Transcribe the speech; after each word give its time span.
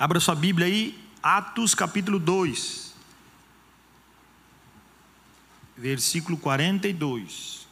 Abra 0.00 0.18
sua 0.18 0.34
Bíblia 0.34 0.66
aí, 0.66 0.98
Atos 1.22 1.74
capítulo 1.74 2.18
2, 2.18 2.94
versículo 5.76 6.38
42. 6.38 7.68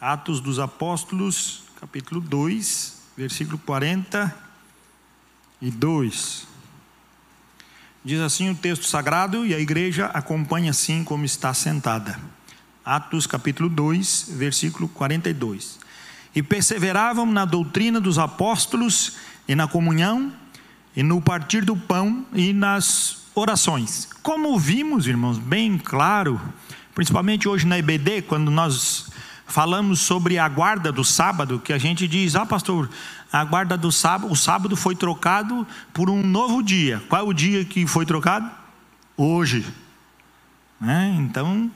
Atos 0.00 0.40
dos 0.40 0.58
Apóstolos, 0.58 1.64
capítulo 1.78 2.18
2, 2.18 3.02
versículo 3.14 3.58
42. 3.58 6.46
Diz 8.02 8.20
assim 8.20 8.48
o 8.48 8.54
texto 8.54 8.86
sagrado 8.86 9.44
e 9.44 9.54
a 9.54 9.60
igreja 9.60 10.06
acompanha 10.06 10.70
assim 10.70 11.04
como 11.04 11.26
está 11.26 11.52
sentada. 11.52 12.18
Atos 12.82 13.26
capítulo 13.26 13.68
2, 13.68 14.28
versículo 14.30 14.88
42. 14.88 15.78
E 16.34 16.42
perseveravam 16.42 17.26
na 17.26 17.44
doutrina 17.44 18.00
dos 18.00 18.16
apóstolos 18.16 19.18
e 19.46 19.54
na 19.54 19.66
comunhão 19.66 20.32
e 20.96 21.02
no 21.02 21.20
partir 21.20 21.64
do 21.64 21.76
pão 21.76 22.26
e 22.32 22.52
nas 22.52 23.22
orações. 23.34 24.08
Como 24.22 24.58
vimos, 24.58 25.06
irmãos, 25.06 25.38
bem 25.38 25.78
claro, 25.78 26.40
principalmente 26.94 27.48
hoje 27.48 27.66
na 27.66 27.78
EBD, 27.78 28.22
quando 28.22 28.50
nós 28.50 29.10
falamos 29.46 30.00
sobre 30.00 30.38
a 30.38 30.48
guarda 30.48 30.92
do 30.92 31.04
sábado, 31.04 31.58
que 31.58 31.72
a 31.72 31.78
gente 31.78 32.06
diz: 32.06 32.36
"Ah, 32.36 32.46
pastor, 32.46 32.88
a 33.32 33.44
guarda 33.44 33.76
do 33.76 33.90
sábado, 33.90 34.30
o 34.30 34.36
sábado 34.36 34.76
foi 34.76 34.94
trocado 34.94 35.66
por 35.92 36.10
um 36.10 36.22
novo 36.22 36.62
dia. 36.62 37.02
Qual 37.08 37.20
é 37.20 37.24
o 37.24 37.32
dia 37.32 37.64
que 37.64 37.86
foi 37.86 38.04
trocado? 38.04 38.50
Hoje. 39.16 39.66
Né? 40.78 41.16
Então, 41.18 41.70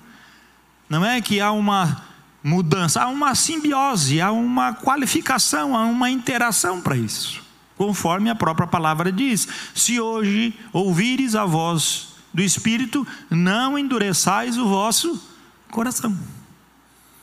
não 0.88 1.04
é 1.04 1.20
que 1.20 1.40
há 1.40 1.51
uma 1.52 2.02
mudança, 2.45 3.02
há 3.02 3.09
uma 3.09 3.34
simbiose, 3.34 4.20
há 4.20 4.30
uma 4.30 4.74
qualificação, 4.74 5.74
há 5.74 5.84
uma 5.87 6.10
interação 6.10 6.80
para 6.80 6.96
isso. 6.96 7.45
Conforme 7.76 8.30
a 8.30 8.34
própria 8.34 8.66
palavra 8.66 9.12
diz: 9.12 9.46
se 9.74 10.00
hoje 10.00 10.58
ouvires 10.72 11.34
a 11.34 11.45
voz 11.45 12.14
do 12.32 12.42
Espírito, 12.42 13.06
não 13.30 13.78
endureçais 13.78 14.56
o 14.59 14.68
vosso 14.68 15.23
coração. 15.70 16.16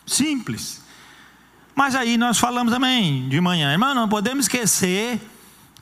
Simples. 0.06 0.82
Mas 1.76 1.96
aí 1.96 2.18
nós 2.18 2.38
falamos 2.38 2.72
também 2.72 3.28
de 3.30 3.42
manhã, 3.42 3.72
irmão, 3.72 3.96
não 3.96 4.08
podemos 4.08 4.46
esquecer, 4.46 5.20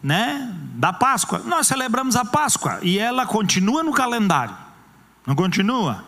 né, 0.01 0.53
da 0.75 0.93
Páscoa. 0.93 1.39
Nós 1.39 1.67
celebramos 1.67 2.15
a 2.15 2.23
Páscoa 2.23 2.79
e 2.81 2.97
ela 2.97 3.25
continua 3.25 3.83
no 3.83 3.91
calendário. 3.91 4.55
Não 5.25 5.35
continua? 5.35 6.05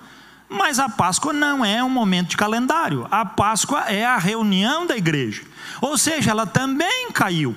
Mas 0.50 0.80
a 0.80 0.88
Páscoa 0.88 1.34
não 1.34 1.66
é 1.66 1.84
um 1.84 1.90
momento 1.90 2.30
de 2.30 2.38
calendário. 2.38 3.08
A 3.12 3.26
Páscoa 3.26 3.82
é 3.82 4.06
a 4.06 4.18
reunião 4.18 4.86
da 4.86 4.96
igreja. 4.96 5.44
Ou 5.82 5.98
seja, 5.98 6.32
ela 6.32 6.46
também 6.46 7.12
caiu. 7.12 7.56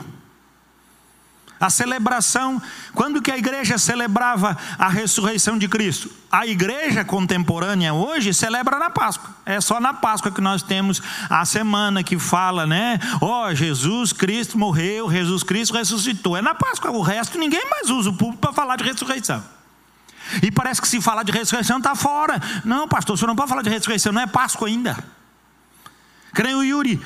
A 1.58 1.70
celebração, 1.70 2.60
quando 2.94 3.22
que 3.22 3.30
a 3.30 3.38
igreja 3.38 3.78
celebrava 3.78 4.56
a 4.78 4.88
ressurreição 4.88 5.56
de 5.56 5.66
Cristo? 5.66 6.10
A 6.30 6.46
igreja 6.46 7.02
contemporânea 7.02 7.94
hoje 7.94 8.34
celebra 8.34 8.78
na 8.78 8.90
Páscoa. 8.90 9.30
É 9.46 9.58
só 9.60 9.80
na 9.80 9.94
Páscoa 9.94 10.30
que 10.30 10.40
nós 10.40 10.62
temos 10.62 11.02
a 11.30 11.44
semana 11.46 12.02
que 12.02 12.18
fala, 12.18 12.66
né? 12.66 12.98
Ó, 13.22 13.46
oh, 13.46 13.54
Jesus 13.54 14.12
Cristo 14.12 14.58
morreu, 14.58 15.10
Jesus 15.10 15.42
Cristo 15.42 15.74
ressuscitou. 15.74 16.36
É 16.36 16.42
na 16.42 16.54
Páscoa. 16.54 16.90
O 16.90 17.00
resto 17.00 17.38
ninguém 17.38 17.64
mais 17.70 17.88
usa 17.88 18.10
o 18.10 18.14
público 18.14 18.38
para 18.38 18.52
falar 18.52 18.76
de 18.76 18.84
ressurreição. 18.84 19.42
E 20.42 20.50
parece 20.50 20.82
que 20.82 20.88
se 20.88 21.00
falar 21.00 21.22
de 21.22 21.32
ressurreição 21.32 21.78
está 21.78 21.94
fora. 21.94 22.40
Não, 22.64 22.86
pastor, 22.86 23.16
senhor 23.16 23.28
não 23.28 23.36
pode 23.36 23.48
falar 23.48 23.62
de 23.62 23.70
ressurreição, 23.70 24.12
não 24.12 24.20
é 24.20 24.26
Páscoa 24.26 24.68
ainda. 24.68 24.96
Creio, 26.34 26.62
Yuri, 26.62 27.00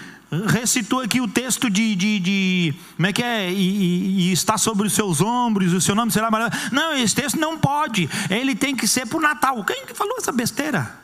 recitou 0.47 1.00
aqui 1.00 1.20
o 1.20 1.27
texto 1.27 1.69
de, 1.69 1.95
de, 1.97 2.19
de 2.20 2.75
como 2.97 3.06
é 3.06 3.12
que 3.12 3.23
é? 3.23 3.50
E, 3.50 4.28
e, 4.28 4.33
está 4.33 4.56
sobre 4.56 4.87
os 4.87 4.92
seus 4.92 5.20
ombros, 5.20 5.72
o 5.72 5.81
seu 5.81 5.95
nome 5.95 6.12
será 6.12 6.31
maravilhoso. 6.31 6.70
Não, 6.72 6.95
esse 6.95 7.14
texto 7.14 7.39
não 7.39 7.59
pode. 7.59 8.09
Ele 8.28 8.55
tem 8.55 8.77
que 8.77 8.87
ser 8.87 9.06
para 9.06 9.19
o 9.19 9.20
Natal. 9.20 9.64
Quem 9.64 9.84
que 9.84 9.95
falou 9.95 10.17
essa 10.19 10.31
besteira? 10.31 11.00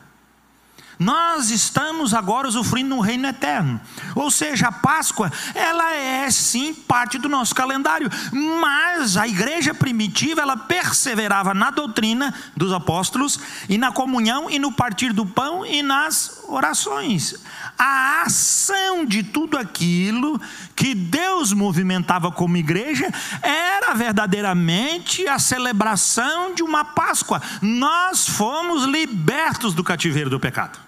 Nós 0.98 1.50
estamos 1.50 2.14
agora 2.14 2.48
usufruindo 2.48 2.94
no 2.94 3.00
reino 3.00 3.26
eterno. 3.26 3.78
Ou 4.14 4.30
seja, 4.30 4.68
a 4.68 4.72
Páscoa, 4.72 5.30
ela 5.54 5.92
é 5.92 6.30
sim 6.30 6.72
parte 6.72 7.18
do 7.18 7.28
nosso 7.28 7.54
calendário, 7.54 8.10
mas 8.32 9.16
a 9.16 9.28
igreja 9.28 9.74
primitiva, 9.74 10.40
ela 10.40 10.56
perseverava 10.56 11.52
na 11.52 11.70
doutrina 11.70 12.32
dos 12.56 12.72
apóstolos 12.72 13.38
e 13.68 13.76
na 13.76 13.92
comunhão 13.92 14.48
e 14.48 14.58
no 14.58 14.72
partir 14.72 15.12
do 15.12 15.26
pão 15.26 15.66
e 15.66 15.82
nas 15.82 16.35
orações. 16.48 17.34
A 17.78 18.22
ação 18.22 19.04
de 19.04 19.22
tudo 19.22 19.56
aquilo 19.58 20.40
que 20.74 20.94
Deus 20.94 21.52
movimentava 21.52 22.30
como 22.30 22.56
igreja 22.56 23.08
era 23.42 23.94
verdadeiramente 23.94 25.26
a 25.26 25.38
celebração 25.38 26.54
de 26.54 26.62
uma 26.62 26.84
Páscoa. 26.84 27.42
Nós 27.60 28.28
fomos 28.28 28.84
libertos 28.84 29.74
do 29.74 29.84
cativeiro 29.84 30.30
do 30.30 30.40
pecado 30.40 30.86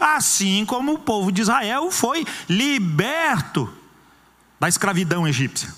assim 0.00 0.64
como 0.64 0.94
o 0.94 0.98
povo 0.98 1.32
de 1.32 1.42
Israel 1.42 1.90
foi 1.90 2.26
liberto 2.48 3.72
da 4.58 4.68
escravidão 4.68 5.26
egípcia. 5.26 5.72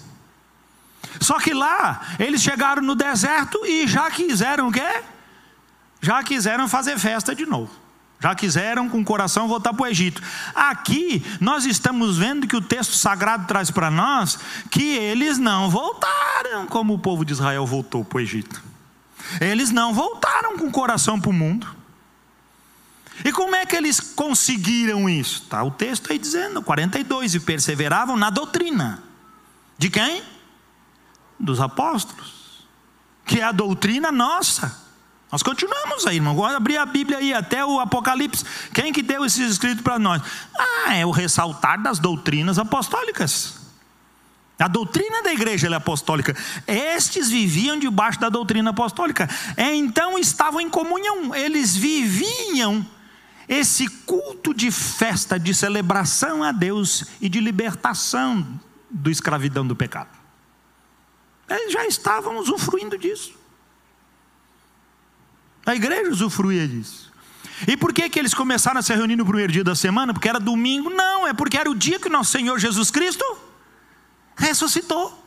Só 1.21 1.39
que 1.39 1.53
lá, 1.53 2.01
eles 2.19 2.43
chegaram 2.43 2.83
no 2.83 2.95
deserto 2.95 3.65
e 3.67 3.87
já 3.87 4.11
quiseram 4.11 4.69
o 4.69 4.73
quê? 4.73 5.03
Já 6.01 6.23
quiseram 6.23 6.69
fazer 6.69 6.99
festa 6.99 7.35
de 7.35 7.45
novo. 7.45 7.71
Já 8.21 8.35
quiseram 8.35 8.89
com 8.89 9.01
o 9.01 9.05
coração 9.05 9.49
voltar 9.49 9.73
para 9.73 9.85
o 9.85 9.87
Egito. 9.87 10.23
Aqui 10.55 11.25
nós 11.41 11.65
estamos 11.65 12.19
vendo 12.19 12.47
que 12.47 12.55
o 12.55 12.61
texto 12.61 12.93
sagrado 12.93 13.47
traz 13.47 13.71
para 13.71 13.91
nós 13.91 14.39
que 14.71 14.83
eles 14.83 15.39
não 15.39 15.71
voltaram 15.71 16.67
como 16.67 16.93
o 16.95 16.99
povo 16.99 17.25
de 17.25 17.33
Israel 17.33 17.67
voltou 17.67 18.05
para 18.05 18.19
o 18.19 18.21
Egito. 18.21 18.63
Eles 19.41 19.71
não 19.71 19.95
voltaram 19.95 20.59
com 20.59 20.67
o 20.67 20.73
coração 20.73 21.19
para 21.19 21.31
o 21.31 21.33
mundo. 21.33 21.67
E 23.25 23.33
como 23.33 23.55
é 23.55 23.65
que 23.65 23.77
eles 23.77 24.01
conseguiram 24.01 25.09
isso? 25.09 25.43
Está 25.43 25.63
o 25.63 25.71
texto 25.71 26.11
aí 26.11 26.19
dizendo, 26.19 26.63
42, 26.63 27.35
e 27.35 27.41
perseveravam 27.41 28.17
na 28.17 28.29
doutrina. 28.29 29.03
De 29.79 29.89
quem? 29.89 30.23
Dos 31.39 31.61
apóstolos. 31.61 32.67
Que 33.25 33.41
é 33.41 33.45
a 33.45 33.53
doutrina 33.53 34.13
nossa. 34.13 34.90
Nós 35.31 35.43
continuamos 35.43 36.07
aí, 36.07 36.17
irmão. 36.17 36.35
Vamos 36.35 36.57
abrir 36.57 36.77
a 36.77 36.85
Bíblia 36.85 37.19
aí 37.19 37.33
até 37.33 37.65
o 37.65 37.79
Apocalipse. 37.79 38.45
Quem 38.75 38.93
que 38.93 39.03
deu 39.03 39.25
esses 39.25 39.53
escritos 39.53 39.83
para 39.83 39.99
nós? 39.99 40.21
Ah, 40.59 40.95
é 40.95 41.07
o 41.07 41.11
ressaltar 41.11 41.81
das 41.81 41.99
doutrinas 41.99 42.59
apostólicas. 42.59 43.61
A 44.59 44.69
doutrina 44.69 45.23
da 45.23 45.33
igreja 45.33 45.69
é 45.69 45.75
apostólica. 45.75 46.37
Estes 46.67 47.31
viviam 47.31 47.79
debaixo 47.79 48.21
da 48.21 48.29
doutrina 48.29 48.71
apostólica. 48.71 49.29
Então 49.57 50.19
estavam 50.19 50.61
em 50.61 50.69
comunhão. 50.69 51.35
Eles 51.35 51.75
viviam 51.75 52.85
esse 53.49 53.89
culto 53.89 54.53
de 54.53 54.71
festa, 54.71 55.39
de 55.39 55.55
celebração 55.55 56.43
a 56.43 56.53
Deus 56.53 57.05
e 57.21 57.29
de 57.29 57.41
libertação 57.41 58.47
do 58.91 59.11
escravidão 59.11 59.67
do 59.67 59.75
pecado. 59.75 60.11
Eles 61.49 61.73
já 61.73 61.87
estavam 61.87 62.37
usufruindo 62.39 62.99
disso. 62.99 63.40
A 65.65 65.75
igreja 65.75 66.11
usufruía 66.11 66.67
disso. 66.67 67.11
E 67.67 67.77
por 67.77 67.93
que, 67.93 68.09
que 68.09 68.19
eles 68.19 68.33
começaram 68.33 68.81
a 68.81 68.83
se 68.83 68.95
reunir 68.95 69.17
no 69.17 69.25
primeiro 69.25 69.53
dia 69.53 69.65
da 69.65 69.75
semana? 69.75 70.15
Porque 70.15 70.29
era 70.29 70.41
domingo? 70.41 70.89
Não, 70.89 71.27
é 71.27 71.33
porque 71.33 71.59
era 71.59 71.71
o 71.71 71.75
dia 71.75 71.99
que 71.99 72.09
nosso 72.09 72.31
Senhor 72.31 72.59
Jesus 72.59 72.91
Cristo 72.91 73.25
ressuscitou. 74.37 75.19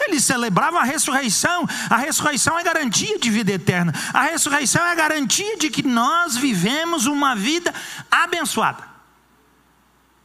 Eles 0.00 0.24
celebravam 0.24 0.80
a 0.80 0.84
ressurreição. 0.84 1.68
A 1.90 1.96
ressurreição 1.96 2.58
é 2.58 2.62
garantia 2.62 3.18
de 3.18 3.30
vida 3.30 3.52
eterna. 3.52 3.92
A 4.14 4.22
ressurreição 4.22 4.84
é 4.86 4.94
garantia 4.94 5.58
de 5.58 5.68
que 5.68 5.82
nós 5.82 6.36
vivemos 6.36 7.06
uma 7.06 7.34
vida 7.34 7.74
abençoada. 8.10 8.88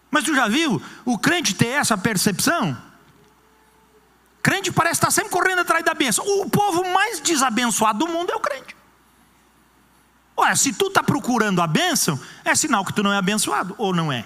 Mas 0.09 0.23
tu 0.23 0.35
já 0.35 0.47
viu 0.47 0.81
o 1.03 1.17
crente 1.17 1.55
ter 1.55 1.69
essa 1.69 1.97
percepção? 1.97 2.78
Crente 4.43 4.73
parece 4.73 4.95
estar 4.95 5.09
sempre 5.09 5.31
correndo 5.31 5.59
atrás 5.59 5.85
da 5.85 5.93
bênção. 5.93 6.25
O 6.28 6.49
povo 6.49 6.84
mais 6.93 7.22
desabençoado 7.22 7.99
do 7.99 8.07
mundo 8.07 8.29
é 8.29 8.35
o 8.35 8.41
crente. 8.41 8.75
Olha, 10.35 10.55
se 10.57 10.73
tu 10.73 10.87
está 10.87 11.01
procurando 11.01 11.61
a 11.61 11.67
bênção, 11.67 12.19
é 12.43 12.53
sinal 12.53 12.84
que 12.84 12.91
tu 12.91 13.01
não 13.01 13.13
é 13.13 13.17
abençoado, 13.17 13.73
ou 13.78 13.95
não 13.95 14.11
é? 14.11 14.25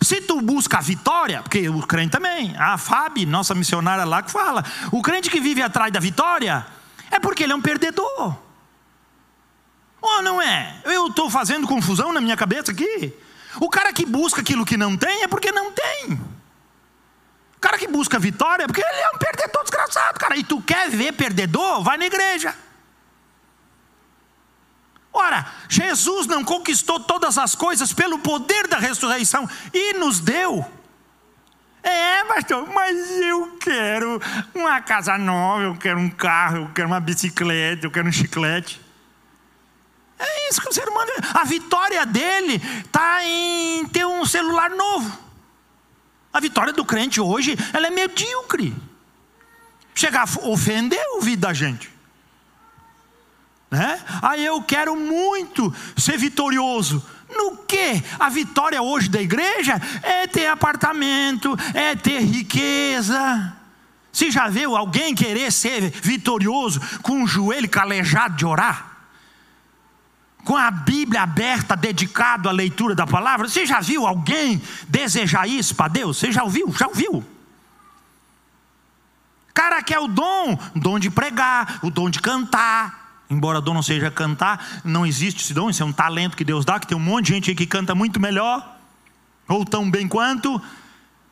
Se 0.00 0.20
tu 0.20 0.40
busca 0.40 0.78
a 0.78 0.80
vitória, 0.80 1.42
porque 1.42 1.68
o 1.68 1.84
crente 1.84 2.12
também, 2.12 2.54
a 2.56 2.78
Fábio, 2.78 3.26
nossa 3.26 3.54
missionária 3.54 4.04
lá 4.04 4.22
que 4.22 4.30
fala, 4.30 4.64
o 4.92 5.02
crente 5.02 5.28
que 5.28 5.40
vive 5.40 5.60
atrás 5.60 5.92
da 5.92 5.98
vitória 5.98 6.64
é 7.10 7.18
porque 7.18 7.42
ele 7.42 7.52
é 7.52 7.56
um 7.56 7.62
perdedor. 7.62 8.36
Ou 10.00 10.22
não 10.22 10.40
é? 10.40 10.76
Eu 10.84 11.08
estou 11.08 11.28
fazendo 11.28 11.66
confusão 11.66 12.12
na 12.12 12.20
minha 12.20 12.36
cabeça 12.36 12.70
aqui. 12.70 13.12
O 13.58 13.68
cara 13.68 13.92
que 13.92 14.06
busca 14.06 14.40
aquilo 14.40 14.64
que 14.64 14.76
não 14.76 14.96
tem 14.96 15.22
é 15.22 15.28
porque 15.28 15.50
não 15.50 15.72
tem. 15.72 16.35
O 17.56 17.60
cara 17.60 17.78
que 17.78 17.88
busca 17.88 18.18
vitória 18.18 18.64
é 18.64 18.66
porque 18.66 18.82
ele 18.82 19.00
é 19.00 19.10
um 19.10 19.18
perdedor 19.18 19.62
desgraçado, 19.62 20.18
cara. 20.18 20.36
E 20.36 20.44
tu 20.44 20.60
quer 20.60 20.90
ver 20.90 21.12
perdedor? 21.12 21.82
Vai 21.82 21.96
na 21.96 22.06
igreja. 22.06 22.54
Ora, 25.12 25.46
Jesus 25.68 26.26
não 26.26 26.44
conquistou 26.44 27.00
todas 27.00 27.38
as 27.38 27.54
coisas 27.54 27.92
pelo 27.92 28.18
poder 28.18 28.68
da 28.68 28.78
ressurreição 28.78 29.48
e 29.72 29.94
nos 29.94 30.20
deu. 30.20 30.64
É, 31.82 32.24
pastor, 32.24 32.68
mas 32.68 32.98
eu 33.22 33.56
quero 33.58 34.20
uma 34.54 34.80
casa 34.82 35.16
nova, 35.16 35.62
eu 35.62 35.76
quero 35.76 35.98
um 35.98 36.10
carro, 36.10 36.56
eu 36.58 36.70
quero 36.74 36.88
uma 36.88 37.00
bicicleta, 37.00 37.86
eu 37.86 37.90
quero 37.90 38.08
um 38.08 38.12
chiclete. 38.12 38.80
É 40.18 40.50
isso 40.50 40.60
que 40.60 40.68
o 40.68 40.72
ser 40.72 40.88
humano. 40.88 41.10
A 41.32 41.44
vitória 41.44 42.04
dele 42.04 42.60
está 42.84 43.24
em 43.24 43.86
ter 43.86 44.04
um 44.04 44.24
celular 44.26 44.70
novo. 44.70 45.25
A 46.36 46.40
vitória 46.40 46.70
do 46.70 46.84
crente 46.84 47.18
hoje, 47.18 47.56
ela 47.72 47.86
é 47.86 47.90
medíocre. 47.90 48.76
Chegar 49.94 50.28
a 50.28 50.46
ofender 50.46 51.02
o 51.12 51.14
ouvido 51.14 51.40
da 51.40 51.54
gente. 51.54 51.88
Né? 53.70 53.98
Aí 54.20 54.44
eu 54.44 54.60
quero 54.60 54.94
muito 54.94 55.74
ser 55.96 56.18
vitorioso. 56.18 57.02
No 57.30 57.56
que? 57.56 58.04
A 58.20 58.28
vitória 58.28 58.82
hoje 58.82 59.08
da 59.08 59.18
igreja 59.18 59.80
é 60.02 60.26
ter 60.26 60.48
apartamento, 60.48 61.56
é 61.72 61.96
ter 61.96 62.20
riqueza. 62.20 63.56
Você 64.12 64.30
já 64.30 64.46
viu 64.46 64.76
alguém 64.76 65.14
querer 65.14 65.50
ser 65.50 65.90
vitorioso 65.90 66.82
com 67.00 67.22
o 67.22 67.26
joelho 67.26 67.66
calejado 67.70 68.36
de 68.36 68.44
orar? 68.44 68.95
Com 70.46 70.56
a 70.56 70.70
Bíblia 70.70 71.22
aberta, 71.22 71.76
dedicado 71.76 72.48
à 72.48 72.52
leitura 72.52 72.94
da 72.94 73.04
palavra? 73.04 73.48
Você 73.48 73.66
já 73.66 73.80
viu 73.80 74.06
alguém 74.06 74.62
desejar 74.86 75.48
isso 75.48 75.74
para 75.74 75.88
Deus? 75.88 76.18
Você 76.18 76.30
já 76.30 76.44
ouviu? 76.44 76.72
Já 76.72 76.86
ouviu? 76.86 77.24
Cara 79.52 79.82
quer 79.82 79.98
o 79.98 80.06
dom, 80.06 80.56
o 80.74 80.78
dom 80.78 81.00
de 81.00 81.10
pregar, 81.10 81.80
o 81.82 81.90
dom 81.90 82.08
de 82.08 82.20
cantar, 82.20 83.06
Embora 83.28 83.60
dom 83.60 83.74
não 83.74 83.82
seja 83.82 84.08
cantar, 84.08 84.64
não 84.84 85.04
existe 85.04 85.42
esse 85.42 85.52
dom, 85.52 85.68
isso 85.68 85.82
é 85.82 85.86
um 85.86 85.92
talento 85.92 86.36
que 86.36 86.44
Deus 86.44 86.64
dá, 86.64 86.78
que 86.78 86.86
tem 86.86 86.96
um 86.96 87.00
monte 87.00 87.26
de 87.26 87.32
gente 87.32 87.50
aí 87.50 87.56
que 87.56 87.66
canta 87.66 87.92
muito 87.92 88.20
melhor, 88.20 88.78
ou 89.48 89.64
tão 89.64 89.90
bem 89.90 90.06
quanto. 90.06 90.62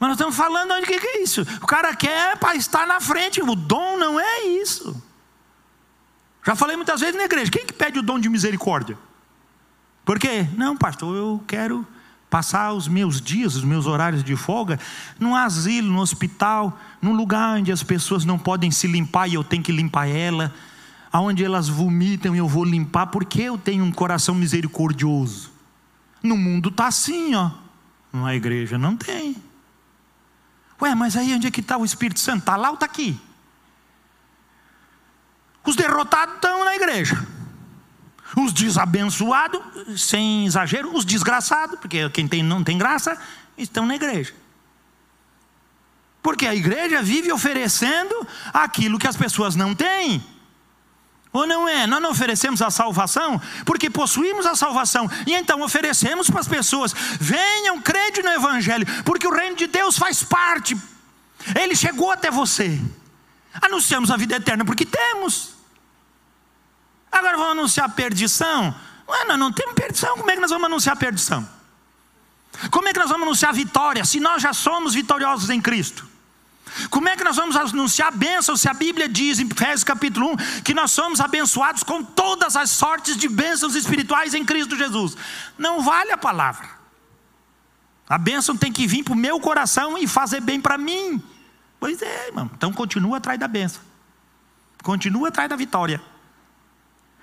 Mas 0.01 0.09
nós 0.09 0.17
estamos 0.17 0.35
falando 0.35 0.75
de 0.81 0.87
que, 0.87 0.99
que 0.99 1.07
é 1.07 1.23
isso? 1.23 1.43
O 1.63 1.67
cara 1.69 1.95
quer 1.95 2.37
para 2.37 2.57
estar 2.57 2.85
na 2.85 3.01
frente, 3.01 3.41
o 3.41 3.55
dom 3.55 3.97
não 3.97 4.19
é 4.19 4.43
isso. 4.61 5.01
Já 6.47 6.55
falei 6.55 6.77
muitas 6.77 7.01
vezes 7.01 7.17
na 7.17 7.25
igreja, 7.25 7.51
quem 7.51 7.65
que 7.65 7.73
pede 7.73 7.99
o 7.99 8.03
dom 8.03 8.19
de 8.19 8.29
misericórdia? 8.29 8.99
Por 10.05 10.19
quê? 10.19 10.47
Não, 10.57 10.77
pastor, 10.77 11.17
eu 11.17 11.43
quero 11.47 11.87
passar 12.29 12.73
os 12.73 12.87
meus 12.87 13.21
dias, 13.21 13.55
os 13.55 13.65
meus 13.65 13.87
horários 13.87 14.23
de 14.23 14.37
folga, 14.37 14.79
num 15.19 15.35
asilo, 15.35 15.91
no 15.91 16.01
hospital, 16.01 16.79
num 17.01 17.15
lugar 17.15 17.59
onde 17.59 17.73
as 17.73 17.83
pessoas 17.83 18.25
não 18.25 18.39
podem 18.39 18.71
se 18.71 18.87
limpar 18.87 19.29
e 19.29 19.35
eu 19.35 19.45
tenho 19.45 19.63
que 19.63 19.73
limpar 19.73 20.09
ela 20.09 20.53
aonde 21.15 21.45
elas 21.45 21.69
vomitam 21.69 22.35
eu 22.35 22.49
vou 22.49 22.65
limpar, 22.65 23.07
porque 23.07 23.43
eu 23.43 23.57
tenho 23.57 23.85
um 23.85 23.93
coração 23.93 24.35
misericordioso. 24.35 25.53
No 26.21 26.37
mundo 26.37 26.71
está 26.71 26.89
assim, 26.89 27.37
ó. 27.37 27.53
Na 28.13 28.35
igreja 28.35 28.77
não 28.77 28.97
tem. 28.97 29.37
Ué, 30.83 30.93
mas 30.97 31.17
aí 31.17 31.33
onde 31.33 31.47
é 31.47 31.53
que 31.53 31.61
está 31.61 31.79
o 31.79 31.85
Espírito 31.85 32.19
Santo? 32.19 32.41
Está 32.41 32.57
lá 32.57 32.71
ou 32.71 32.75
está 32.75 32.87
aqui? 32.87 33.17
Os 35.65 35.77
derrotados 35.77 36.35
estão 36.37 36.65
na 36.65 36.75
igreja. 36.75 37.27
Os 38.37 38.53
desabençoados, 38.53 39.61
sem 39.97 40.47
exagero, 40.47 40.95
os 40.95 41.05
desgraçados, 41.05 41.79
porque 41.79 42.09
quem 42.11 42.27
tem, 42.27 42.43
não 42.43 42.65
tem 42.65 42.77
graça, 42.77 43.17
estão 43.57 43.87
na 43.87 43.95
igreja. 43.95 44.35
Porque 46.23 46.47
a 46.47 46.55
igreja 46.55 47.03
vive 47.03 47.31
oferecendo 47.31 48.27
aquilo 48.53 48.99
que 48.99 49.07
as 49.07 49.17
pessoas 49.17 49.55
não 49.55 49.75
têm. 49.75 50.25
Ou 51.35 51.47
não 51.47 51.69
é? 51.69 51.87
Nós 51.87 52.01
não 52.01 52.13
oferecemos 52.13 52.63
a 52.63 52.71
salvação 52.71 53.41
porque 53.65 53.91
possuímos 53.91 54.47
a 54.47 54.55
salvação. 54.55 55.11
E 55.27 55.35
então 55.35 55.61
oferecemos 55.63 56.31
para 56.31 56.41
as 56.41 56.49
pessoas: 56.49 56.95
venham, 57.21 57.81
crede 57.81 58.23
no 58.23 58.31
Evangelho, 58.31 58.87
porque 59.05 59.27
o 59.27 59.35
reino 59.35 59.57
de 59.57 59.67
Deus 59.67 59.99
faz 59.99 60.23
parte. 60.23 60.77
Ele 61.61 61.75
chegou 61.75 62.11
até 62.11 62.31
você. 62.31 62.81
Anunciamos 63.61 64.11
a 64.11 64.17
vida 64.17 64.37
eterna 64.37 64.65
porque 64.65 64.87
temos. 64.87 65.54
Agora 67.15 67.37
vamos 67.37 67.53
anunciar 67.53 67.89
perdição? 67.91 68.75
Ué, 69.09 69.25
nós 69.25 69.39
não 69.39 69.53
temos 69.53 69.75
perdição, 69.75 70.17
como 70.17 70.29
é 70.31 70.35
que 70.35 70.41
nós 70.41 70.51
vamos 70.51 70.67
anunciar 70.67 70.97
perdição? 70.97 71.49
Como 72.73 72.89
é 72.89 72.93
que 72.93 72.99
nós 72.99 73.09
vamos 73.09 73.23
anunciar 73.23 73.55
vitória 73.55 74.05
se 74.05 74.19
nós 74.19 74.43
já 74.43 74.53
somos 74.53 74.95
vitoriosos 74.95 75.49
em 75.49 75.61
Cristo? 75.61 76.09
Como 76.91 77.09
é 77.09 77.17
que 77.17 77.23
nós 77.23 77.37
vamos 77.37 77.55
anunciar 77.55 78.11
bênção 78.11 78.57
se 78.57 78.69
a 78.69 78.75
Bíblia 78.75 79.09
diz 79.09 79.39
em 79.39 79.47
Efésios 79.47 79.85
capítulo 79.85 80.33
1 80.33 80.63
que 80.63 80.75
nós 80.75 80.91
somos 80.91 81.21
abençoados 81.21 81.85
com 81.85 82.03
todas 82.03 82.57
as 82.57 82.71
sortes 82.71 83.17
de 83.17 83.29
bênçãos 83.29 83.77
espirituais 83.77 84.35
em 84.35 84.45
Cristo 84.45 84.77
Jesus? 84.77 85.17
Não 85.57 85.83
vale 85.83 86.11
a 86.11 86.19
palavra. 86.19 86.69
A 88.09 88.19
bênção 88.19 88.57
tem 88.57 88.73
que 88.73 88.89
vir 88.89 89.05
para 89.05 89.13
o 89.13 89.17
meu 89.17 89.39
coração 89.39 89.97
e 89.97 90.09
fazer 90.09 90.41
bem 90.41 90.61
para 90.61 90.77
mim. 90.77 91.23
Pois 91.79 92.03
é, 92.03 92.27
irmão. 92.27 92.51
Então 92.57 92.73
continua 92.73 93.19
atrás 93.19 93.39
da 93.39 93.47
bênção. 93.47 93.81
Continua 94.83 95.29
atrás 95.29 95.49
da 95.49 95.55
vitória. 95.55 96.01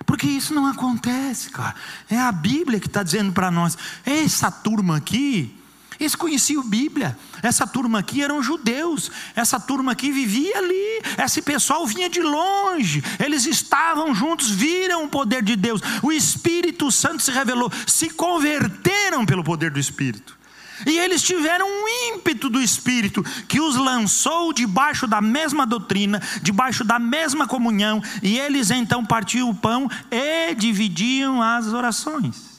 Porque 0.04 0.26
isso 0.26 0.54
não 0.54 0.66
acontece, 0.66 1.50
cara. 1.50 1.74
É 2.10 2.18
a 2.18 2.32
Bíblia 2.32 2.80
que 2.80 2.86
está 2.86 3.02
dizendo 3.02 3.32
para 3.32 3.50
nós. 3.50 3.76
Essa 4.04 4.50
turma 4.50 4.96
aqui, 4.96 5.54
eles 5.98 6.14
conheciam 6.14 6.62
Bíblia. 6.62 7.16
Essa 7.42 7.66
turma 7.66 8.00
aqui 8.00 8.22
eram 8.22 8.42
judeus. 8.42 9.10
Essa 9.36 9.60
turma 9.60 9.92
aqui 9.92 10.10
vivia 10.10 10.58
ali. 10.58 11.02
Esse 11.24 11.40
pessoal 11.42 11.86
vinha 11.86 12.08
de 12.10 12.20
longe. 12.20 13.02
Eles 13.18 13.46
estavam 13.46 14.14
juntos, 14.14 14.50
viram 14.50 15.04
o 15.04 15.08
poder 15.08 15.42
de 15.42 15.54
Deus. 15.56 15.80
O 16.02 16.12
Espírito 16.12 16.90
Santo 16.90 17.22
se 17.22 17.30
revelou. 17.30 17.70
Se 17.86 18.10
converteram 18.10 19.24
pelo 19.24 19.44
poder 19.44 19.70
do 19.70 19.78
Espírito. 19.78 20.41
E 20.86 20.98
eles 20.98 21.22
tiveram 21.22 21.66
um 21.66 22.14
ímpeto 22.14 22.48
do 22.48 22.60
Espírito 22.60 23.22
que 23.46 23.60
os 23.60 23.76
lançou 23.76 24.52
debaixo 24.52 25.06
da 25.06 25.20
mesma 25.20 25.66
doutrina, 25.66 26.20
debaixo 26.42 26.84
da 26.84 26.98
mesma 26.98 27.46
comunhão, 27.46 28.02
e 28.22 28.38
eles 28.38 28.70
então 28.70 29.04
partiam 29.04 29.50
o 29.50 29.54
pão 29.54 29.88
e 30.10 30.54
dividiam 30.54 31.42
as 31.42 31.66
orações. 31.72 32.52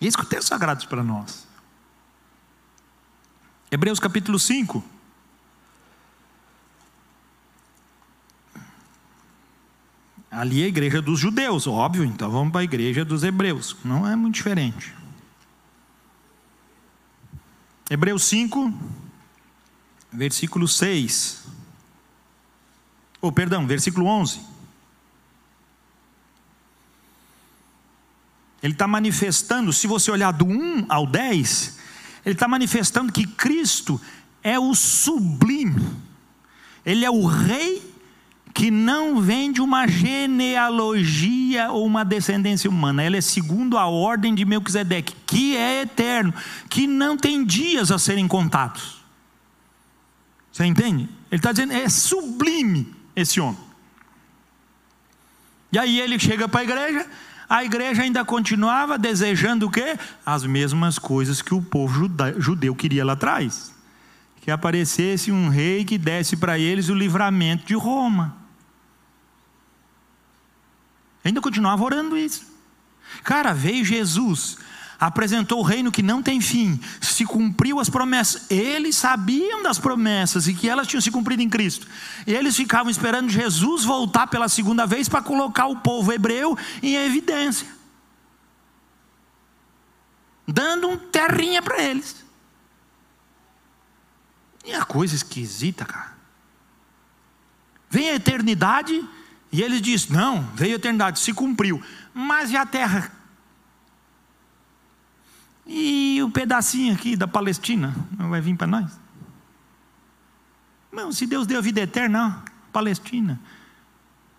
Isso 0.00 0.16
que 0.16 0.24
o 0.24 0.26
texto 0.26 0.48
sagrado 0.48 0.86
para 0.88 1.02
nós. 1.02 1.46
Hebreus 3.70 3.98
capítulo 3.98 4.38
5. 4.38 4.84
Ali 10.30 10.62
é 10.62 10.64
a 10.66 10.68
igreja 10.68 11.00
dos 11.00 11.18
judeus, 11.18 11.66
óbvio, 11.66 12.04
então 12.04 12.30
vamos 12.30 12.52
para 12.52 12.60
a 12.60 12.64
igreja 12.64 13.04
dos 13.04 13.24
hebreus. 13.24 13.74
Não 13.82 14.06
é 14.06 14.14
muito 14.14 14.34
diferente. 14.34 14.94
Hebreus 17.88 18.24
5, 18.24 18.74
versículo 20.12 20.66
6. 20.66 21.44
Ou, 23.20 23.30
oh, 23.30 23.32
perdão, 23.32 23.66
versículo 23.66 24.06
11. 24.06 24.40
Ele 28.60 28.72
está 28.72 28.88
manifestando, 28.88 29.72
se 29.72 29.86
você 29.86 30.10
olhar 30.10 30.32
do 30.32 30.44
1 30.44 30.86
ao 30.88 31.06
10, 31.06 31.78
ele 32.24 32.34
está 32.34 32.48
manifestando 32.48 33.12
que 33.12 33.24
Cristo 33.24 34.00
é 34.42 34.58
o 34.58 34.74
sublime, 34.74 35.96
ele 36.84 37.04
é 37.04 37.10
o 37.10 37.24
rei 37.26 37.85
que 38.56 38.70
não 38.70 39.20
vem 39.20 39.52
de 39.52 39.60
uma 39.60 39.86
genealogia 39.86 41.70
ou 41.70 41.84
uma 41.84 42.02
descendência 42.02 42.70
humana, 42.70 43.04
ele 43.04 43.18
é 43.18 43.20
segundo 43.20 43.76
a 43.76 43.84
ordem 43.84 44.34
de 44.34 44.46
Melquisedeque, 44.46 45.14
que 45.26 45.54
é 45.54 45.82
eterno, 45.82 46.32
que 46.70 46.86
não 46.86 47.18
tem 47.18 47.44
dias 47.44 47.92
a 47.92 47.98
serem 47.98 48.26
contados. 48.26 49.04
Você 50.50 50.64
entende? 50.64 51.02
Ele 51.30 51.38
está 51.38 51.52
dizendo, 51.52 51.74
é 51.74 51.86
sublime 51.90 52.96
esse 53.14 53.38
homem. 53.42 53.60
E 55.70 55.78
aí 55.78 56.00
ele 56.00 56.18
chega 56.18 56.48
para 56.48 56.60
a 56.60 56.64
igreja, 56.64 57.06
a 57.50 57.62
igreja 57.62 58.04
ainda 58.04 58.24
continuava 58.24 58.96
desejando 58.96 59.66
o 59.66 59.70
quê? 59.70 59.98
As 60.24 60.46
mesmas 60.46 60.98
coisas 60.98 61.42
que 61.42 61.52
o 61.52 61.60
povo 61.60 62.10
judeu 62.38 62.74
queria 62.74 63.04
lá 63.04 63.12
atrás. 63.12 63.74
Que 64.40 64.50
aparecesse 64.50 65.30
um 65.30 65.50
rei 65.50 65.84
que 65.84 65.98
desse 65.98 66.38
para 66.38 66.58
eles 66.58 66.88
o 66.88 66.94
livramento 66.94 67.66
de 67.66 67.74
Roma. 67.74 68.45
Ainda 71.26 71.40
continuava 71.40 71.82
orando 71.82 72.16
isso. 72.16 72.46
Cara, 73.24 73.52
veio 73.52 73.84
Jesus, 73.84 74.56
apresentou 74.98 75.58
o 75.58 75.62
reino 75.64 75.90
que 75.90 76.02
não 76.02 76.22
tem 76.22 76.40
fim, 76.40 76.80
se 77.00 77.24
cumpriu 77.24 77.80
as 77.80 77.90
promessas. 77.90 78.48
Eles 78.48 78.94
sabiam 78.94 79.60
das 79.60 79.76
promessas 79.76 80.46
e 80.46 80.54
que 80.54 80.68
elas 80.68 80.86
tinham 80.86 81.00
se 81.00 81.10
cumprido 81.10 81.42
em 81.42 81.48
Cristo. 81.48 81.86
E 82.28 82.32
eles 82.32 82.54
ficavam 82.56 82.90
esperando 82.90 83.28
Jesus 83.28 83.82
voltar 83.82 84.28
pela 84.28 84.48
segunda 84.48 84.86
vez 84.86 85.08
para 85.08 85.20
colocar 85.20 85.66
o 85.66 85.80
povo 85.80 86.12
hebreu 86.12 86.56
em 86.80 86.94
evidência. 86.94 87.66
Dando 90.46 90.88
um 90.88 90.96
terrinha 90.96 91.60
para 91.60 91.82
eles. 91.82 92.24
E 94.64 94.72
a 94.72 94.84
coisa 94.84 95.16
esquisita, 95.16 95.84
cara. 95.84 96.14
Vem 97.90 98.10
a 98.10 98.14
eternidade 98.14 99.04
e 99.52 99.62
eles 99.62 99.80
dizem: 99.80 100.16
Não, 100.16 100.42
veio 100.54 100.74
a 100.74 100.76
eternidade, 100.76 101.18
se 101.18 101.32
cumpriu. 101.32 101.82
Mas 102.12 102.50
e 102.50 102.56
a 102.56 102.66
terra 102.66 103.12
E 105.66 106.20
o 106.22 106.30
pedacinho 106.30 106.94
aqui 106.94 107.16
da 107.16 107.26
Palestina 107.26 107.94
não 108.16 108.30
vai 108.30 108.40
vir 108.40 108.56
para 108.56 108.66
nós? 108.66 108.98
Não, 110.92 111.12
se 111.12 111.26
Deus 111.26 111.46
deu 111.46 111.58
a 111.58 111.60
vida 111.60 111.80
eterna, 111.80 112.42
Palestina. 112.72 113.38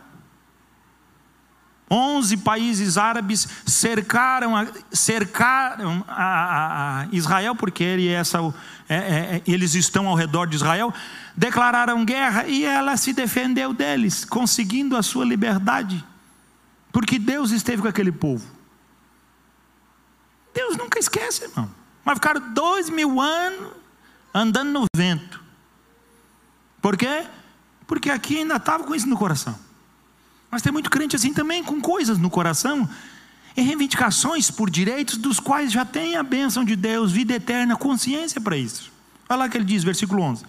Onze 1.95 2.39
países 2.39 2.97
árabes 2.97 3.47
cercaram, 3.67 4.53
cercaram 4.91 6.03
a, 6.09 6.25
a, 6.25 7.01
a 7.03 7.09
Israel, 7.13 7.55
porque 7.55 7.85
ele 7.85 8.09
essa, 8.09 8.39
é, 8.89 8.95
é, 8.95 9.37
é, 9.37 9.43
eles 9.47 9.75
estão 9.75 10.09
ao 10.09 10.15
redor 10.15 10.47
de 10.47 10.57
Israel, 10.57 10.93
declararam 11.37 12.03
guerra 12.03 12.47
e 12.47 12.65
ela 12.65 12.97
se 12.97 13.13
defendeu 13.13 13.75
deles, 13.75 14.25
conseguindo 14.25 14.97
a 14.97 15.03
sua 15.03 15.27
liberdade, 15.27 16.03
porque 16.91 17.19
Deus 17.19 17.51
esteve 17.51 17.83
com 17.83 17.89
aquele 17.89 18.13
povo. 18.13 18.47
Deus 20.55 20.77
nunca 20.79 20.99
esquece, 20.99 21.45
irmão. 21.45 21.82
Mas 22.05 22.15
ficaram 22.15 22.53
dois 22.53 22.91
mil 22.91 23.21
anos 23.21 23.71
andando 24.35 24.71
no 24.71 24.87
vento. 24.95 25.41
Por 26.81 26.97
quê? 26.97 27.25
Porque 27.87 28.11
aqui 28.11 28.39
ainda 28.39 28.57
estava 28.57 28.85
com 28.85 28.95
isso 28.95 29.09
no 29.09 29.17
coração. 29.17 29.59
Mas 30.51 30.63
tem 30.63 30.73
muito 30.73 30.91
crente 30.91 31.17
assim 31.17 31.33
também, 31.33 31.63
com 31.63 31.81
coisas 31.81 32.19
no 32.19 32.29
coração, 32.29 32.89
e 33.57 33.63
reivindicações 33.63 34.51
por 34.51 34.69
direitos 34.69 35.17
dos 35.17 35.39
quais 35.39 35.71
já 35.71 35.85
tem 35.85 36.17
a 36.17 36.23
bênção 36.23 36.65
de 36.65 36.75
Deus, 36.75 37.13
vida 37.13 37.35
eterna, 37.35 37.77
consciência 37.77 38.41
para 38.41 38.57
isso. 38.57 38.91
Olha 39.29 39.39
lá 39.39 39.49
que 39.49 39.57
ele 39.57 39.65
diz, 39.65 39.85
versículo 39.85 40.23
11. 40.23 40.45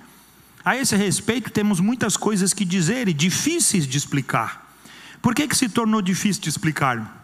A 0.65 0.75
esse 0.75 0.95
respeito, 0.95 1.51
temos 1.51 1.79
muitas 1.79 2.17
coisas 2.17 2.53
que 2.53 2.65
dizer 2.65 3.07
e 3.07 3.13
difíceis 3.13 3.85
de 3.85 3.97
explicar. 3.97 4.75
Por 5.21 5.35
que, 5.35 5.47
que 5.47 5.55
se 5.55 5.69
tornou 5.69 6.01
difícil 6.01 6.41
de 6.41 6.49
explicar? 6.49 7.22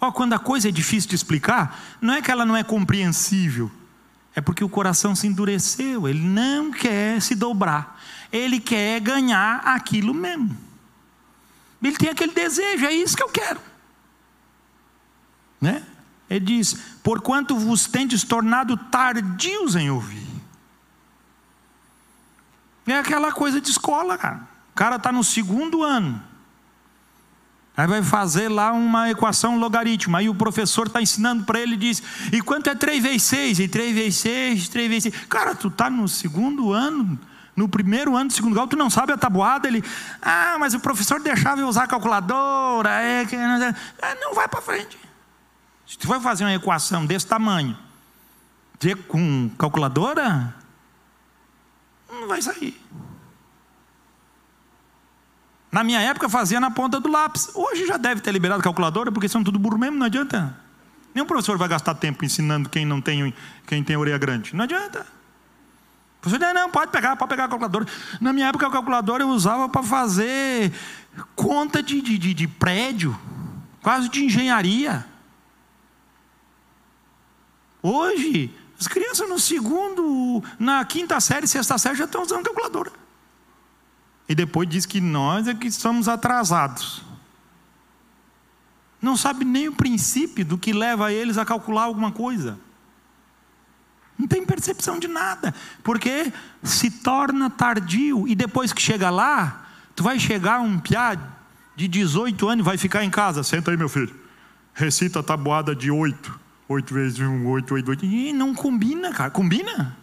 Oh, 0.00 0.12
quando 0.12 0.32
a 0.32 0.38
coisa 0.38 0.68
é 0.68 0.72
difícil 0.72 1.08
de 1.08 1.16
explicar, 1.16 1.80
não 2.00 2.14
é 2.14 2.22
que 2.22 2.30
ela 2.30 2.46
não 2.46 2.56
é 2.56 2.62
compreensível, 2.62 3.70
é 4.34 4.40
porque 4.40 4.62
o 4.62 4.68
coração 4.68 5.14
se 5.14 5.26
endureceu, 5.26 6.06
ele 6.08 6.20
não 6.20 6.70
quer 6.70 7.20
se 7.20 7.34
dobrar, 7.34 8.00
ele 8.30 8.60
quer 8.60 9.00
ganhar 9.00 9.56
aquilo 9.64 10.14
mesmo. 10.14 10.56
Ele 11.82 11.96
tem 11.96 12.08
aquele 12.08 12.32
desejo, 12.32 12.86
é 12.86 12.92
isso 12.92 13.16
que 13.16 13.22
eu 13.22 13.28
quero. 13.28 13.60
Né? 15.60 15.84
Ele 16.28 16.44
diz: 16.44 16.74
Porquanto 17.02 17.56
vos 17.56 17.86
tendes 17.86 18.22
tornado 18.22 18.76
tardios 18.76 19.74
em 19.74 19.90
ouvir. 19.90 20.28
É 22.86 22.98
aquela 22.98 23.32
coisa 23.32 23.60
de 23.60 23.70
escola, 23.70 24.16
cara. 24.16 24.48
O 24.72 24.74
cara 24.74 24.96
está 24.96 25.12
no 25.12 25.22
segundo 25.22 25.82
ano. 25.82 26.22
Aí 27.78 27.86
vai 27.86 28.02
fazer 28.02 28.48
lá 28.48 28.72
uma 28.72 29.08
equação 29.08 29.56
logarítmica. 29.56 30.18
Aí 30.18 30.28
o 30.28 30.34
professor 30.34 30.88
está 30.88 31.00
ensinando 31.00 31.44
para 31.44 31.60
ele 31.60 31.74
e 31.74 31.76
diz: 31.76 32.02
E 32.32 32.42
quanto 32.42 32.68
é 32.68 32.74
3 32.74 33.00
vezes 33.00 33.22
6? 33.22 33.60
E 33.60 33.68
3 33.68 33.94
vezes 33.94 34.16
6, 34.16 34.68
3 34.68 34.88
vezes 34.88 35.12
6. 35.14 35.26
Cara, 35.26 35.54
tu 35.54 35.68
está 35.68 35.88
no 35.88 36.08
segundo 36.08 36.72
ano 36.72 37.16
no 37.54 37.68
primeiro 37.68 38.16
ano 38.16 38.28
do 38.28 38.32
segundo 38.32 38.54
grau, 38.54 38.68
tu 38.68 38.76
não 38.76 38.88
sabe 38.88 39.12
a 39.12 39.16
tabuada, 39.16 39.66
ele, 39.66 39.82
ah, 40.22 40.56
mas 40.60 40.74
o 40.74 40.80
professor 40.80 41.20
deixava 41.20 41.60
eu 41.60 41.66
usar 41.66 41.84
a 41.84 41.86
calculadora, 41.88 42.88
é, 43.02 43.22
é, 43.22 44.14
não 44.20 44.32
vai 44.32 44.46
para 44.46 44.62
frente. 44.62 44.96
Se 45.84 45.98
tu 45.98 46.06
for 46.06 46.20
fazer 46.20 46.44
uma 46.44 46.54
equação 46.54 47.04
desse 47.04 47.26
tamanho, 47.26 47.76
com 49.08 49.50
calculadora, 49.58 50.54
não 52.08 52.28
vai 52.28 52.40
sair. 52.40 52.80
Na 55.70 55.84
minha 55.84 56.00
época 56.00 56.28
fazia 56.28 56.58
na 56.58 56.70
ponta 56.70 56.98
do 56.98 57.08
lápis. 57.08 57.50
Hoje 57.54 57.86
já 57.86 57.96
deve 57.96 58.20
ter 58.20 58.32
liberado 58.32 58.62
calculadora, 58.62 59.12
porque 59.12 59.28
são 59.28 59.44
tudo 59.44 59.58
burro 59.58 59.78
mesmo, 59.78 59.98
não 59.98 60.06
adianta. 60.06 60.56
Nenhum 61.14 61.26
professor 61.26 61.58
vai 61.58 61.68
gastar 61.68 61.94
tempo 61.94 62.24
ensinando 62.24 62.68
quem 62.68 62.86
não 62.86 63.00
tem, 63.00 63.34
quem 63.66 63.82
tem 63.82 63.96
orelha 63.96 64.18
grande. 64.18 64.54
Não 64.54 64.64
adianta. 64.64 65.06
Você 66.22 66.38
não, 66.38 66.52
não, 66.52 66.70
pode 66.70 66.90
pegar, 66.90 67.16
pode 67.16 67.28
pegar 67.28 67.44
a 67.44 67.48
calculadora. 67.48 67.86
Na 68.20 68.32
minha 68.32 68.48
época, 68.48 68.66
a 68.66 68.70
calculadora 68.70 69.22
eu 69.22 69.28
usava 69.28 69.68
para 69.68 69.82
fazer 69.82 70.72
conta 71.36 71.82
de, 71.82 72.00
de, 72.00 72.18
de, 72.18 72.34
de 72.34 72.48
prédio, 72.48 73.18
quase 73.82 74.08
de 74.08 74.24
engenharia. 74.24 75.06
Hoje, 77.82 78.54
as 78.78 78.88
crianças 78.88 79.28
no 79.28 79.38
segundo, 79.38 80.42
na 80.58 80.84
quinta 80.84 81.20
série, 81.20 81.46
sexta 81.46 81.78
série 81.78 81.96
já 81.96 82.04
estão 82.04 82.22
usando 82.22 82.44
calculadora. 82.44 82.92
E 84.28 84.34
depois 84.34 84.68
diz 84.68 84.84
que 84.84 85.00
nós 85.00 85.48
é 85.48 85.54
que 85.54 85.70
somos 85.70 86.08
atrasados. 86.08 87.02
Não 89.00 89.16
sabe 89.16 89.44
nem 89.44 89.68
o 89.68 89.72
princípio 89.72 90.44
do 90.44 90.58
que 90.58 90.72
leva 90.72 91.12
eles 91.12 91.38
a 91.38 91.44
calcular 91.44 91.84
alguma 91.84 92.12
coisa. 92.12 92.58
Não 94.18 94.26
tem 94.26 94.44
percepção 94.44 94.98
de 94.98 95.06
nada, 95.06 95.54
porque 95.84 96.32
se 96.62 96.90
torna 96.90 97.48
tardio 97.48 98.26
e 98.26 98.34
depois 98.34 98.72
que 98.72 98.82
chega 98.82 99.08
lá, 99.08 99.68
tu 99.94 100.02
vai 100.02 100.18
chegar 100.18 100.60
um 100.60 100.78
piá 100.78 101.16
de 101.76 101.86
18 101.86 102.48
anos 102.48 102.64
e 102.64 102.66
vai 102.66 102.76
ficar 102.76 103.04
em 103.04 103.10
casa. 103.10 103.44
Senta 103.44 103.70
aí, 103.70 103.76
meu 103.76 103.88
filho. 103.88 104.12
Recita 104.74 105.20
a 105.20 105.22
tabuada 105.22 105.74
de 105.74 105.90
8. 105.90 106.40
8 106.68 106.94
vezes 106.94 107.20
1, 107.20 107.46
8, 107.46 107.74
8, 107.74 107.88
8. 107.90 108.04
E 108.04 108.32
não 108.32 108.52
combina, 108.52 109.12
cara. 109.12 109.30
Combina? 109.30 109.96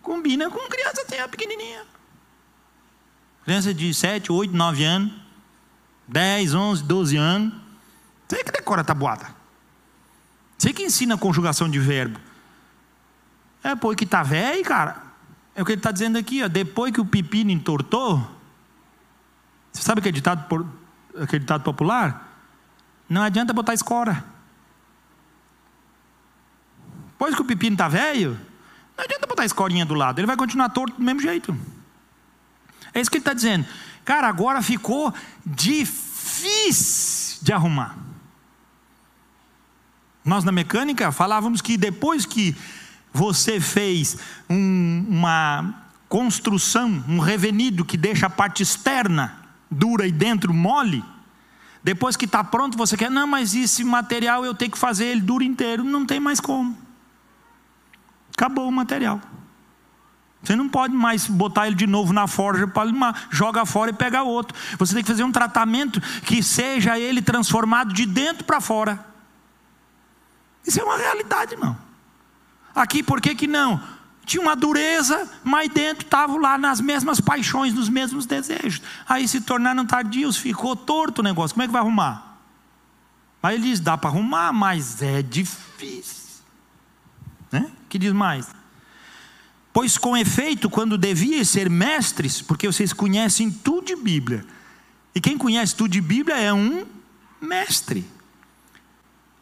Combina 0.00 0.48
com 0.48 0.68
criança 0.68 1.02
até 1.02 1.26
pequenininha. 1.26 1.82
Criança 3.48 3.72
de 3.72 3.94
7, 3.94 4.30
8, 4.30 4.54
9 4.54 4.84
anos. 4.84 5.10
10, 6.06 6.54
11, 6.54 6.84
12 6.84 7.16
anos. 7.16 7.54
Você 8.28 8.44
que 8.44 8.52
decora 8.52 8.82
a 8.82 8.84
tabuada. 8.84 9.26
Você 10.58 10.70
que 10.70 10.82
ensina 10.82 11.14
a 11.14 11.18
conjugação 11.18 11.66
de 11.66 11.78
verbo. 11.78 12.20
É, 13.64 13.74
pô, 13.74 13.94
que 13.94 14.04
tá 14.04 14.22
velho, 14.22 14.62
cara. 14.66 15.02
É 15.54 15.62
o 15.62 15.64
que 15.64 15.72
ele 15.72 15.78
está 15.78 15.90
dizendo 15.90 16.18
aqui, 16.18 16.44
ó. 16.44 16.48
Depois 16.48 16.92
que 16.92 17.00
o 17.00 17.06
pepino 17.06 17.50
entortou, 17.50 18.18
você 19.72 19.82
sabe 19.82 20.00
aquele 20.00 20.16
ditado, 20.16 20.46
por, 20.46 20.66
aquele 21.18 21.40
ditado 21.40 21.64
popular? 21.64 22.30
Não 23.08 23.22
adianta 23.22 23.54
botar 23.54 23.72
escora. 23.72 24.26
Depois 27.12 27.34
que 27.34 27.40
o 27.40 27.46
pepino 27.46 27.76
está 27.76 27.88
velho, 27.88 28.38
não 28.94 29.04
adianta 29.06 29.26
botar 29.26 29.44
a 29.44 29.46
escorinha 29.46 29.86
do 29.86 29.94
lado, 29.94 30.18
ele 30.18 30.26
vai 30.26 30.36
continuar 30.36 30.68
torto 30.68 30.98
do 30.98 31.02
mesmo 31.02 31.22
jeito. 31.22 31.77
É 32.92 33.00
isso 33.00 33.10
que 33.10 33.16
ele 33.16 33.22
está 33.22 33.34
dizendo. 33.34 33.66
Cara, 34.04 34.28
agora 34.28 34.62
ficou 34.62 35.12
difícil 35.44 37.38
de 37.42 37.52
arrumar. 37.52 37.96
Nós 40.24 40.44
na 40.44 40.52
mecânica 40.52 41.10
falávamos 41.12 41.60
que 41.60 41.76
depois 41.76 42.26
que 42.26 42.56
você 43.12 43.60
fez 43.60 44.16
um, 44.48 45.04
uma 45.08 45.74
construção, 46.08 47.04
um 47.08 47.18
revenido 47.18 47.84
que 47.84 47.96
deixa 47.96 48.26
a 48.26 48.30
parte 48.30 48.62
externa 48.62 49.38
dura 49.70 50.06
e 50.06 50.12
dentro 50.12 50.52
mole, 50.52 51.04
depois 51.82 52.16
que 52.16 52.24
está 52.24 52.42
pronto, 52.42 52.76
você 52.76 52.96
quer, 52.96 53.10
não, 53.10 53.26
mas 53.26 53.54
esse 53.54 53.84
material 53.84 54.44
eu 54.44 54.54
tenho 54.54 54.70
que 54.70 54.78
fazer 54.78 55.06
ele 55.06 55.20
duro 55.20 55.44
inteiro. 55.44 55.84
Não 55.84 56.04
tem 56.04 56.20
mais 56.20 56.40
como. 56.40 56.76
Acabou 58.36 58.68
o 58.68 58.72
material. 58.72 59.20
Você 60.42 60.54
não 60.54 60.68
pode 60.68 60.94
mais 60.94 61.26
botar 61.26 61.66
ele 61.66 61.74
de 61.74 61.86
novo 61.86 62.12
na 62.12 62.26
forja 62.26 62.66
para 62.66 63.14
joga 63.30 63.66
fora 63.66 63.90
e 63.90 63.94
pega 63.94 64.22
outro. 64.22 64.56
Você 64.78 64.94
tem 64.94 65.02
que 65.02 65.10
fazer 65.10 65.24
um 65.24 65.32
tratamento 65.32 66.00
que 66.22 66.42
seja 66.42 66.98
ele 66.98 67.20
transformado 67.20 67.92
de 67.92 68.06
dentro 68.06 68.44
para 68.44 68.60
fora. 68.60 69.04
Isso 70.64 70.80
é 70.80 70.84
uma 70.84 70.96
realidade, 70.96 71.56
não. 71.56 71.76
Aqui, 72.74 73.02
por 73.02 73.20
que, 73.20 73.34
que 73.34 73.46
não? 73.46 73.82
Tinha 74.24 74.42
uma 74.42 74.54
dureza, 74.54 75.28
mas 75.42 75.70
dentro 75.70 76.04
estavam 76.04 76.38
lá 76.38 76.56
nas 76.56 76.80
mesmas 76.80 77.20
paixões, 77.20 77.72
nos 77.72 77.88
mesmos 77.88 78.26
desejos. 78.26 78.82
Aí 79.08 79.26
se 79.26 79.40
tornaram 79.40 79.86
tardios, 79.86 80.36
ficou 80.36 80.76
torto 80.76 81.20
o 81.20 81.24
negócio. 81.24 81.54
Como 81.54 81.64
é 81.64 81.66
que 81.66 81.72
vai 81.72 81.80
arrumar? 81.80 82.36
Aí 83.42 83.56
ele 83.56 83.64
diz: 83.64 83.80
dá 83.80 83.96
para 83.96 84.10
arrumar, 84.10 84.52
mas 84.52 85.02
é 85.02 85.22
difícil. 85.22 86.18
Né? 87.50 87.70
que 87.88 87.98
diz 87.98 88.12
mais? 88.12 88.57
Pois 89.72 89.96
com 89.96 90.16
efeito, 90.16 90.68
quando 90.68 90.98
devia 90.98 91.44
ser 91.44 91.68
mestres, 91.68 92.42
porque 92.42 92.66
vocês 92.66 92.92
conhecem 92.92 93.50
tudo 93.50 93.86
de 93.86 93.96
Bíblia, 93.96 94.44
e 95.14 95.20
quem 95.20 95.36
conhece 95.36 95.74
tudo 95.74 95.90
de 95.90 96.00
Bíblia 96.00 96.36
é 96.36 96.52
um 96.52 96.84
mestre 97.40 98.04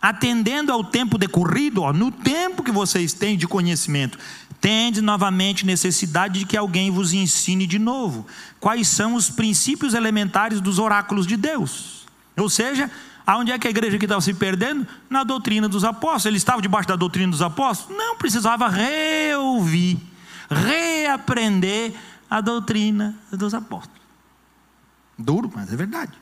atendendo 0.00 0.72
ao 0.72 0.84
tempo 0.84 1.18
decorrido, 1.18 1.82
ó, 1.82 1.92
no 1.92 2.12
tempo 2.12 2.62
que 2.62 2.70
vocês 2.70 3.12
têm 3.12 3.36
de 3.36 3.48
conhecimento, 3.48 4.16
tende 4.60 5.00
novamente 5.00 5.66
necessidade 5.66 6.40
de 6.40 6.44
que 6.44 6.56
alguém 6.56 6.90
vos 6.90 7.12
ensine 7.12 7.66
de 7.66 7.78
novo 7.78 8.26
quais 8.60 8.86
são 8.88 9.14
os 9.14 9.28
princípios 9.28 9.94
elementares 9.94 10.60
dos 10.60 10.78
oráculos 10.78 11.26
de 11.26 11.36
Deus. 11.36 12.06
Ou 12.36 12.48
seja, 12.48 12.90
aonde 13.26 13.50
é 13.50 13.58
que 13.58 13.66
a 13.66 13.70
igreja 13.70 13.98
que 13.98 14.04
estava 14.04 14.20
se 14.20 14.34
perdendo? 14.34 14.86
Na 15.10 15.24
doutrina 15.24 15.68
dos 15.68 15.84
apóstolos. 15.84 16.26
Ele 16.26 16.36
estava 16.36 16.62
debaixo 16.62 16.88
da 16.88 16.96
doutrina 16.96 17.30
dos 17.30 17.42
apóstolos? 17.42 17.96
Não, 17.96 18.16
precisava 18.16 18.68
reouvir, 18.68 19.98
reaprender 20.50 21.94
a 22.28 22.40
doutrina 22.40 23.14
dos 23.32 23.54
apóstolos. 23.54 24.00
Duro, 25.18 25.50
mas 25.54 25.72
é 25.72 25.76
verdade. 25.76 26.12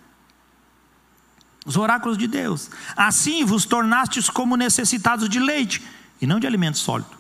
Os 1.65 1.77
oráculos 1.77 2.19
de 2.19 2.27
Deus. 2.27 2.71
Assim 2.97 3.45
vos 3.45 3.65
tornastes 3.65 4.29
como 4.29 4.57
necessitados 4.57 5.29
de 5.29 5.41
leite 5.41 5.83
e 6.21 6.27
não 6.27 6.39
de 6.39 6.47
alimento 6.47 6.79
sólido. 6.79 7.17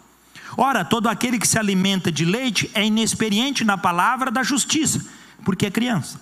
Ora, 0.57 0.85
todo 0.85 1.09
aquele 1.09 1.39
que 1.39 1.49
se 1.49 1.59
alimenta 1.59 2.13
de 2.13 2.25
leite 2.25 2.71
é 2.75 2.85
inexperiente 2.85 3.65
na 3.65 3.77
palavra 3.77 4.31
da 4.31 4.43
justiça, 4.43 5.05
porque 5.45 5.67
é 5.67 5.71
criança. 5.71 6.21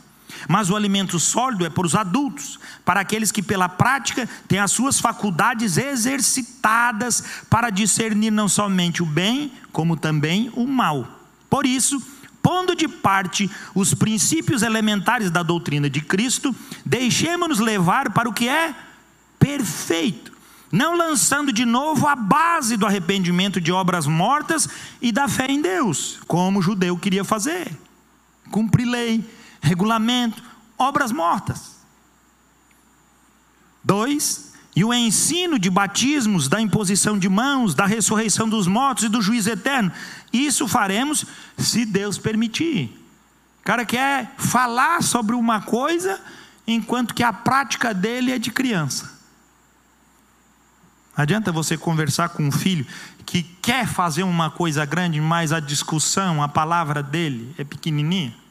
Mas 0.48 0.70
o 0.70 0.76
alimento 0.76 1.18
sólido 1.18 1.64
é 1.64 1.70
para 1.70 1.86
os 1.86 1.94
adultos, 1.94 2.58
para 2.84 3.00
aqueles 3.00 3.32
que 3.32 3.42
pela 3.42 3.68
prática 3.68 4.28
têm 4.48 4.58
as 4.58 4.72
suas 4.72 5.00
faculdades 5.00 5.76
exercitadas 5.76 7.22
para 7.48 7.70
discernir 7.70 8.30
não 8.30 8.48
somente 8.48 9.02
o 9.02 9.06
bem, 9.06 9.52
como 9.72 9.96
também 9.96 10.50
o 10.54 10.66
mal. 10.66 11.20
Por 11.48 11.66
isso, 11.66 12.02
pondo 12.42 12.74
de 12.74 12.88
parte 12.88 13.50
os 13.74 13.94
princípios 13.94 14.62
elementares 14.62 15.30
da 15.30 15.42
doutrina 15.42 15.88
de 15.88 16.00
Cristo, 16.00 16.54
deixemos-nos 16.84 17.60
levar 17.60 18.10
para 18.10 18.28
o 18.28 18.32
que 18.32 18.48
é 18.48 18.74
perfeito, 19.38 20.32
não 20.70 20.96
lançando 20.96 21.52
de 21.52 21.64
novo 21.64 22.06
a 22.06 22.16
base 22.16 22.76
do 22.76 22.86
arrependimento 22.86 23.60
de 23.60 23.70
obras 23.70 24.06
mortas 24.06 24.68
e 25.00 25.12
da 25.12 25.28
fé 25.28 25.46
em 25.46 25.60
Deus, 25.60 26.18
como 26.26 26.58
o 26.58 26.62
judeu 26.62 26.96
queria 26.96 27.24
fazer. 27.24 27.70
Cumprir 28.50 28.86
lei, 28.86 29.24
regulamento, 29.62 30.42
obras 30.76 31.12
mortas. 31.12 31.76
Dois, 33.82 34.52
e 34.74 34.84
o 34.84 34.92
ensino 34.92 35.58
de 35.58 35.70
batismos, 35.70 36.48
da 36.48 36.60
imposição 36.60 37.18
de 37.18 37.28
mãos, 37.28 37.74
da 37.74 37.86
ressurreição 37.86 38.48
dos 38.48 38.66
mortos 38.66 39.04
e 39.04 39.08
do 39.08 39.22
juízo 39.22 39.50
eterno. 39.50 39.92
Isso 40.32 40.66
faremos 40.66 41.24
se 41.56 41.84
Deus 41.84 42.18
permitir. 42.18 42.98
O 43.60 43.64
cara 43.64 43.84
quer 43.84 44.34
falar 44.36 45.02
sobre 45.02 45.36
uma 45.36 45.60
coisa, 45.60 46.20
enquanto 46.66 47.14
que 47.14 47.22
a 47.22 47.32
prática 47.32 47.94
dele 47.94 48.32
é 48.32 48.38
de 48.38 48.50
criança. 48.50 49.12
Adianta 51.14 51.52
você 51.52 51.76
conversar 51.76 52.30
com 52.30 52.44
um 52.44 52.50
filho 52.50 52.86
que 53.26 53.42
quer 53.42 53.86
fazer 53.86 54.22
uma 54.22 54.50
coisa 54.50 54.84
grande, 54.84 55.20
mas 55.20 55.52
a 55.52 55.60
discussão, 55.60 56.42
a 56.42 56.48
palavra 56.48 57.02
dele 57.02 57.54
é 57.58 57.64
pequenininha? 57.64 58.41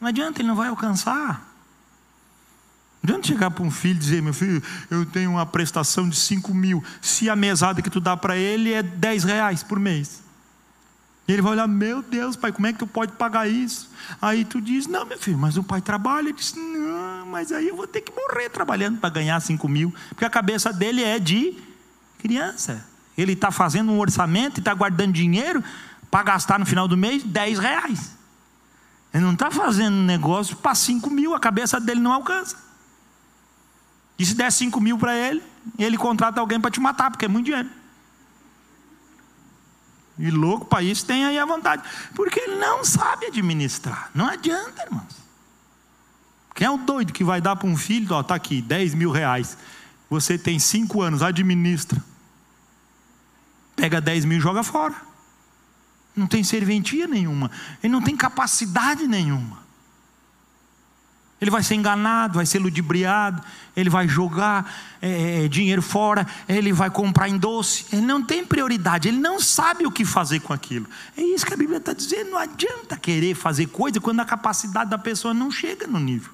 Não 0.00 0.08
adianta, 0.08 0.40
ele 0.40 0.48
não 0.48 0.56
vai 0.56 0.68
alcançar. 0.68 1.46
Não 3.02 3.10
adianta 3.10 3.28
chegar 3.28 3.50
para 3.50 3.64
um 3.64 3.70
filho 3.70 3.96
e 3.96 3.98
dizer, 3.98 4.22
meu 4.22 4.34
filho, 4.34 4.62
eu 4.90 5.06
tenho 5.06 5.30
uma 5.30 5.46
prestação 5.46 6.08
de 6.08 6.16
5 6.16 6.52
mil. 6.54 6.82
Se 7.00 7.30
a 7.30 7.36
mesada 7.36 7.80
que 7.80 7.90
tu 7.90 8.00
dá 8.00 8.16
para 8.16 8.36
ele 8.36 8.72
é 8.72 8.82
10 8.82 9.24
reais 9.24 9.62
por 9.62 9.78
mês. 9.78 10.22
E 11.26 11.32
ele 11.32 11.42
vai 11.42 11.52
olhar, 11.52 11.68
meu 11.68 12.02
Deus, 12.02 12.36
pai, 12.36 12.50
como 12.50 12.66
é 12.66 12.72
que 12.72 12.78
tu 12.78 12.86
pode 12.86 13.12
pagar 13.12 13.46
isso? 13.46 13.90
Aí 14.20 14.44
tu 14.46 14.62
diz, 14.62 14.86
não, 14.86 15.04
meu 15.04 15.18
filho, 15.18 15.36
mas 15.36 15.58
o 15.58 15.62
pai 15.62 15.82
trabalha. 15.82 16.28
Ele 16.28 16.32
diz, 16.32 16.54
não, 16.54 17.26
mas 17.26 17.52
aí 17.52 17.68
eu 17.68 17.76
vou 17.76 17.86
ter 17.86 18.00
que 18.00 18.12
morrer 18.12 18.48
trabalhando 18.48 18.98
para 18.98 19.10
ganhar 19.10 19.38
5 19.38 19.68
mil. 19.68 19.94
Porque 20.08 20.24
a 20.24 20.30
cabeça 20.30 20.72
dele 20.72 21.04
é 21.04 21.18
de 21.18 21.54
criança. 22.18 22.84
Ele 23.16 23.32
está 23.32 23.50
fazendo 23.50 23.92
um 23.92 23.98
orçamento 23.98 24.58
e 24.58 24.60
está 24.60 24.72
guardando 24.72 25.12
dinheiro 25.12 25.62
para 26.10 26.22
gastar 26.22 26.58
no 26.58 26.64
final 26.64 26.88
do 26.88 26.96
mês 26.96 27.22
10 27.22 27.58
reais. 27.58 28.17
Ele 29.12 29.24
não 29.24 29.32
está 29.32 29.50
fazendo 29.50 29.96
negócio 29.96 30.56
para 30.56 30.74
5 30.74 31.08
mil, 31.10 31.34
a 31.34 31.40
cabeça 31.40 31.80
dele 31.80 32.00
não 32.00 32.12
alcança. 32.12 32.56
E 34.18 34.26
se 34.26 34.34
der 34.34 34.50
5 34.50 34.80
mil 34.80 34.98
para 34.98 35.16
ele, 35.16 35.42
ele 35.78 35.96
contrata 35.96 36.40
alguém 36.40 36.60
para 36.60 36.70
te 36.70 36.80
matar, 36.80 37.10
porque 37.10 37.24
é 37.24 37.28
muito 37.28 37.46
dinheiro. 37.46 37.70
E 40.18 40.30
louco 40.30 40.66
para 40.66 40.82
isso 40.82 41.06
tem 41.06 41.24
aí 41.24 41.38
a 41.38 41.46
vontade. 41.46 41.82
Porque 42.14 42.40
ele 42.40 42.56
não 42.56 42.84
sabe 42.84 43.26
administrar. 43.26 44.10
Não 44.12 44.26
adianta, 44.26 44.82
irmãos. 44.82 45.16
Quem 46.54 46.66
é 46.66 46.70
o 46.70 46.76
doido 46.76 47.12
que 47.12 47.22
vai 47.22 47.40
dar 47.40 47.54
para 47.54 47.68
um 47.68 47.76
filho, 47.76 48.18
está 48.18 48.34
aqui, 48.34 48.60
10 48.60 48.94
mil 48.94 49.12
reais. 49.12 49.56
Você 50.10 50.36
tem 50.36 50.58
5 50.58 51.00
anos, 51.00 51.22
administra. 51.22 52.02
Pega 53.76 54.00
10 54.00 54.24
mil 54.24 54.38
e 54.38 54.40
joga 54.40 54.64
fora. 54.64 55.07
Não 56.18 56.26
tem 56.26 56.42
serventia 56.42 57.06
nenhuma. 57.06 57.50
Ele 57.82 57.92
não 57.92 58.02
tem 58.02 58.16
capacidade 58.16 59.06
nenhuma. 59.06 59.68
Ele 61.40 61.52
vai 61.52 61.62
ser 61.62 61.76
enganado, 61.76 62.34
vai 62.34 62.46
ser 62.46 62.58
ludibriado, 62.58 63.40
ele 63.76 63.88
vai 63.88 64.08
jogar 64.08 64.74
é, 65.00 65.44
é, 65.44 65.48
dinheiro 65.48 65.80
fora, 65.80 66.26
ele 66.48 66.72
vai 66.72 66.90
comprar 66.90 67.28
em 67.28 67.38
doce. 67.38 67.86
Ele 67.92 68.02
não 68.02 68.20
tem 68.20 68.44
prioridade, 68.44 69.06
ele 69.06 69.18
não 69.18 69.38
sabe 69.38 69.86
o 69.86 69.90
que 69.90 70.04
fazer 70.04 70.40
com 70.40 70.52
aquilo. 70.52 70.88
É 71.16 71.22
isso 71.22 71.46
que 71.46 71.54
a 71.54 71.56
Bíblia 71.56 71.78
está 71.78 71.92
dizendo. 71.92 72.32
Não 72.32 72.38
adianta 72.38 72.96
querer 72.96 73.36
fazer 73.36 73.66
coisa 73.66 74.00
quando 74.00 74.18
a 74.18 74.24
capacidade 74.24 74.90
da 74.90 74.98
pessoa 74.98 75.32
não 75.32 75.48
chega 75.48 75.86
no 75.86 76.00
nível. 76.00 76.32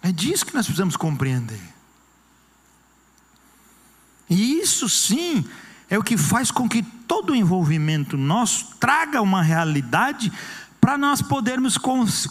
É 0.00 0.12
disso 0.12 0.46
que 0.46 0.54
nós 0.54 0.64
precisamos 0.64 0.96
compreender. 0.96 1.60
E 4.30 4.60
isso 4.60 4.88
sim 4.88 5.44
é 5.90 5.98
o 5.98 6.02
que 6.02 6.16
faz 6.16 6.50
com 6.50 6.68
que 6.68 6.82
todo 6.82 7.30
o 7.30 7.36
envolvimento 7.36 8.16
nosso 8.16 8.76
traga 8.78 9.22
uma 9.22 9.42
realidade 9.42 10.32
para 10.80 10.96
nós 10.96 11.20
podermos 11.20 11.76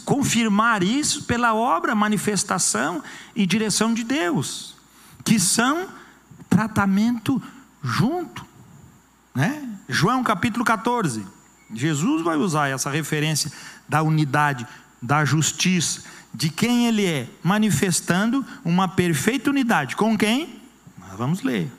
confirmar 0.05 0.81
isso 0.83 1.23
pela 1.23 1.53
obra, 1.53 1.93
manifestação 1.93 3.03
e 3.35 3.45
direção 3.45 3.93
de 3.93 4.03
Deus, 4.03 4.75
que 5.23 5.39
são 5.39 5.87
tratamento 6.49 7.41
junto. 7.83 8.45
Né? 9.35 9.67
João 9.89 10.23
capítulo 10.23 10.63
14. 10.63 11.25
Jesus 11.73 12.23
vai 12.23 12.37
usar 12.37 12.69
essa 12.69 12.89
referência 12.89 13.51
da 13.87 14.01
unidade, 14.01 14.65
da 15.01 15.25
justiça, 15.25 16.03
de 16.33 16.49
quem 16.49 16.87
ele 16.87 17.05
é, 17.05 17.27
manifestando 17.43 18.45
uma 18.63 18.87
perfeita 18.87 19.49
unidade. 19.49 19.95
Com 19.95 20.17
quem? 20.17 20.61
Vamos 21.17 21.41
ler. 21.41 21.71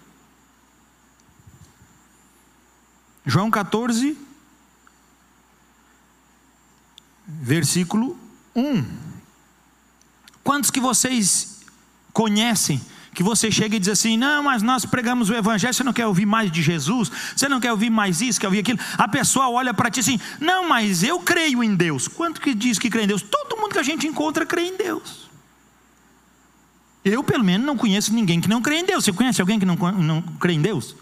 João 3.29 3.51
14, 3.51 4.17
versículo 7.27 8.19
1. 8.57 8.83
Quantos 10.43 10.71
que 10.71 10.81
vocês 10.81 11.61
conhecem? 12.11 12.81
Que 13.13 13.23
você 13.23 13.51
chega 13.51 13.77
e 13.77 13.79
diz 13.79 13.91
assim: 13.91 14.17
Não, 14.17 14.45
mas 14.45 14.63
nós 14.63 14.87
pregamos 14.87 15.29
o 15.29 15.35
Evangelho, 15.35 15.75
você 15.75 15.85
não 15.85 15.93
quer 15.93 16.07
ouvir 16.07 16.25
mais 16.25 16.51
de 16.51 16.63
Jesus? 16.63 17.13
Você 17.37 17.51
não 17.51 17.61
quer 17.61 17.71
ouvir 17.71 17.91
mais 17.91 18.23
isso, 18.23 18.41
quer 18.41 18.47
ouvir 18.47 18.61
aquilo? 18.61 18.79
A 18.97 19.07
pessoa 19.07 19.51
olha 19.51 19.75
para 19.75 19.91
ti 19.91 20.01
assim: 20.01 20.19
Não, 20.41 20.67
mas 20.67 21.03
eu 21.03 21.21
creio 21.21 21.63
em 21.63 21.75
Deus. 21.75 22.09
Quanto 22.09 22.41
que 22.41 22.55
diz 22.55 22.79
que 22.79 22.89
crê 22.89 23.03
em 23.03 23.09
Deus? 23.09 23.21
Todo 23.21 23.61
mundo 23.61 23.73
que 23.73 23.79
a 23.79 23.83
gente 23.83 24.07
encontra 24.07 24.47
crê 24.47 24.69
em 24.69 24.77
Deus. 24.79 25.29
Eu, 27.05 27.23
pelo 27.23 27.45
menos, 27.45 27.67
não 27.67 27.77
conheço 27.77 28.11
ninguém 28.15 28.41
que 28.41 28.49
não 28.49 28.63
crê 28.63 28.77
em 28.77 28.87
Deus. 28.87 29.05
Você 29.05 29.13
conhece 29.13 29.39
alguém 29.39 29.59
que 29.59 29.67
não, 29.67 29.77
não 29.77 30.23
crê 30.23 30.55
em 30.55 30.63
Deus? 30.63 30.97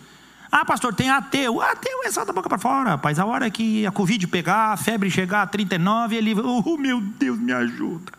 Ah, 0.51 0.65
pastor, 0.65 0.95
tem 0.95 1.11
ateu. 1.11 1.61
Ateu 1.61 2.03
é 2.05 2.11
só 2.11 2.25
da 2.25 2.33
boca 2.33 2.49
para 2.49 2.59
fora, 2.59 2.91
rapaz. 2.91 3.19
A 3.19 3.25
hora 3.25 3.51
que 3.51 3.87
a 3.87 3.91
Covid 3.91 4.27
pegar, 4.29 4.73
a 4.73 4.77
febre 4.77 5.11
chegar 5.11 5.43
a 5.43 5.47
39, 5.47 6.17
ele, 6.17 6.35
oh 6.41 6.77
meu 6.77 7.01
Deus, 7.01 7.39
me 7.39 7.53
ajuda. 7.53 8.13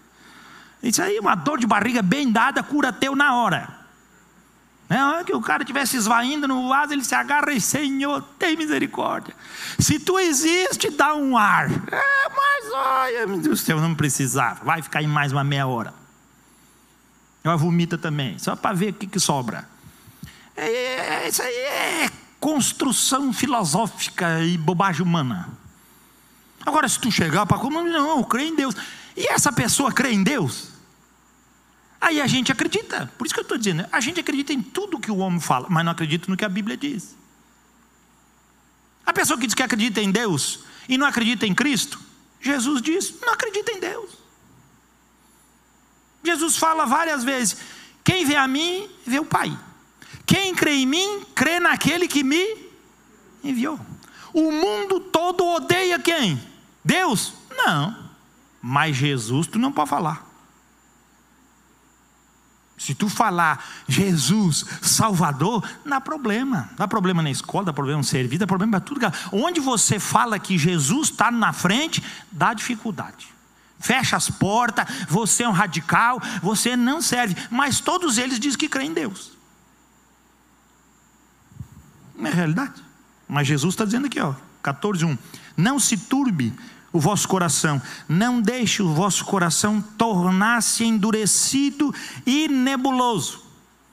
Isso 0.82 1.02
aí, 1.02 1.20
uma 1.20 1.36
dor 1.36 1.60
de 1.60 1.66
barriga 1.66 2.02
bem 2.02 2.32
dada, 2.32 2.62
cura 2.62 2.90
ateu 2.90 3.16
na 3.16 3.36
hora. 3.36 3.78
Na 4.90 5.10
hora 5.12 5.24
que 5.24 5.34
o 5.34 5.42
cara 5.42 5.63
estivesse 5.63 5.98
esvaindo 5.98 6.48
no 6.48 6.70
vaso, 6.70 6.94
ele 6.94 7.04
se 7.04 7.13
agarra 7.13 7.52
e, 7.52 7.60
Senhor, 7.60 8.22
tem 8.40 8.56
misericórdia. 8.56 9.34
Se 9.78 10.00
tu 10.00 10.18
existe, 10.18 10.90
dá 10.92 11.13
um 11.13 11.38
ar. 11.38 11.70
É, 11.70 12.30
mas 12.30 12.74
olha, 12.74 13.28
meu 13.28 13.38
Deus 13.40 13.60
do 13.60 13.66
céu, 13.66 13.82
não 13.82 13.94
precisava. 13.94 14.63
Vai 14.63 14.82
ficar 14.82 15.02
em 15.02 15.08
mais 15.08 15.34
uma 15.34 15.44
meia 15.44 15.68
hora. 15.68 15.94
Ela 17.44 17.58
vomita 17.58 17.98
também, 17.98 18.40
só 18.40 18.56
para 18.56 18.76
ver 18.76 18.92
o 18.92 18.94
que, 18.94 19.08
que 19.08 19.20
sobra. 19.20 19.68
É, 20.58 20.70
é, 20.70 21.30
isso 21.30 21.41
aí 21.41 21.56
é 21.56 22.12
construção 22.39 23.32
filosófica 23.32 24.41
e 24.41 24.58
bobagem 24.58 25.04
humana. 25.04 25.50
Agora, 26.65 26.89
se 26.89 27.00
tu 27.00 27.12
chegar 27.12 27.46
para 27.46 27.60
como 27.60 27.82
não, 27.84 28.17
eu 28.17 28.26
creio 28.26 28.50
em 28.50 28.56
Deus. 28.56 28.76
E 29.15 29.28
essa 29.28 29.52
pessoa 29.52 29.91
crê 29.91 30.12
em 30.12 30.24
Deus? 30.24 30.70
Aí 32.02 32.20
a 32.20 32.28
gente 32.28 32.52
acredita. 32.52 33.12
Por 33.17 33.26
isso 33.26 33.34
que 33.34 33.39
eu 33.39 33.43
estou 33.43 33.58
dizendo, 33.58 33.86
a 33.91 34.00
gente 34.00 34.20
acredita 34.20 34.52
em 34.52 34.62
tudo 34.62 35.00
que 35.00 35.12
o 35.12 35.17
homem 35.17 35.39
fala, 35.39 35.67
mas 35.70 35.86
não 35.86 35.91
acredita 35.91 36.30
no 36.30 36.36
que 36.36 36.46
a 36.46 36.50
Bíblia 36.50 36.76
diz. 36.76 37.15
A 39.06 39.13
pessoa 39.13 39.39
que 39.39 39.46
diz 39.46 39.54
que 39.54 39.63
acredita 39.63 40.02
em 40.02 40.12
Deus 40.12 40.60
e 40.89 40.98
não 40.98 41.08
acredita 41.08 41.46
em 41.46 41.54
Cristo, 41.54 42.00
Jesus 42.41 42.82
diz, 42.82 43.13
não 43.22 43.34
acredita 43.34 43.72
em 43.72 43.80
Deus. 43.80 44.12
Jesus 46.24 46.58
fala 46.58 46.86
várias 46.86 47.24
vezes: 47.24 47.58
quem 48.04 48.26
vê 48.26 48.36
a 48.36 48.48
mim, 48.48 48.89
vê 49.06 49.20
o 49.20 49.26
Pai. 49.26 49.58
Quem 50.28 50.54
crê 50.54 50.74
em 50.74 50.86
mim, 50.86 51.26
crê 51.34 51.58
naquele 51.60 52.08
que 52.08 52.22
me 52.22 52.46
enviou. 53.42 53.80
O 54.34 54.52
mundo 54.52 55.00
todo 55.00 55.44
odeia 55.44 55.98
quem? 55.98 56.40
Deus? 56.84 57.34
Não. 57.50 57.96
Mas 58.62 58.98
Jesus 58.98 59.48
tu 59.48 59.58
não 59.58 59.72
pode 59.72 59.90
falar. 59.90 60.28
Se 62.78 62.94
tu 62.94 63.10
falar 63.10 63.66
Jesus, 63.88 64.66
Salvador, 64.82 65.68
dá 65.86 66.00
problema. 66.00 66.70
Dá 66.78 66.88
problema 66.88 67.24
na 67.24 67.32
escola, 67.32 67.66
dá 67.66 67.74
problema 67.74 68.00
no 68.00 68.04
serviço, 68.04 68.40
dá 68.40 68.46
problema 68.46 68.74
para 68.74 68.82
tudo. 68.82 69.00
Onde 69.32 69.62
você 69.62 69.98
fala 69.98 70.38
que 70.38 70.58
Jesus 70.58 71.10
está 71.10 71.32
na 71.32 71.54
frente, 71.54 72.04
dá 72.32 72.54
dificuldade. 72.54 73.30
Fecha 73.80 74.18
as 74.18 74.30
portas, 74.30 74.86
você 75.08 75.44
é 75.44 75.50
um 75.50 75.54
radical, 75.54 76.22
você 76.42 76.76
não 76.76 77.02
serve. 77.02 77.36
Mas 77.50 77.80
todos 77.80 78.18
eles 78.18 78.40
dizem 78.40 78.60
que 78.60 78.70
creem 78.70 78.92
em 78.92 78.94
Deus. 78.94 79.37
Não 82.17 82.30
é 82.30 82.34
realidade. 82.34 82.84
Mas 83.27 83.47
Jesus 83.47 83.73
está 83.73 83.86
dizendo 83.86 84.08
aqui, 84.08 84.19
ó, 84.19 84.34
14, 84.63 85.06
1. 85.06 85.17
Não 85.56 85.80
se 85.80 85.97
turbe 85.97 86.53
o 86.91 86.99
vosso 86.99 87.27
coração, 87.27 87.82
não 88.08 88.41
deixe 88.41 88.82
o 88.82 88.93
vosso 88.93 89.25
coração 89.25 89.82
tornar-se 89.97 90.84
endurecido 90.84 91.93
e 92.25 92.47
nebuloso. 92.47 93.43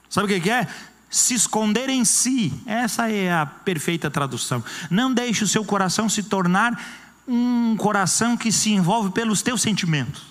Sabe 0.09 0.33
o 0.33 0.41
que 0.41 0.49
é? 0.49 0.67
Se 1.09 1.33
esconder 1.33 1.89
em 1.89 2.03
si, 2.03 2.53
essa 2.65 3.09
é 3.09 3.31
a 3.31 3.45
perfeita 3.45 4.09
tradução. 4.09 4.63
Não 4.89 5.13
deixe 5.13 5.43
o 5.43 5.47
seu 5.47 5.63
coração 5.63 6.09
se 6.09 6.23
tornar 6.23 6.81
um 7.27 7.75
coração 7.77 8.37
que 8.37 8.51
se 8.51 8.71
envolve 8.71 9.11
pelos 9.11 9.41
teus 9.41 9.61
sentimentos. 9.61 10.23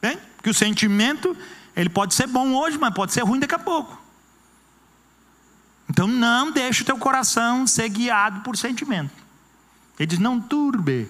Bem? 0.00 0.18
Que 0.42 0.50
o 0.50 0.54
sentimento, 0.54 1.36
ele 1.74 1.88
pode 1.88 2.14
ser 2.14 2.26
bom 2.26 2.54
hoje, 2.54 2.76
mas 2.78 2.94
pode 2.94 3.12
ser 3.12 3.22
ruim 3.22 3.40
daqui 3.40 3.54
a 3.54 3.58
pouco. 3.58 4.03
Então 5.94 6.08
não 6.08 6.50
deixe 6.50 6.82
o 6.82 6.84
teu 6.84 6.98
coração 6.98 7.68
ser 7.68 7.88
guiado 7.88 8.40
por 8.40 8.56
sentimento. 8.56 9.12
Ele 9.96 10.08
diz: 10.08 10.18
não 10.18 10.40
turbe, 10.40 11.08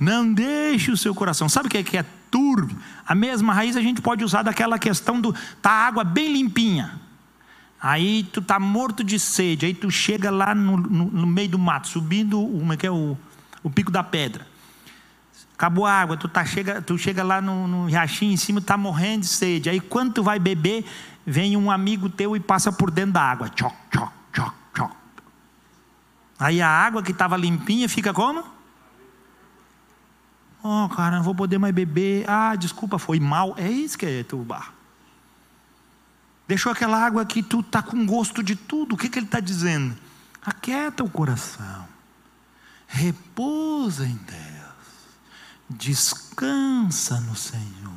não 0.00 0.32
deixe 0.32 0.90
o 0.90 0.96
seu 0.96 1.14
coração. 1.14 1.48
Sabe 1.48 1.68
o 1.68 1.70
que 1.70 1.96
é, 1.96 2.00
é 2.00 2.04
turbe? 2.28 2.76
A 3.06 3.14
mesma 3.14 3.54
raiz 3.54 3.76
a 3.76 3.80
gente 3.80 4.02
pode 4.02 4.24
usar 4.24 4.42
daquela 4.42 4.80
questão 4.80 5.20
do 5.20 5.32
tá 5.62 5.70
água 5.70 6.02
bem 6.02 6.32
limpinha. 6.32 7.00
Aí 7.80 8.24
tu 8.24 8.42
tá 8.42 8.58
morto 8.58 9.04
de 9.04 9.16
sede, 9.16 9.64
aí 9.64 9.72
tu 9.72 9.92
chega 9.92 10.28
lá 10.28 10.56
no, 10.56 10.76
no, 10.76 11.04
no 11.04 11.26
meio 11.26 11.50
do 11.50 11.58
mato, 11.58 11.86
subindo 11.86 12.50
é 12.72 12.76
que 12.76 12.86
é 12.86 12.90
o, 12.90 13.16
o 13.62 13.70
pico 13.70 13.92
da 13.92 14.02
pedra. 14.02 14.44
Acabou 15.54 15.86
a 15.86 15.92
água, 15.92 16.16
tu, 16.16 16.26
tá, 16.26 16.44
chega, 16.44 16.82
tu 16.82 16.98
chega 16.98 17.22
lá 17.22 17.40
no, 17.40 17.68
no 17.68 17.86
riachinho 17.86 18.32
em 18.32 18.36
cima, 18.36 18.60
tá 18.60 18.76
morrendo 18.76 19.20
de 19.20 19.28
sede. 19.28 19.70
Aí 19.70 19.78
quando 19.78 20.14
tu 20.14 20.22
vai 20.24 20.40
beber, 20.40 20.84
vem 21.26 21.56
um 21.56 21.70
amigo 21.70 22.08
teu 22.08 22.36
e 22.36 22.40
passa 22.40 22.70
por 22.70 22.90
dentro 22.90 23.14
da 23.14 23.22
água. 23.22 23.48
Tchoc, 23.48 23.74
tchoc, 23.90 24.12
tchoc, 24.32 24.54
tchoc. 24.72 24.92
Aí 26.38 26.62
a 26.62 26.68
água 26.68 27.02
que 27.02 27.10
estava 27.10 27.36
limpinha 27.36 27.88
fica 27.88 28.14
como? 28.14 28.44
Oh, 30.62 30.88
cara, 30.88 31.16
não 31.16 31.22
vou 31.22 31.34
poder 31.34 31.58
mais 31.58 31.74
beber. 31.74 32.28
Ah, 32.28 32.54
desculpa, 32.54 32.98
foi 32.98 33.18
mal. 33.18 33.54
É 33.56 33.68
isso 33.68 33.98
que 33.98 34.06
é 34.06 34.24
turbar. 34.24 34.72
Deixou 36.46 36.70
aquela 36.70 37.04
água 37.04 37.24
que 37.26 37.42
tu 37.42 37.62
tá 37.62 37.82
com 37.82 38.06
gosto 38.06 38.42
de 38.42 38.54
tudo. 38.54 38.94
O 38.94 38.98
que, 38.98 39.08
que 39.08 39.18
ele 39.18 39.26
está 39.26 39.40
dizendo? 39.40 39.96
Aquieta 40.40 41.02
o 41.02 41.10
coração. 41.10 41.88
Repousa 42.86 44.06
em 44.06 44.14
Deus. 44.14 44.46
Descansa 45.68 47.20
no 47.20 47.34
Senhor. 47.34 47.95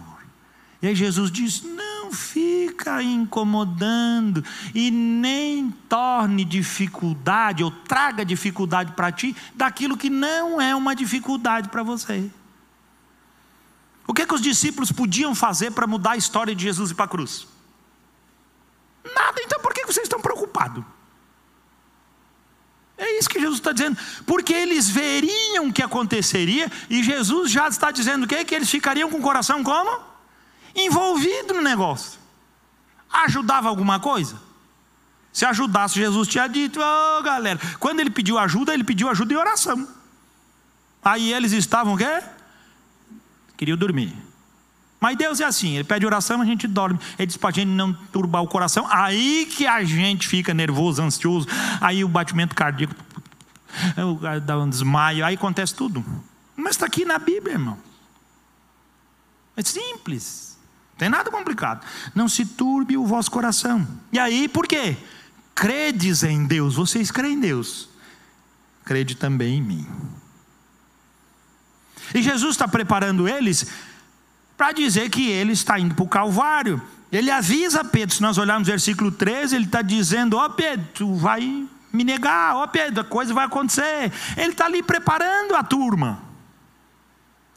E 0.81 0.87
aí 0.87 0.95
Jesus 0.95 1.29
diz: 1.29 1.61
não 1.61 2.11
fica 2.11 3.03
incomodando 3.03 4.43
e 4.73 4.89
nem 4.89 5.71
torne 5.87 6.45
dificuldade 6.45 7.63
ou 7.63 7.71
traga 7.71 8.25
dificuldade 8.25 8.93
para 8.93 9.11
ti 9.11 9.35
daquilo 9.55 9.97
que 9.97 10.09
não 10.09 10.59
é 10.59 10.75
uma 10.75 10.95
dificuldade 10.95 11.69
para 11.69 11.83
você. 11.83 12.29
O 14.07 14.13
que, 14.13 14.23
é 14.23 14.25
que 14.25 14.33
os 14.33 14.41
discípulos 14.41 14.91
podiam 14.91 15.35
fazer 15.35 15.71
para 15.71 15.85
mudar 15.85 16.11
a 16.11 16.17
história 16.17 16.55
de 16.55 16.63
Jesus 16.63 16.91
e 16.91 16.95
para 16.95 17.05
a 17.05 17.09
cruz? 17.09 17.47
Nada, 19.03 19.41
então 19.41 19.59
por 19.61 19.73
que 19.73 19.85
vocês 19.85 20.05
estão 20.05 20.19
preocupados? 20.19 20.83
É 22.97 23.17
isso 23.17 23.29
que 23.29 23.39
Jesus 23.39 23.59
está 23.59 23.71
dizendo, 23.71 23.97
porque 24.25 24.51
eles 24.51 24.89
veriam 24.89 25.67
o 25.67 25.73
que 25.73 25.81
aconteceria, 25.81 26.69
e 26.89 27.01
Jesus 27.01 27.49
já 27.49 27.67
está 27.67 27.91
dizendo 27.91 28.23
o 28.23 28.27
quê? 28.27 28.43
Que 28.43 28.55
eles 28.55 28.69
ficariam 28.69 29.09
com 29.09 29.19
o 29.19 29.21
coração 29.21 29.63
como? 29.63 30.08
Envolvido 30.75 31.53
no 31.53 31.61
negócio. 31.61 32.19
Ajudava 33.11 33.69
alguma 33.69 33.99
coisa? 33.99 34.39
Se 35.31 35.45
ajudasse, 35.45 35.95
Jesus 35.95 36.27
tinha 36.27 36.47
dito, 36.47 36.79
oh, 36.81 37.23
galera, 37.23 37.59
quando 37.79 37.99
ele 37.99 38.09
pediu 38.09 38.37
ajuda, 38.37 38.73
ele 38.73 38.83
pediu 38.83 39.09
ajuda 39.09 39.33
em 39.33 39.37
oração. 39.37 39.87
Aí 41.03 41.31
eles 41.33 41.51
estavam 41.51 41.93
o 41.93 41.97
quê? 41.97 42.21
Queriam 43.55 43.77
dormir. 43.77 44.15
Mas 44.99 45.17
Deus 45.17 45.39
é 45.39 45.45
assim, 45.45 45.75
ele 45.75 45.85
pede 45.85 46.05
oração, 46.05 46.41
a 46.41 46.45
gente 46.45 46.67
dorme. 46.67 46.99
Ele 47.17 47.25
diz 47.25 47.37
para 47.37 47.49
a 47.49 47.53
gente 47.53 47.69
não 47.69 47.93
turbar 47.93 48.43
o 48.43 48.47
coração. 48.47 48.85
Aí 48.89 49.45
que 49.45 49.65
a 49.65 49.83
gente 49.83 50.27
fica 50.27 50.53
nervoso, 50.53 51.01
ansioso. 51.01 51.47
Aí 51.79 52.03
o 52.03 52.09
batimento 52.09 52.53
cardíaco 52.53 52.95
dá 54.45 54.57
um 54.57 54.69
desmaio, 54.69 55.23
aí 55.23 55.35
acontece 55.35 55.73
tudo. 55.73 56.03
Mas 56.55 56.71
está 56.71 56.85
aqui 56.85 57.05
na 57.05 57.17
Bíblia, 57.17 57.53
irmão. 57.53 57.77
É 59.55 59.63
simples 59.63 60.48
tem 60.99 61.09
nada 61.09 61.31
complicado. 61.31 61.85
Não 62.13 62.27
se 62.27 62.45
turbe 62.45 62.97
o 62.97 63.07
vosso 63.07 63.31
coração. 63.31 63.87
E 64.11 64.19
aí, 64.19 64.49
por 64.49 64.67
quê? 64.67 64.97
Credes 65.55 66.23
em 66.23 66.45
Deus, 66.45 66.75
vocês 66.75 67.09
creem 67.09 67.35
em 67.35 67.39
Deus. 67.39 67.89
Crede 68.83 69.15
também 69.15 69.59
em 69.59 69.61
mim. 69.61 69.87
E 72.13 72.21
Jesus 72.21 72.51
está 72.51 72.67
preparando 72.67 73.29
eles 73.29 73.65
para 74.57 74.73
dizer 74.73 75.09
que 75.09 75.29
ele 75.29 75.53
está 75.53 75.79
indo 75.79 75.95
para 75.95 76.03
o 76.03 76.09
Calvário. 76.09 76.81
Ele 77.09 77.31
avisa 77.31 77.83
Pedro, 77.83 78.15
se 78.15 78.21
nós 78.21 78.37
olharmos 78.37 78.67
o 78.67 78.71
versículo 78.71 79.09
13, 79.09 79.55
ele 79.55 79.65
está 79.65 79.81
dizendo: 79.81 80.35
Ó 80.35 80.45
oh, 80.45 80.49
Pedro, 80.49 80.85
tu 80.93 81.15
vai 81.15 81.65
me 81.93 82.03
negar, 82.03 82.55
ó 82.55 82.63
oh, 82.63 82.67
Pedro, 82.67 83.01
a 83.01 83.05
coisa 83.05 83.33
vai 83.33 83.45
acontecer. 83.45 84.11
Ele 84.35 84.51
está 84.51 84.65
ali 84.65 84.83
preparando 84.83 85.55
a 85.55 85.63
turma. 85.63 86.19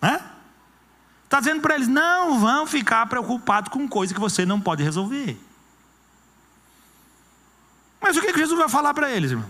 Né? 0.00 0.20
Está 1.32 1.40
dizendo 1.40 1.62
para 1.62 1.76
eles: 1.76 1.88
não 1.88 2.38
vão 2.38 2.66
ficar 2.66 3.06
preocupados 3.06 3.72
com 3.72 3.88
coisa 3.88 4.12
que 4.12 4.20
você 4.20 4.44
não 4.44 4.60
pode 4.60 4.82
resolver. 4.82 5.40
Mas 7.98 8.18
o 8.18 8.20
que, 8.20 8.34
que 8.34 8.38
Jesus 8.38 8.58
vai 8.58 8.68
falar 8.68 8.92
para 8.92 9.10
eles, 9.10 9.30
irmão? 9.30 9.48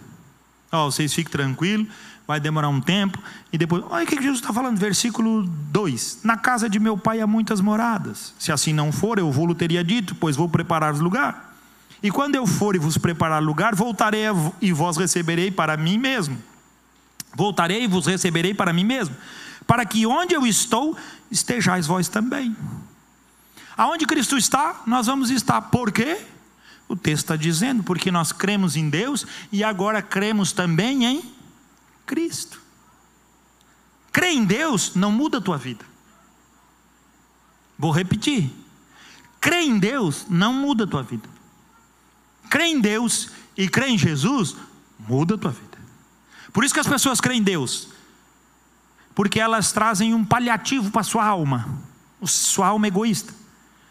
oh, 0.71 0.85
vocês 0.93 1.13
fiquem 1.13 1.33
tranquilos, 1.33 1.89
vai 2.25 2.39
demorar 2.39 2.69
um 2.69 2.81
tempo, 2.81 3.21
e 3.53 3.59
depois. 3.59 3.83
Olha 3.91 4.05
o 4.05 4.07
que, 4.07 4.15
que 4.15 4.23
Jesus 4.23 4.41
está 4.41 4.53
falando, 4.53 4.79
versículo 4.79 5.43
2: 5.43 6.21
Na 6.23 6.37
casa 6.37 6.71
de 6.71 6.79
meu 6.79 6.97
pai 6.97 7.21
há 7.21 7.27
muitas 7.27 7.61
moradas. 7.61 8.33
Se 8.39 8.53
assim 8.53 8.73
não 8.73 8.93
for, 8.93 9.19
eu 9.19 9.33
vou-lhe 9.33 9.53
teria 9.53 9.83
dito, 9.83 10.15
pois 10.15 10.37
vou 10.37 10.49
preparar 10.49 10.95
lugar. 10.95 11.53
E 12.01 12.13
quando 12.13 12.37
eu 12.37 12.47
for 12.47 12.77
e 12.77 12.79
vos 12.79 12.97
preparar 12.97 13.43
lugar, 13.43 13.75
voltarei 13.75 14.27
e 14.61 14.73
vós 14.73 14.97
receberei 14.97 15.51
para 15.51 15.77
mim 15.77 15.99
mesmo. 15.99 16.41
Voltarei 17.35 17.83
e 17.83 17.87
vos 17.89 18.07
receberei 18.07 18.55
para 18.55 18.73
mim 18.73 18.85
mesmo 18.85 19.17
para 19.67 19.85
que 19.85 20.07
onde 20.07 20.35
eu 20.35 20.47
estou, 20.47 20.97
estejais 21.33 21.87
vós 21.87 22.09
também. 22.09 22.57
Aonde 23.77 24.07
Cristo 24.07 24.37
está, 24.37 24.83
nós 24.87 25.07
vamos 25.07 25.31
estar. 25.31 25.61
Por 25.63 25.91
quê? 25.91 26.25
O 26.89 26.95
texto 26.95 27.25
está 27.25 27.37
dizendo, 27.37 27.83
porque 27.83 28.11
nós 28.11 28.31
cremos 28.31 28.77
em 28.77 28.89
Deus 28.91 29.27
e 29.51 29.65
agora 29.65 30.03
cremos 30.03 30.53
também 30.53 31.05
em 31.05 31.35
Cristo. 32.05 32.61
Crer 34.13 34.33
em 34.33 34.45
Deus 34.45 34.95
não 34.95 35.11
muda 35.11 35.39
a 35.39 35.41
tua 35.41 35.57
vida. 35.57 35.85
Vou 37.79 37.91
repetir. 37.91 38.51
Crer 39.41 39.63
em 39.63 39.79
Deus 39.79 40.27
não 40.29 40.53
muda 40.53 40.85
a 40.85 40.87
tua 40.87 41.03
vida. 41.03 41.29
Crer 42.51 42.67
em 42.67 42.81
Deus 42.81 43.31
e 43.57 43.67
crer 43.69 43.89
em 43.89 43.99
Jesus 43.99 44.55
muda 44.99 45.35
a 45.35 45.39
tua 45.39 45.51
vida. 45.51 45.79
Por 46.53 46.63
isso 46.63 46.75
que 46.75 46.81
as 46.81 46.87
pessoas 46.87 47.21
creem 47.21 47.41
em 47.41 47.43
Deus, 47.43 47.89
porque 49.15 49.39
elas 49.39 49.73
trazem 49.73 50.15
um 50.15 50.25
paliativo 50.25 50.91
para 50.91 51.03
sua 51.03 51.25
alma, 51.25 51.69
sua 52.25 52.69
alma 52.69 52.89
egoísta. 52.89 53.35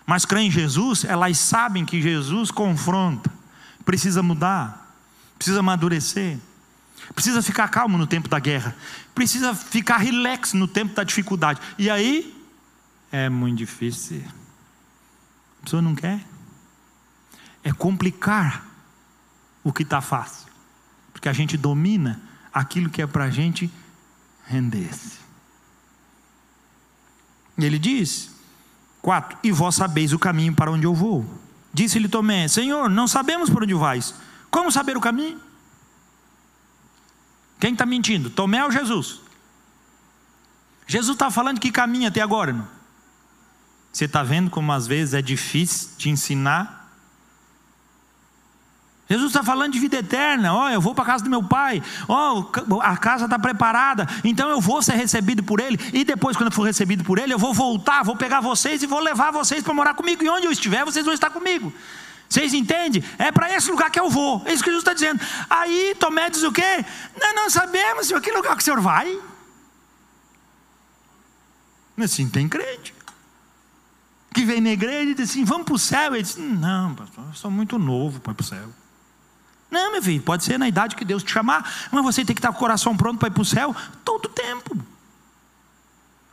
Mas 0.05 0.25
creem 0.25 0.47
em 0.47 0.51
Jesus, 0.51 1.05
elas 1.05 1.38
sabem 1.38 1.86
que 1.86 2.01
Jesus 2.01 2.51
confronta, 2.51 3.31
precisa 3.86 4.23
mudar, 4.23 4.95
precisa 5.38 5.60
amadurecer, 5.60 6.38
precisa 7.13 7.41
ficar 7.41 7.67
calmo 7.69 7.97
no 7.97 8.07
tempo 8.07 8.27
da 8.27 8.39
guerra, 8.39 8.75
precisa 9.13 9.53
ficar 9.53 9.97
relax 9.97 10.53
no 10.53 10.67
tempo 10.67 10.93
da 10.93 11.03
dificuldade. 11.03 11.62
E 11.77 11.89
aí, 11.89 12.36
é 13.12 13.29
muito 13.29 13.57
difícil. 13.57 14.23
A 15.60 15.63
pessoa 15.63 15.81
não 15.81 15.93
quer. 15.93 16.19
É 17.63 17.71
complicar 17.71 18.65
o 19.63 19.71
que 19.71 19.84
está 19.84 20.01
fácil, 20.01 20.47
porque 21.13 21.29
a 21.29 21.34
gente 21.34 21.55
domina 21.55 22.19
aquilo 22.51 22.89
que 22.89 23.01
é 23.01 23.07
para 23.07 23.25
a 23.25 23.29
gente 23.29 23.71
render-se. 24.52 25.20
E 27.58 27.66
ele 27.66 27.80
diz: 27.80 28.32
4. 29.02 29.38
E 29.44 29.52
vós 29.52 29.76
sabeis 29.76 30.14
o 30.14 30.20
caminho 30.20 30.54
para 30.54 30.72
onde 30.72 30.86
eu 30.86 30.94
vou. 30.94 31.26
Disse-lhe 31.74 32.10
Tomé: 32.10 32.48
Senhor, 32.48 32.90
não 32.90 33.08
sabemos 33.08 33.50
por 33.50 33.64
onde 33.64 33.74
vais. 33.74 34.14
Como 34.50 34.72
saber 34.72 34.98
o 34.98 35.02
caminho? 35.02 35.40
Quem 37.60 37.74
está 37.74 37.86
mentindo? 37.86 38.30
Tomé 38.30 38.64
ou 38.64 38.72
Jesus? 38.72 39.22
Jesus 40.88 41.16
está 41.16 41.32
falando 41.32 41.60
que 41.60 41.72
caminho 41.72 42.08
até 42.08 42.20
agora? 42.20 42.68
Você 43.94 44.06
está 44.06 44.24
vendo 44.24 44.50
como 44.50 44.72
às 44.74 44.88
vezes 44.88 45.14
é 45.14 45.22
difícil 45.22 45.90
te 45.98 46.10
ensinar? 46.10 46.81
Jesus 49.12 49.32
está 49.32 49.43
falando 49.43 49.74
de 49.74 49.80
vida 49.80 49.97
eterna. 49.97 50.54
Ó, 50.54 50.63
oh, 50.63 50.69
eu 50.69 50.80
vou 50.80 50.95
para 50.95 51.04
a 51.04 51.08
casa 51.08 51.21
do 51.21 51.30
meu 51.30 51.43
pai. 51.43 51.84
Ó, 52.08 52.45
oh, 52.69 52.82
a 52.82 52.95
casa 52.95 53.26
está 53.26 53.38
preparada. 53.38 54.08
Então 54.24 54.50
eu 54.50 54.62
vou 54.62 54.82
ser 54.82 54.93
recebido 54.93 55.43
por 55.43 55.60
ele. 55.60 55.78
E 55.91 56.06
depois, 56.06 56.38
quando 56.38 56.50
eu 56.50 56.56
for 56.56 56.63
recebido 56.63 57.04
por 57.04 57.19
ele, 57.19 57.34
eu 57.34 57.38
vou 57.38 57.54
voltar, 57.54 58.04
vou 58.04 58.15
pegar 58.15 58.39
vocês 58.39 58.82
e 58.82 58.88
vou 58.88 59.02
levar 59.02 59.32
vocês 59.32 59.62
para 59.62 59.74
morar 59.74 59.95
comigo. 59.95 60.24
E 60.24 60.30
onde 60.30 60.45
eu 60.45 60.52
estiver, 60.52 60.86
vocês 60.86 61.04
vão 61.04 61.13
estar 61.13 61.30
comigo. 61.30 61.74
Vocês 62.30 62.54
entendem? 62.54 63.04
É 63.17 63.34
para 63.34 63.54
esse 63.54 63.69
lugar 63.69 63.91
que 63.91 64.00
eu 64.00 64.10
vou. 64.10 64.41
É 64.45 64.54
isso 64.54 64.63
que 64.63 64.69
Jesus 64.69 64.82
está 64.82 64.93
dizendo. 64.93 65.19
Aí 65.50 65.93
Tomé 66.00 66.30
diz 66.30 66.43
o 66.43 66.52
quê? 66.54 66.86
Nós 67.19 67.36
não 67.36 67.50
sabemos, 67.50 68.08
Senhor, 68.08 68.21
que 68.21 68.32
lugar 68.32 68.56
que 68.56 68.62
o 68.62 68.63
Senhor 68.63 68.80
vai. 68.80 69.19
Assim, 72.02 72.30
tem 72.30 72.47
crente. 72.47 72.95
Que 74.34 74.45
vem 74.45 74.62
na 74.62 74.69
igreja 74.69 75.12
e 75.12 75.13
diz 75.15 75.30
assim: 75.32 75.43
vamos 75.43 75.65
para 75.65 75.76
o 75.76 75.80
céu. 75.80 76.15
Ele 76.15 76.24
diz: 76.24 76.38
não, 76.38 76.95
pastor, 76.95 77.26
eu 77.28 77.34
sou 77.34 77.52
muito 77.52 77.78
novo 77.78 78.21
para 78.21 78.32
ir 78.32 78.36
para 78.36 78.43
o 78.43 78.47
céu. 78.47 78.81
Não, 79.71 79.93
meu 79.93 80.03
filho, 80.03 80.21
pode 80.21 80.43
ser 80.43 80.60
na 80.60 80.67
idade 80.67 80.97
que 80.97 81.05
Deus 81.05 81.23
te 81.23 81.31
chamar, 81.31 81.88
mas 81.89 82.03
você 82.03 82.25
tem 82.25 82.36
que 82.36 82.39
estar 82.39 82.49
com 82.49 82.57
o 82.57 82.60
coração 82.60 82.95
pronto 82.95 83.17
para 83.17 83.29
ir 83.29 83.31
para 83.31 83.41
o 83.41 83.45
céu 83.45 83.73
todo 84.03 84.25
o 84.25 84.29
tempo. 84.29 84.77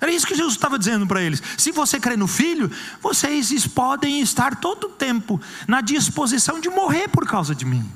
Era 0.00 0.12
isso 0.12 0.26
que 0.26 0.34
Jesus 0.34 0.54
estava 0.54 0.78
dizendo 0.78 1.06
para 1.06 1.22
eles. 1.22 1.42
Se 1.56 1.72
você 1.72 1.98
crê 1.98 2.16
no 2.16 2.26
Filho, 2.26 2.70
vocês 3.00 3.66
podem 3.66 4.20
estar 4.20 4.56
todo 4.56 4.88
o 4.88 4.90
tempo 4.90 5.40
na 5.66 5.80
disposição 5.80 6.60
de 6.60 6.68
morrer 6.68 7.08
por 7.08 7.26
causa 7.26 7.54
de 7.54 7.64
mim. 7.64 7.88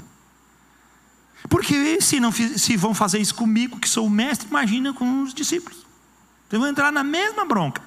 Porque 1.48 2.00
se, 2.00 2.18
não, 2.18 2.32
se 2.32 2.76
vão 2.76 2.94
fazer 2.94 3.18
isso 3.18 3.34
comigo, 3.34 3.78
que 3.78 3.88
sou 3.88 4.06
o 4.06 4.10
mestre, 4.10 4.48
imagina 4.48 4.92
com 4.92 5.22
os 5.22 5.34
discípulos. 5.34 5.78
Vocês 6.48 6.60
vão 6.60 6.68
entrar 6.68 6.92
na 6.92 7.04
mesma 7.04 7.44
bronca. 7.44 7.82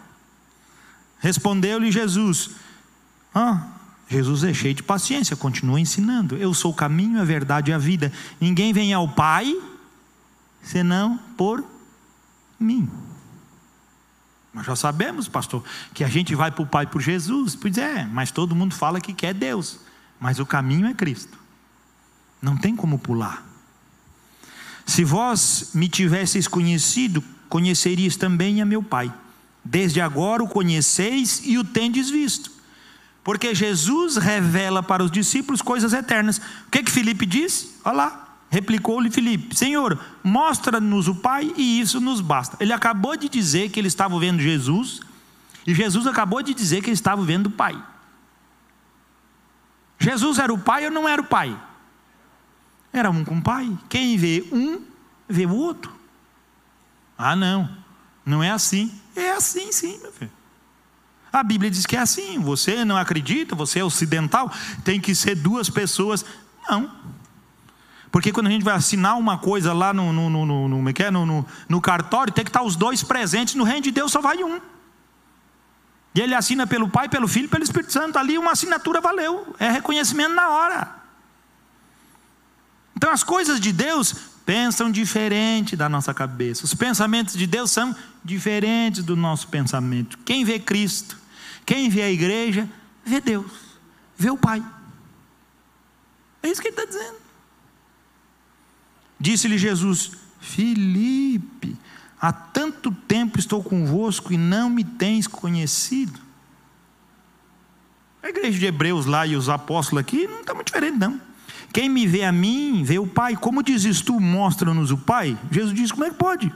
Respondeu-lhe 1.19 1.91
Jesus: 1.91 2.51
ah, 3.33 3.63
Jesus 4.07 4.43
é 4.43 4.53
cheio 4.53 4.73
de 4.73 4.83
paciência, 4.83 5.35
continua 5.35 5.79
ensinando. 5.79 6.37
Eu 6.37 6.53
sou 6.53 6.71
o 6.71 6.75
caminho, 6.75 7.19
a 7.19 7.23
verdade 7.23 7.71
e 7.71 7.73
a 7.73 7.77
vida. 7.77 8.11
Ninguém 8.39 8.71
vem 8.71 8.93
ao 8.93 9.07
Pai 9.07 9.55
senão 10.61 11.19
por 11.35 11.63
mim. 12.59 12.89
Nós 14.53 14.65
já 14.65 14.75
sabemos, 14.75 15.27
pastor, 15.27 15.63
que 15.93 16.03
a 16.03 16.07
gente 16.07 16.33
vai 16.33 16.49
para 16.51 16.63
o 16.63 16.67
Pai 16.67 16.87
por 16.87 17.01
Jesus. 17.01 17.55
Pois 17.55 17.77
é, 17.77 18.05
mas 18.05 18.31
todo 18.31 18.55
mundo 18.55 18.73
fala 18.73 19.01
que 19.01 19.13
quer 19.13 19.33
Deus. 19.33 19.79
Mas 20.19 20.39
o 20.39 20.45
caminho 20.45 20.87
é 20.87 20.93
Cristo. 20.93 21.37
Não 22.41 22.55
tem 22.55 22.75
como 22.75 22.97
pular. 22.97 23.43
Se 24.85 25.03
vós 25.03 25.71
me 25.73 25.89
tivesseis 25.89 26.47
conhecido, 26.47 27.23
conhecerias 27.49 28.15
também 28.15 28.61
a 28.61 28.65
meu 28.65 28.83
Pai. 28.83 29.13
Desde 29.63 29.99
agora 29.99 30.43
o 30.43 30.47
conheceis 30.47 31.41
e 31.43 31.57
o 31.57 31.63
tendes 31.63 32.09
visto. 32.09 32.54
Porque 33.25 33.55
Jesus 33.55 34.17
revela 34.17 34.83
para 34.83 35.03
os 35.03 35.09
discípulos 35.09 35.59
coisas 35.59 35.93
eternas. 35.93 36.37
O 36.37 36.69
que 36.71 36.83
que 36.83 36.91
Felipe 36.91 37.25
disse? 37.25 37.75
Olha 37.83 37.95
lá, 37.95 38.37
replicou-lhe 38.51 39.09
Felipe: 39.09 39.55
Senhor, 39.55 39.99
mostra-nos 40.23 41.07
o 41.07 41.15
Pai 41.15 41.51
e 41.57 41.81
isso 41.81 41.99
nos 41.99 42.21
basta. 42.21 42.55
Ele 42.59 42.71
acabou 42.71 43.17
de 43.17 43.27
dizer 43.27 43.71
que 43.71 43.79
ele 43.79 43.87
estava 43.87 44.19
vendo 44.19 44.39
Jesus, 44.39 45.01
e 45.65 45.73
Jesus 45.73 46.05
acabou 46.05 46.43
de 46.43 46.53
dizer 46.53 46.81
que 46.81 46.87
ele 46.91 46.93
estava 46.93 47.23
vendo 47.23 47.47
o 47.47 47.51
Pai. 47.51 47.75
Jesus 49.97 50.37
era 50.37 50.53
o 50.53 50.59
Pai 50.59 50.85
ou 50.85 50.91
não 50.91 51.09
era 51.09 51.19
o 51.19 51.25
Pai? 51.25 51.59
Era 52.93 53.09
um 53.09 53.25
com 53.25 53.39
o 53.39 53.41
Pai. 53.41 53.75
Quem 53.89 54.17
vê 54.17 54.47
um, 54.51 54.83
vê 55.27 55.47
o 55.47 55.55
outro. 55.55 55.91
Ah, 57.17 57.35
não, 57.35 57.75
não 58.23 58.43
é 58.43 58.51
assim. 58.51 58.93
É 59.15 59.31
assim 59.31 59.71
sim, 59.71 59.97
meu 59.99 60.11
filho. 60.11 60.34
A 61.35 61.43
Bíblia 61.43 61.69
diz 61.69 61.85
que 61.85 61.97
é 61.97 61.99
assim. 61.99 62.39
Você 62.39 62.85
não 62.85 62.95
acredita, 62.95 63.55
você 63.55 63.79
é 63.79 63.83
ocidental, 63.83 64.49
tem 64.85 65.01
que 65.01 65.13
ser 65.13 65.35
duas 65.35 65.69
pessoas. 65.69 66.23
Não. 66.69 66.89
Porque 68.09 68.31
quando 68.31 68.47
a 68.47 68.49
gente 68.49 68.63
vai 68.63 68.73
assinar 68.73 69.17
uma 69.17 69.37
coisa 69.37 69.73
lá 69.73 69.93
no, 69.93 70.13
no, 70.13 70.29
no, 70.29 70.45
no, 70.69 70.89
é 70.89 70.93
é? 70.97 71.11
no, 71.11 71.25
no, 71.25 71.45
no 71.67 71.81
cartório, 71.81 72.31
tem 72.31 72.45
que 72.45 72.49
estar 72.49 72.63
os 72.63 72.77
dois 72.77 73.03
presentes. 73.03 73.53
No 73.55 73.65
reino 73.65 73.81
de 73.81 73.91
Deus 73.91 74.13
só 74.13 74.21
vai 74.21 74.41
um. 74.45 74.61
E 76.13 76.21
ele 76.21 76.33
assina 76.33 76.65
pelo 76.65 76.87
Pai, 76.87 77.09
pelo 77.09 77.27
Filho, 77.27 77.49
pelo 77.49 77.65
Espírito 77.65 77.91
Santo. 77.91 78.17
Ali 78.17 78.37
uma 78.37 78.53
assinatura 78.53 79.01
valeu. 79.01 79.53
É 79.59 79.69
reconhecimento 79.69 80.33
na 80.33 80.49
hora. 80.51 80.95
Então 82.95 83.11
as 83.11 83.23
coisas 83.23 83.59
de 83.59 83.73
Deus 83.73 84.15
pensam 84.45 84.89
diferente 84.89 85.75
da 85.75 85.89
nossa 85.89 86.13
cabeça. 86.13 86.63
Os 86.63 86.73
pensamentos 86.73 87.35
de 87.35 87.45
Deus 87.45 87.71
são 87.71 87.93
diferentes 88.23 89.03
do 89.03 89.17
nosso 89.17 89.49
pensamento. 89.49 90.17
Quem 90.19 90.45
vê 90.45 90.59
Cristo 90.59 91.24
quem 91.65 91.89
vê 91.89 92.03
a 92.03 92.11
igreja, 92.11 92.69
vê 93.03 93.19
Deus, 93.19 93.51
vê 94.15 94.29
o 94.29 94.37
Pai. 94.37 94.63
É 96.43 96.49
isso 96.49 96.61
que 96.61 96.67
ele 96.67 96.75
está 96.75 96.85
dizendo. 96.85 97.17
Disse-lhe 99.19 99.57
Jesus: 99.57 100.11
Filipe, 100.39 101.75
há 102.21 102.31
tanto 102.31 102.91
tempo 102.91 103.39
estou 103.39 103.63
convosco 103.63 104.31
e 104.31 104.37
não 104.37 104.69
me 104.69 104.83
tens 104.83 105.25
conhecido. 105.25 106.19
A 108.21 108.29
igreja 108.29 108.59
de 108.59 108.65
Hebreus 108.65 109.05
lá 109.05 109.25
e 109.25 109.35
os 109.35 109.49
apóstolos 109.49 110.01
aqui 110.01 110.27
não 110.27 110.41
está 110.41 110.53
muito 110.53 110.67
diferente, 110.67 110.97
não. 110.97 111.21
Quem 111.73 111.89
me 111.89 112.07
vê 112.07 112.23
a 112.23 112.31
mim, 112.31 112.83
vê 112.83 112.97
o 112.97 113.05
Pai. 113.05 113.35
Como 113.35 113.61
dizes 113.61 114.01
tu, 114.01 114.19
mostra-nos 114.19 114.91
o 114.91 114.97
Pai? 114.97 115.37
Jesus 115.51 115.73
diz: 115.73 115.91
como 115.91 116.05
é 116.05 116.09
que 116.09 116.15
pode? 116.15 116.51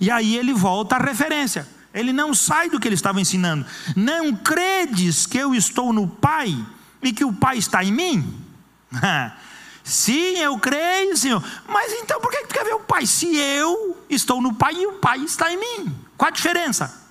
E 0.00 0.10
aí 0.10 0.36
ele 0.36 0.52
volta 0.52 0.96
à 0.96 0.98
referência. 0.98 1.66
Ele 1.92 2.12
não 2.12 2.32
sai 2.34 2.70
do 2.70 2.80
que 2.80 2.88
ele 2.88 2.94
estava 2.94 3.20
ensinando. 3.20 3.66
Não 3.94 4.34
credes 4.34 5.26
que 5.26 5.38
eu 5.38 5.54
estou 5.54 5.92
no 5.92 6.08
Pai 6.08 6.54
e 7.02 7.12
que 7.12 7.24
o 7.24 7.32
Pai 7.32 7.58
está 7.58 7.84
em 7.84 7.92
mim? 7.92 8.44
Sim, 9.84 10.38
eu 10.38 10.58
creio, 10.58 11.16
Senhor. 11.16 11.42
Mas 11.68 11.92
então 11.92 12.20
por 12.20 12.30
que 12.30 12.46
tu 12.46 12.54
quer 12.54 12.64
ver 12.64 12.74
o 12.74 12.80
Pai? 12.80 13.04
Se 13.04 13.36
eu 13.36 14.04
estou 14.08 14.40
no 14.40 14.54
Pai 14.54 14.74
e 14.74 14.86
o 14.86 14.94
Pai 14.94 15.18
está 15.20 15.52
em 15.52 15.58
mim. 15.58 15.94
Qual 16.16 16.28
a 16.28 16.32
diferença? 16.32 17.02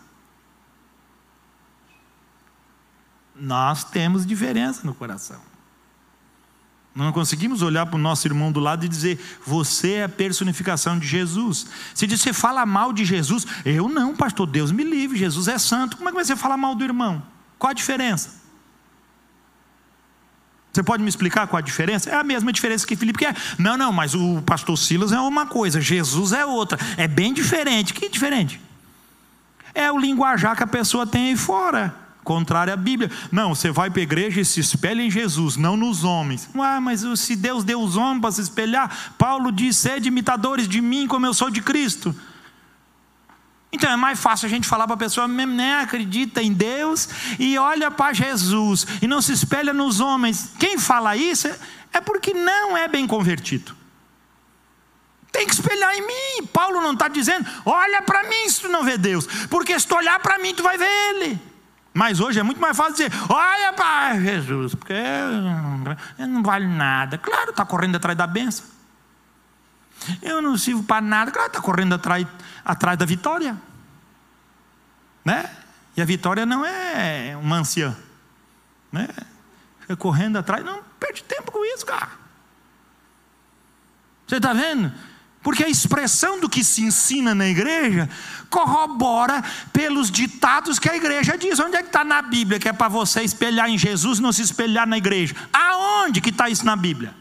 Nós 3.35 3.83
temos 3.83 4.25
diferença 4.25 4.81
no 4.83 4.95
coração. 4.95 5.50
Não 6.93 7.11
conseguimos 7.13 7.61
olhar 7.61 7.85
para 7.85 7.95
o 7.95 7.99
nosso 7.99 8.27
irmão 8.27 8.51
do 8.51 8.59
lado 8.59 8.85
e 8.85 8.89
dizer, 8.89 9.17
você 9.45 9.93
é 9.93 10.03
a 10.03 10.09
personificação 10.09 10.99
de 10.99 11.07
Jesus. 11.07 11.65
Se 11.95 12.05
diz, 12.05 12.21
você 12.21 12.33
fala 12.33 12.65
mal 12.65 12.91
de 12.91 13.05
Jesus, 13.05 13.47
eu 13.63 13.87
não, 13.87 14.13
pastor, 14.13 14.45
Deus 14.45 14.71
me 14.71 14.83
livre, 14.83 15.17
Jesus 15.17 15.47
é 15.47 15.57
santo. 15.57 15.95
Como 15.95 16.09
é 16.09 16.11
que 16.11 16.17
você 16.25 16.35
fala 16.35 16.57
mal 16.57 16.75
do 16.75 16.83
irmão? 16.83 17.23
Qual 17.57 17.71
a 17.71 17.73
diferença? 17.73 18.41
Você 20.73 20.83
pode 20.83 21.01
me 21.01 21.07
explicar 21.07 21.47
qual 21.47 21.59
a 21.59 21.61
diferença? 21.61 22.09
É 22.09 22.15
a 22.15 22.23
mesma 22.23 22.51
diferença 22.51 22.85
que 22.85 22.95
Filipe 22.95 23.19
quer. 23.19 23.35
Não, 23.57 23.77
não, 23.77 23.93
mas 23.93 24.13
o 24.13 24.41
pastor 24.41 24.77
Silas 24.77 25.13
é 25.13 25.19
uma 25.19 25.45
coisa, 25.45 25.79
Jesus 25.79 26.33
é 26.33 26.45
outra. 26.45 26.77
É 26.97 27.07
bem 27.07 27.33
diferente. 27.33 27.93
Que 27.93 28.09
diferente? 28.09 28.59
É 29.73 29.89
o 29.89 29.97
linguajar 29.97 30.57
que 30.57 30.63
a 30.63 30.67
pessoa 30.67 31.07
tem 31.07 31.29
aí 31.29 31.37
fora 31.37 32.00
contrária 32.23 32.73
à 32.73 32.77
Bíblia. 32.77 33.11
Não, 33.31 33.55
você 33.55 33.71
vai 33.71 33.89
para 33.89 34.01
a 34.01 34.03
igreja 34.03 34.41
e 34.41 34.45
se 34.45 34.59
espelha 34.59 35.01
em 35.01 35.11
Jesus, 35.11 35.57
não 35.57 35.75
nos 35.75 36.03
homens. 36.03 36.49
Ah, 36.55 36.79
mas 36.79 37.03
se 37.19 37.35
Deus 37.35 37.63
deu 37.63 37.81
os 37.81 37.95
homens 37.95 38.21
para 38.21 38.31
se 38.31 38.41
espelhar, 38.41 39.13
Paulo 39.17 39.51
diz: 39.51 39.77
sede 39.77 40.07
imitadores 40.07 40.67
de 40.67 40.81
mim 40.81 41.07
como 41.07 41.25
eu 41.25 41.33
sou 41.33 41.49
de 41.49 41.61
Cristo. 41.61 42.15
Então 43.73 43.89
é 43.89 43.95
mais 43.95 44.19
fácil 44.19 44.47
a 44.47 44.49
gente 44.49 44.67
falar 44.67 44.85
para 44.85 44.95
a 44.95 44.99
pessoa 44.99 45.27
nem 45.27 45.75
acredita 45.75 46.43
em 46.43 46.51
Deus 46.51 47.07
e 47.39 47.57
olha 47.57 47.89
para 47.89 48.11
Jesus 48.11 48.85
e 49.01 49.07
não 49.07 49.21
se 49.21 49.31
espelha 49.31 49.73
nos 49.73 50.01
homens. 50.01 50.51
Quem 50.59 50.77
fala 50.77 51.15
isso 51.15 51.47
é 51.93 52.01
porque 52.01 52.33
não 52.33 52.75
é 52.75 52.87
bem 52.87 53.07
convertido. 53.07 53.75
Tem 55.31 55.47
que 55.47 55.53
espelhar 55.53 55.95
em 55.95 56.05
mim. 56.05 56.47
Paulo 56.51 56.81
não 56.81 56.91
está 56.91 57.07
dizendo, 57.07 57.47
olha 57.65 58.01
para 58.01 58.23
mim 58.23 58.49
se 58.49 58.61
tu 58.61 58.67
não 58.67 58.83
vê 58.83 58.97
Deus, 58.97 59.25
porque 59.49 59.79
se 59.79 59.87
tu 59.87 59.95
olhar 59.95 60.19
para 60.19 60.37
mim, 60.39 60.53
tu 60.53 60.61
vai 60.61 60.77
ver 60.77 60.89
Ele. 61.15 61.50
Mas 61.93 62.19
hoje 62.19 62.39
é 62.39 62.43
muito 62.43 62.61
mais 62.61 62.75
fácil 62.75 62.93
dizer: 62.93 63.11
olha 63.29 63.73
para 63.73 64.19
Jesus, 64.19 64.75
porque 64.75 64.93
não 66.17 66.41
vale 66.41 66.67
nada. 66.67 67.17
Claro, 67.17 67.49
está 67.49 67.65
correndo 67.65 67.97
atrás 67.97 68.17
da 68.17 68.25
benção. 68.25 68.65
Eu 70.21 70.41
não 70.41 70.57
sirvo 70.57 70.83
para 70.83 71.01
nada. 71.01 71.31
Claro, 71.31 71.47
está 71.47 71.61
correndo 71.61 71.93
atrás, 71.93 72.25
atrás 72.63 72.97
da 72.97 73.05
vitória. 73.05 73.55
Né? 75.23 75.49
E 75.95 76.01
a 76.01 76.05
vitória 76.05 76.45
não 76.45 76.65
é 76.65 77.37
uma 77.37 77.57
anciã. 77.57 77.95
Né? 78.91 79.07
Fica 79.81 79.95
correndo 79.95 80.37
atrás. 80.37 80.63
Não 80.63 80.81
perde 80.99 81.23
tempo 81.23 81.51
com 81.51 81.63
isso, 81.65 81.85
cara. 81.85 82.09
Você 84.25 84.37
está 84.37 84.53
vendo? 84.53 84.91
Porque 85.41 85.63
a 85.63 85.69
expressão 85.69 86.39
do 86.39 86.47
que 86.47 86.63
se 86.63 86.83
ensina 86.83 87.33
na 87.33 87.47
igreja 87.47 88.07
corrobora 88.49 89.43
pelos 89.73 90.11
ditados 90.11 90.77
que 90.77 90.89
a 90.89 90.95
igreja 90.95 91.37
diz. 91.37 91.59
Onde 91.59 91.77
é 91.77 91.81
que 91.81 91.87
está 91.87 92.03
na 92.03 92.21
Bíblia 92.21 92.59
que 92.59 92.69
é 92.69 92.73
para 92.73 92.87
você 92.87 93.23
espelhar 93.23 93.67
em 93.67 93.77
Jesus 93.77 94.19
e 94.19 94.21
não 94.21 94.31
se 94.31 94.43
espelhar 94.43 94.87
na 94.87 94.97
igreja? 94.97 95.35
Aonde 95.51 96.21
que 96.21 96.29
está 96.29 96.49
isso 96.49 96.65
na 96.65 96.75
Bíblia? 96.75 97.15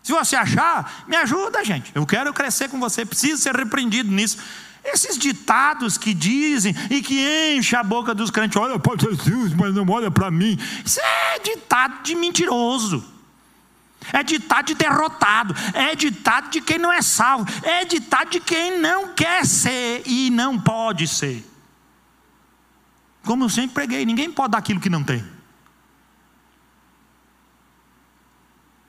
Se 0.00 0.12
você 0.12 0.36
achar, 0.36 1.04
me 1.08 1.16
ajuda, 1.16 1.64
gente. 1.64 1.90
Eu 1.92 2.06
quero 2.06 2.32
crescer 2.32 2.68
com 2.68 2.78
você, 2.78 3.04
preciso 3.04 3.42
ser 3.42 3.56
repreendido 3.56 4.08
nisso. 4.12 4.38
Esses 4.84 5.18
ditados 5.18 5.98
que 5.98 6.14
dizem 6.14 6.72
e 6.88 7.02
que 7.02 7.56
enchem 7.56 7.76
a 7.76 7.82
boca 7.82 8.14
dos 8.14 8.30
crentes, 8.30 8.56
olha 8.56 8.78
para 8.78 8.96
Jesus, 8.96 9.52
mas 9.54 9.74
não 9.74 9.84
olha 9.88 10.08
para 10.08 10.30
mim. 10.30 10.56
Isso 10.84 11.00
é 11.00 11.40
ditado 11.40 12.04
de 12.04 12.14
mentiroso. 12.14 13.15
É 14.12 14.22
ditado 14.22 14.66
de 14.66 14.74
derrotado, 14.74 15.54
é 15.74 15.94
ditado 15.94 16.50
de 16.50 16.60
quem 16.60 16.78
não 16.78 16.92
é 16.92 17.02
salvo, 17.02 17.46
é 17.62 17.84
ditado 17.84 18.30
de 18.30 18.40
quem 18.40 18.78
não 18.78 19.14
quer 19.14 19.44
ser 19.44 20.02
e 20.06 20.30
não 20.30 20.58
pode 20.58 21.08
ser. 21.08 21.44
Como 23.24 23.44
eu 23.44 23.48
sempre 23.48 23.74
preguei, 23.74 24.04
ninguém 24.06 24.30
pode 24.30 24.52
dar 24.52 24.58
aquilo 24.58 24.80
que 24.80 24.88
não 24.88 25.02
tem. 25.02 25.24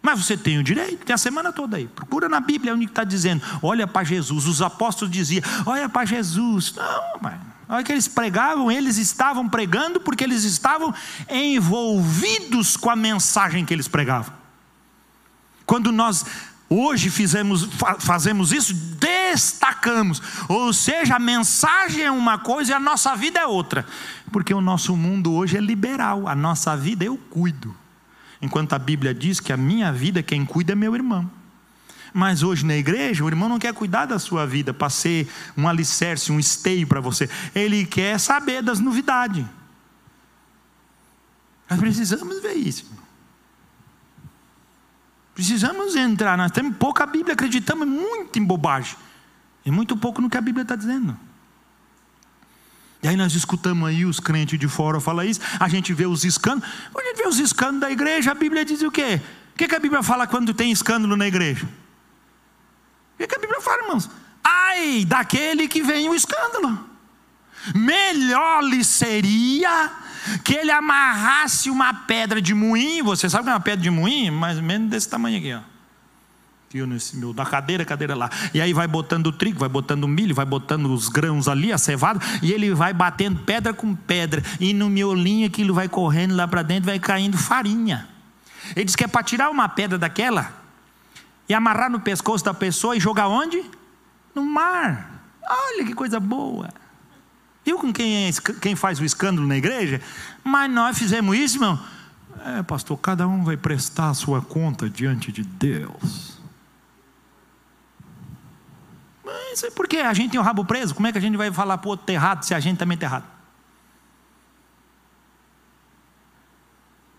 Mas 0.07 0.23
você 0.23 0.37
tem 0.37 0.57
o 0.57 0.63
direito, 0.63 1.03
tem 1.03 1.13
a 1.13 1.17
semana 1.17 1.51
toda 1.51 1.75
aí. 1.75 1.85
Procura 1.85 2.29
na 2.29 2.39
Bíblia 2.39 2.73
onde 2.73 2.85
está 2.85 3.03
dizendo: 3.03 3.43
olha 3.61 3.85
para 3.85 4.05
Jesus. 4.05 4.45
Os 4.45 4.61
apóstolos 4.61 5.13
diziam: 5.13 5.43
olha 5.65 5.89
para 5.89 6.05
Jesus. 6.05 6.73
Não, 6.75 7.19
mas 7.19 7.41
olha 7.67 7.83
que 7.83 7.91
eles 7.91 8.07
pregavam, 8.07 8.71
eles 8.71 8.97
estavam 8.97 9.49
pregando 9.49 9.99
porque 9.99 10.23
eles 10.23 10.45
estavam 10.45 10.93
envolvidos 11.29 12.77
com 12.77 12.89
a 12.89 12.95
mensagem 12.95 13.65
que 13.65 13.73
eles 13.73 13.89
pregavam. 13.89 14.33
Quando 15.67 15.91
nós 15.91 16.25
hoje 16.69 17.09
fizemos, 17.09 17.67
fazemos 17.99 18.53
isso, 18.53 18.73
destacamos. 18.73 20.21
Ou 20.47 20.71
seja, 20.71 21.17
a 21.17 21.19
mensagem 21.19 22.03
é 22.03 22.11
uma 22.11 22.39
coisa 22.39 22.71
e 22.71 22.73
a 22.73 22.79
nossa 22.79 23.13
vida 23.15 23.41
é 23.41 23.45
outra. 23.45 23.85
Porque 24.31 24.53
o 24.53 24.61
nosso 24.61 24.95
mundo 24.95 25.33
hoje 25.33 25.57
é 25.57 25.59
liberal, 25.59 26.27
a 26.27 26.33
nossa 26.33 26.75
vida 26.75 27.03
eu 27.03 27.17
cuido. 27.17 27.75
Enquanto 28.41 28.73
a 28.73 28.79
Bíblia 28.79 29.13
diz 29.13 29.41
que 29.41 29.51
a 29.51 29.57
minha 29.57 29.91
vida, 29.91 30.23
quem 30.23 30.45
cuida 30.45 30.71
é 30.71 30.75
meu 30.75 30.95
irmão. 30.95 31.29
Mas 32.13 32.43
hoje 32.43 32.65
na 32.65 32.75
igreja, 32.75 33.23
o 33.23 33.27
irmão 33.27 33.49
não 33.49 33.59
quer 33.59 33.73
cuidar 33.73 34.05
da 34.05 34.17
sua 34.17 34.47
vida 34.47 34.73
para 34.73 34.89
ser 34.89 35.27
um 35.57 35.67
alicerce, 35.67 36.31
um 36.31 36.39
esteio 36.39 36.87
para 36.87 37.01
você. 37.01 37.29
Ele 37.53 37.85
quer 37.85 38.17
saber 38.19 38.63
das 38.63 38.79
novidades. 38.79 39.45
Nós 41.69 41.77
precisamos 41.77 42.41
ver 42.41 42.53
isso. 42.53 42.89
Precisamos 45.37 45.95
entrar. 45.95 46.35
Nós 46.35 46.49
temos 46.49 46.75
pouca 46.77 47.05
Bíblia, 47.05 47.35
acreditamos 47.35 47.87
muito 47.87 48.39
em 48.39 48.43
bobagem. 48.43 48.95
E 49.63 49.69
muito 49.69 49.95
pouco 49.95 50.19
no 50.19 50.31
que 50.31 50.35
a 50.35 50.41
Bíblia 50.41 50.63
está 50.63 50.75
dizendo. 50.75 51.15
E 53.03 53.07
aí 53.07 53.15
nós 53.15 53.35
escutamos 53.35 53.87
aí 53.87 54.03
os 54.03 54.19
crentes 54.19 54.57
de 54.57 54.67
fora 54.67 54.99
falar 54.99 55.25
isso, 55.25 55.39
a 55.59 55.67
gente 55.67 55.93
vê 55.93 56.07
os 56.07 56.25
escândalos. 56.25 56.67
Quando 56.91 57.05
a 57.05 57.09
gente 57.09 57.17
vê 57.17 57.27
os 57.27 57.37
escândalos 57.37 57.81
da 57.81 57.91
igreja, 57.91 58.31
a 58.31 58.33
Bíblia 58.33 58.65
diz 58.65 58.81
o 58.81 58.89
quê? 58.89 59.21
O 59.53 59.57
que, 59.57 59.67
que 59.67 59.75
a 59.75 59.79
Bíblia 59.79 60.01
fala 60.01 60.25
quando 60.25 60.55
tem 60.55 60.71
escândalo 60.71 61.15
na 61.15 61.27
igreja? 61.27 61.67
O 63.13 63.17
que, 63.19 63.27
que 63.27 63.35
a 63.35 63.39
Bíblia 63.39 63.61
fala, 63.61 63.83
irmãos? 63.83 64.09
Ai 64.43 65.05
daquele 65.05 65.67
que 65.67 65.83
vem 65.83 66.09
o 66.09 66.15
escândalo. 66.15 66.83
Melhor 67.75 68.63
lhe 68.63 68.83
seria 68.83 69.91
que 70.43 70.53
ele 70.53 70.71
amarrasse 70.71 71.69
uma 71.69 71.93
pedra 71.93 72.41
de 72.41 72.53
moinho. 72.53 73.05
Você 73.05 73.29
sabe 73.29 73.45
que 73.45 73.49
é 73.49 73.53
uma 73.53 73.59
pedra 73.59 73.81
de 73.81 73.89
moinho? 73.89 74.33
Mais 74.33 74.57
ou 74.57 74.63
menos 74.63 74.89
desse 74.89 75.09
tamanho 75.09 75.37
aqui, 75.37 75.53
ó 75.53 75.77
eu 76.73 76.85
nesse 76.85 77.15
meu, 77.15 77.33
da 77.33 77.45
cadeira, 77.45 77.85
cadeira 77.85 78.15
lá. 78.15 78.29
E 78.53 78.59
aí 78.59 78.73
vai 78.73 78.87
botando 78.87 79.27
o 79.27 79.31
trigo, 79.31 79.59
vai 79.59 79.69
botando 79.69 80.03
o 80.03 80.07
milho, 80.07 80.35
vai 80.35 80.45
botando 80.45 80.87
os 80.87 81.07
grãos 81.07 81.47
ali, 81.47 81.71
a 81.71 81.77
cevada, 81.77 82.19
e 82.41 82.51
ele 82.51 82.73
vai 82.73 82.93
batendo 82.93 83.39
pedra 83.39 83.73
com 83.73 83.95
pedra. 83.95 84.43
E 84.59 84.73
no 84.73 84.89
miolinho 84.89 85.47
aquilo 85.47 85.73
vai 85.73 85.87
correndo 85.87 86.35
lá 86.35 86.47
para 86.47 86.63
dentro, 86.63 86.85
vai 86.85 86.99
caindo 86.99 87.37
farinha. 87.37 88.07
Ele 88.75 88.85
diz 88.85 88.95
que 88.95 89.03
é 89.03 89.07
para 89.07 89.23
tirar 89.23 89.49
uma 89.49 89.69
pedra 89.69 89.97
daquela 89.97 90.51
e 91.47 91.53
amarrar 91.53 91.89
no 91.89 91.99
pescoço 91.99 92.43
da 92.43 92.53
pessoa 92.53 92.95
e 92.97 92.99
jogar 92.99 93.29
onde? 93.29 93.63
No 94.35 94.43
mar. 94.43 95.21
Olha 95.49 95.85
que 95.85 95.93
coisa 95.93 96.19
boa. 96.19 96.69
Viu 97.67 97.77
com 97.77 97.91
quem, 97.91 98.29
é, 98.29 98.31
quem 98.61 98.77
faz 98.77 98.97
o 98.97 99.03
escândalo 99.03 99.45
na 99.45 99.57
igreja? 99.57 99.99
Mas 100.41 100.71
nós 100.71 100.97
fizemos 100.97 101.35
isso, 101.35 101.57
irmão. 101.57 101.77
É, 102.45 102.63
pastor, 102.63 102.97
cada 102.97 103.27
um 103.27 103.43
vai 103.43 103.57
prestar 103.57 104.09
a 104.09 104.13
sua 104.13 104.41
conta 104.41 104.89
diante 104.89 105.33
de 105.33 105.43
Deus. 105.43 106.39
Mas 109.21 109.63
é 109.63 109.69
porque 109.69 109.97
a 109.97 110.13
gente 110.13 110.31
tem 110.31 110.39
o 110.39 110.43
rabo 110.43 110.63
preso, 110.63 110.95
como 110.95 111.07
é 111.07 111.11
que 111.11 111.17
a 111.17 111.21
gente 111.21 111.35
vai 111.35 111.51
falar 111.51 111.77
para 111.77 111.89
o 111.89 111.91
outro 111.91 112.09
errado 112.09 112.43
se 112.43 112.53
a 112.53 112.59
gente 112.61 112.77
também 112.77 112.95
está 112.95 113.05
errado? 113.05 113.25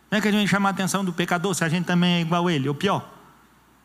Como 0.09 0.19
é 0.19 0.21
que 0.23 0.29
a 0.29 0.31
gente 0.31 0.41
vai 0.41 0.49
chamar 0.49 0.71
a 0.71 0.73
atenção 0.73 1.05
do 1.05 1.13
pecador 1.13 1.55
se 1.55 1.63
a 1.63 1.69
gente 1.69 1.85
também 1.85 2.15
é 2.15 2.21
igual 2.23 2.47
a 2.47 2.51
ele, 2.51 2.71
ou 2.71 2.75
pior? 2.75 3.18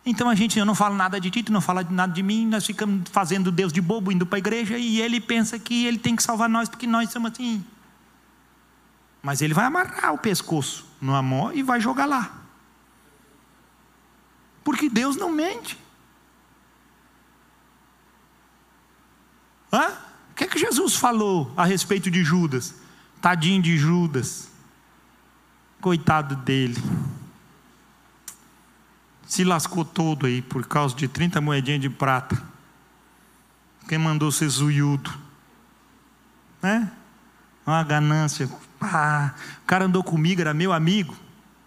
Então 0.05 0.29
a 0.29 0.35
gente, 0.35 0.59
eu 0.59 0.65
não 0.65 0.75
falo 0.75 0.95
nada 0.95 1.19
de 1.19 1.29
ti, 1.29 1.43
tu 1.43 1.51
não 1.51 1.61
fala 1.61 1.83
nada 1.89 2.11
de 2.11 2.21
mim, 2.21 2.45
nós 2.45 2.65
ficamos 2.65 3.09
fazendo 3.09 3.51
Deus 3.51 3.71
de 3.71 3.79
bobo, 3.79 4.11
indo 4.11 4.25
para 4.25 4.37
a 4.37 4.39
igreja, 4.39 4.77
e 4.77 4.99
ele 4.99 5.21
pensa 5.21 5.57
que 5.57 5.85
ele 5.85 5.97
tem 5.97 6.15
que 6.15 6.21
salvar 6.21 6.49
nós 6.49 6.67
porque 6.67 6.85
nós 6.85 7.09
somos 7.09 7.31
assim. 7.31 7.63
Mas 9.21 9.41
ele 9.41 9.53
vai 9.53 9.65
amarrar 9.65 10.13
o 10.13 10.17
pescoço 10.17 10.85
no 10.99 11.15
amor 11.15 11.55
e 11.55 11.63
vai 11.63 11.79
jogar 11.79 12.05
lá. 12.05 12.33
Porque 14.63 14.89
Deus 14.89 15.15
não 15.15 15.31
mente. 15.31 15.77
Hã? 19.71 19.87
O 20.31 20.35
que 20.35 20.43
é 20.43 20.47
que 20.47 20.59
Jesus 20.59 20.95
falou 20.95 21.53
a 21.55 21.63
respeito 21.63 22.11
de 22.11 22.23
Judas? 22.23 22.75
Tadinho 23.21 23.61
de 23.61 23.77
Judas. 23.77 24.49
Coitado 25.79 26.35
dele. 26.35 26.81
Se 29.33 29.43
lascou 29.43 29.83
todo 29.83 30.27
aí 30.27 30.43
por 30.43 30.67
causa 30.67 30.95
de 30.95 31.07
30 31.07 31.41
moedinhas 31.41 31.81
de 31.81 31.89
prata. 31.89 32.39
Quem 33.89 33.97
mandou 33.97 34.31
ser 34.31 34.47
zuiudo? 34.47 35.11
Né? 36.61 36.91
Uma 37.65 37.83
ganância. 37.83 38.47
Pá, 38.79 39.33
o 39.63 39.65
cara 39.65 39.85
andou 39.85 40.03
comigo, 40.03 40.39
era 40.39 40.53
meu 40.53 40.71
amigo. 40.71 41.17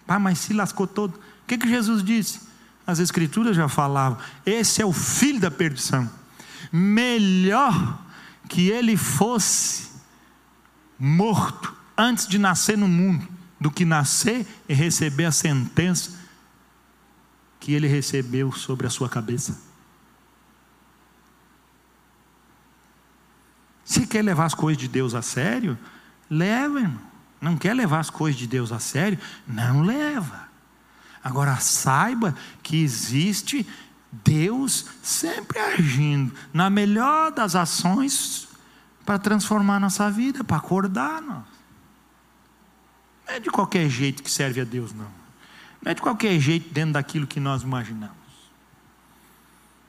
Pá, 0.07 0.17
mas 0.17 0.39
se 0.39 0.55
lascou 0.55 0.87
todo. 0.87 1.17
O 1.17 1.47
que, 1.49 1.59
que 1.59 1.69
Jesus 1.69 2.05
disse? 2.05 2.41
As 2.87 3.01
Escrituras 3.01 3.57
já 3.57 3.69
falavam. 3.69 4.17
Esse 4.47 4.81
é 4.81 4.87
o 4.87 4.93
filho 4.93 5.41
da 5.41 5.51
perdição 5.51 6.09
melhor 6.71 8.01
que 8.49 8.71
ele 8.71 8.97
fosse 8.97 9.89
morto 10.97 11.75
antes 11.99 12.29
de 12.29 12.39
nascer 12.39 12.79
no 12.79 12.87
mundo, 12.87 13.27
do 13.61 13.73
que 13.73 13.85
nascer 13.85 14.47
e 14.69 14.73
receber 14.73 15.25
a 15.25 15.33
sentença 15.33 16.16
que 17.67 17.75
ele 17.75 17.89
recebeu 17.89 18.53
sobre 18.53 18.87
a 18.87 18.91
sua 18.91 19.09
cabeça. 19.09 19.61
Se 23.85 24.07
quer 24.07 24.23
levar 24.23 24.45
as 24.45 24.55
coisas 24.55 24.81
de 24.81 24.87
Deus 24.87 25.17
a 25.17 25.21
sério, 25.21 25.77
leva, 26.31 26.79
irmão. 26.79 27.03
Não 27.41 27.57
quer 27.57 27.75
levar 27.75 27.99
as 27.99 28.09
coisas 28.09 28.39
de 28.39 28.47
Deus 28.47 28.71
a 28.71 28.79
sério? 28.79 29.19
Não 29.49 29.83
leva. 29.83 30.49
Agora 31.25 31.57
saiba 31.57 32.37
que 32.63 32.81
existe 32.81 33.67
Deus 34.13 34.87
sempre 35.03 35.59
agindo 35.59 36.33
na 36.53 36.71
melhor 36.71 37.33
das 37.33 37.57
ações 37.57 38.47
para 39.05 39.19
transformar 39.19 39.81
nossa 39.81 40.09
vida, 40.09 40.45
para 40.45 40.59
acordar 40.59 41.21
nós. 41.21 41.45
Não 43.27 43.35
é 43.35 43.41
de 43.41 43.51
qualquer 43.51 43.89
jeito 43.91 44.23
que 44.23 44.31
serve 44.31 44.61
a 44.61 44.65
Deus, 44.65 44.93
não. 44.93 45.26
Não 45.87 45.93
é 45.93 45.95
de 45.95 46.03
qualquer 46.03 46.37
jeito 46.41 46.75
dentro 46.75 46.95
daquilo 46.95 47.29
que 47.29 47.39
nós 47.39 47.63
imaginamos. 47.63 48.17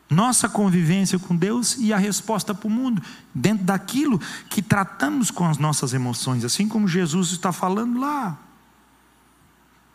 Nossa 0.07 0.47
convivência 0.47 1.17
com 1.17 1.35
Deus 1.35 1.75
e 1.79 1.91
a 1.91 1.97
resposta 1.97 2.53
para 2.53 2.67
o 2.67 2.69
mundo, 2.69 3.01
dentro 3.33 3.65
daquilo 3.65 4.21
que 4.47 4.61
tratamos 4.61 5.31
com 5.31 5.47
as 5.47 5.57
nossas 5.57 5.95
emoções, 5.95 6.45
assim 6.45 6.67
como 6.67 6.87
Jesus 6.87 7.31
está 7.31 7.51
falando 7.51 7.99
lá. 7.99 8.37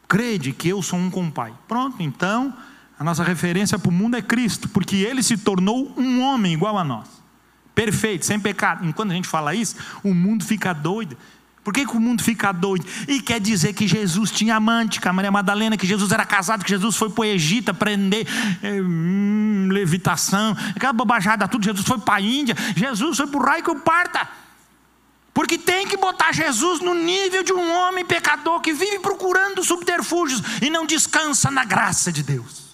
Crede 0.08 0.52
que 0.52 0.70
eu 0.70 0.82
sou 0.82 0.98
um 0.98 1.08
com 1.08 1.28
o 1.28 1.30
Pai. 1.30 1.54
Pronto, 1.68 2.02
então 2.02 2.52
a 2.98 3.04
nossa 3.04 3.22
referência 3.22 3.78
para 3.78 3.88
o 3.88 3.92
mundo 3.92 4.16
é 4.16 4.22
Cristo, 4.22 4.68
porque 4.70 4.96
ele 4.96 5.22
se 5.22 5.36
tornou 5.36 5.94
um 5.96 6.20
homem 6.20 6.52
igual 6.52 6.76
a 6.76 6.82
nós, 6.82 7.06
perfeito, 7.76 8.26
sem 8.26 8.40
pecado. 8.40 8.84
Enquanto 8.84 9.12
a 9.12 9.14
gente 9.14 9.28
fala 9.28 9.54
isso, 9.54 9.76
o 10.02 10.12
mundo 10.12 10.44
fica 10.44 10.72
doido. 10.72 11.16
Por 11.64 11.72
que, 11.72 11.86
que, 11.86 11.96
o 11.96 12.00
mundo 12.00 12.22
fica 12.22 12.50
doido? 12.50 12.84
E 13.06 13.20
quer 13.20 13.40
dizer 13.40 13.72
que 13.72 13.86
Jesus 13.86 14.32
tinha 14.32 14.56
amante 14.56 15.00
com 15.00 15.08
a 15.08 15.12
Maria 15.12 15.30
Madalena, 15.30 15.76
que 15.76 15.86
Jesus 15.86 16.10
era 16.10 16.24
casado, 16.24 16.64
que 16.64 16.70
Jesus 16.70 16.96
foi 16.96 17.08
para 17.08 17.22
o 17.22 17.24
Egito 17.24 17.70
aprender 17.70 18.26
é, 18.62 18.80
hum, 18.80 19.68
levitação, 19.70 20.56
aquela 20.74 20.92
bobajada 20.92 21.46
tudo. 21.46 21.64
Jesus 21.64 21.86
foi 21.86 21.98
para 21.98 22.14
a 22.14 22.20
Índia, 22.20 22.56
Jesus 22.74 23.16
foi 23.16 23.26
para 23.28 23.40
o 23.40 23.42
raio 23.44 23.62
que 23.62 23.70
o 23.70 23.76
parta. 23.76 24.28
Porque 25.32 25.56
tem 25.56 25.86
que 25.86 25.96
botar 25.96 26.32
Jesus 26.32 26.80
no 26.80 26.94
nível 26.94 27.42
de 27.42 27.52
um 27.52 27.72
homem 27.72 28.04
pecador 28.04 28.60
que 28.60 28.72
vive 28.72 28.98
procurando 28.98 29.64
subterfúgios 29.64 30.42
e 30.60 30.68
não 30.68 30.84
descansa 30.84 31.50
na 31.50 31.64
graça 31.64 32.12
de 32.12 32.22
Deus. 32.22 32.71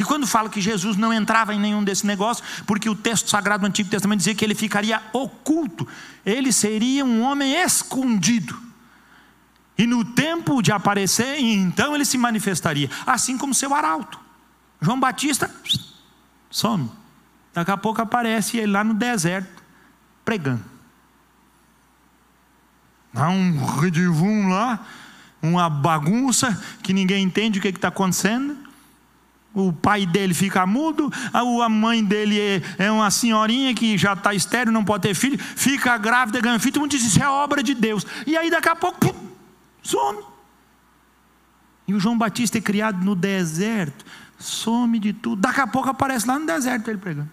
E 0.00 0.02
quando 0.02 0.26
fala 0.26 0.48
que 0.48 0.62
Jesus 0.62 0.96
não 0.96 1.12
entrava 1.12 1.54
em 1.54 1.60
nenhum 1.60 1.84
desse 1.84 2.06
negócio, 2.06 2.42
porque 2.66 2.88
o 2.88 2.94
texto 2.94 3.28
sagrado 3.28 3.60
do 3.60 3.66
Antigo 3.66 3.90
Testamento 3.90 4.20
dizia 4.20 4.34
que 4.34 4.42
ele 4.42 4.54
ficaria 4.54 5.02
oculto, 5.12 5.86
ele 6.24 6.50
seria 6.54 7.04
um 7.04 7.20
homem 7.20 7.52
escondido. 7.52 8.58
E 9.76 9.86
no 9.86 10.02
tempo 10.02 10.62
de 10.62 10.72
aparecer, 10.72 11.38
então 11.38 11.94
ele 11.94 12.06
se 12.06 12.16
manifestaria, 12.16 12.88
assim 13.06 13.36
como 13.36 13.52
seu 13.52 13.74
arauto. 13.74 14.18
João 14.80 14.98
Batista 14.98 15.54
some. 16.50 16.90
Daqui 17.52 17.70
a 17.70 17.76
pouco 17.76 18.00
aparece 18.00 18.56
ele 18.56 18.72
lá 18.72 18.82
no 18.82 18.94
deserto, 18.94 19.62
pregando. 20.24 20.64
Há 23.14 23.28
um 23.28 23.66
redivum 23.78 24.48
lá, 24.48 24.82
uma 25.42 25.68
bagunça 25.68 26.58
que 26.82 26.94
ninguém 26.94 27.22
entende 27.22 27.58
o 27.58 27.62
que 27.62 27.68
está 27.68 27.88
acontecendo. 27.88 28.69
O 29.52 29.72
pai 29.72 30.06
dele 30.06 30.32
fica 30.32 30.64
mudo, 30.64 31.10
a 31.32 31.68
mãe 31.68 32.04
dele 32.04 32.38
é, 32.38 32.62
é 32.78 32.90
uma 32.90 33.10
senhorinha 33.10 33.74
que 33.74 33.98
já 33.98 34.12
está 34.12 34.32
estéreo, 34.32 34.72
não 34.72 34.84
pode 34.84 35.02
ter 35.02 35.14
filho, 35.14 35.36
fica 35.38 35.98
grávida, 35.98 36.40
ganha 36.40 36.58
filho, 36.60 36.74
todo 36.74 36.82
mundo 36.82 36.92
diz 36.92 37.04
isso 37.04 37.20
é 37.20 37.28
obra 37.28 37.60
de 37.60 37.74
Deus. 37.74 38.06
E 38.26 38.36
aí 38.36 38.48
daqui 38.48 38.68
a 38.68 38.76
pouco, 38.76 39.00
pum, 39.00 39.28
some. 39.82 40.22
E 41.88 41.94
o 41.94 41.98
João 41.98 42.16
Batista 42.16 42.58
é 42.58 42.60
criado 42.60 43.04
no 43.04 43.16
deserto, 43.16 44.04
some 44.38 45.00
de 45.00 45.12
tudo. 45.12 45.42
Daqui 45.42 45.60
a 45.60 45.66
pouco 45.66 45.88
aparece 45.88 46.28
lá 46.28 46.38
no 46.38 46.46
deserto 46.46 46.88
ele 46.88 46.98
pregando. 46.98 47.28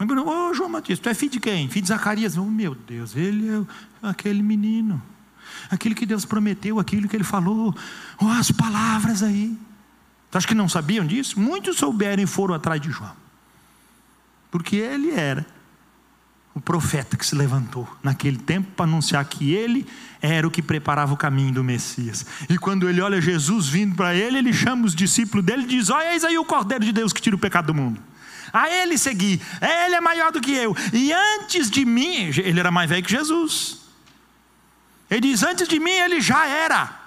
Ô 0.00 0.48
oh, 0.50 0.54
João 0.54 0.70
Batista, 0.70 1.04
tu 1.04 1.08
é 1.08 1.14
filho 1.14 1.32
de 1.32 1.40
quem? 1.40 1.68
Filho 1.68 1.82
de 1.82 1.88
Zacarias. 1.88 2.36
Oh, 2.36 2.44
meu 2.44 2.74
Deus, 2.74 3.14
ele 3.14 3.48
é 3.48 3.62
aquele 4.02 4.42
menino. 4.42 5.00
Aquele 5.70 5.94
que 5.94 6.06
Deus 6.06 6.24
prometeu, 6.24 6.80
aquilo 6.80 7.08
que 7.08 7.16
ele 7.16 7.24
falou. 7.24 7.74
Oh, 8.20 8.28
as 8.28 8.50
palavras 8.50 9.22
aí. 9.22 9.56
Tu 10.30 10.38
acha 10.38 10.46
que 10.46 10.54
não 10.54 10.68
sabiam 10.68 11.06
disso? 11.06 11.38
Muitos 11.40 11.78
souberam 11.78 12.22
e 12.22 12.26
foram 12.26 12.54
atrás 12.54 12.80
de 12.80 12.90
João. 12.90 13.16
Porque 14.50 14.76
ele 14.76 15.10
era 15.10 15.46
o 16.54 16.60
profeta 16.60 17.16
que 17.16 17.24
se 17.24 17.34
levantou 17.34 17.88
naquele 18.02 18.36
tempo 18.36 18.68
para 18.72 18.84
anunciar 18.84 19.24
que 19.24 19.52
ele 19.52 19.86
era 20.20 20.46
o 20.46 20.50
que 20.50 20.60
preparava 20.60 21.14
o 21.14 21.16
caminho 21.16 21.52
do 21.52 21.64
Messias. 21.64 22.26
E 22.48 22.58
quando 22.58 22.88
ele 22.88 23.00
olha 23.00 23.20
Jesus 23.20 23.68
vindo 23.68 23.94
para 23.94 24.14
ele, 24.14 24.38
ele 24.38 24.52
chama 24.52 24.84
os 24.84 24.94
discípulos 24.94 25.44
dele 25.44 25.62
e 25.62 25.66
diz: 25.66 25.88
Olha, 25.88 26.12
eis 26.12 26.24
aí 26.24 26.36
o 26.36 26.44
Cordeiro 26.44 26.84
de 26.84 26.92
Deus 26.92 27.12
que 27.12 27.22
tira 27.22 27.36
o 27.36 27.38
pecado 27.38 27.66
do 27.66 27.74
mundo. 27.74 28.02
A 28.52 28.68
ele 28.70 28.96
segui, 28.96 29.40
ele 29.60 29.94
é 29.94 30.00
maior 30.00 30.32
do 30.32 30.40
que 30.40 30.52
eu. 30.52 30.74
E 30.92 31.12
antes 31.12 31.70
de 31.70 31.84
mim, 31.84 32.32
ele 32.38 32.58
era 32.58 32.70
mais 32.70 32.88
velho 32.88 33.04
que 33.04 33.12
Jesus. 33.12 33.78
Ele 35.10 35.20
diz: 35.20 35.42
Antes 35.42 35.68
de 35.68 35.78
mim, 35.78 35.90
ele 35.90 36.20
já 36.20 36.46
era. 36.46 36.97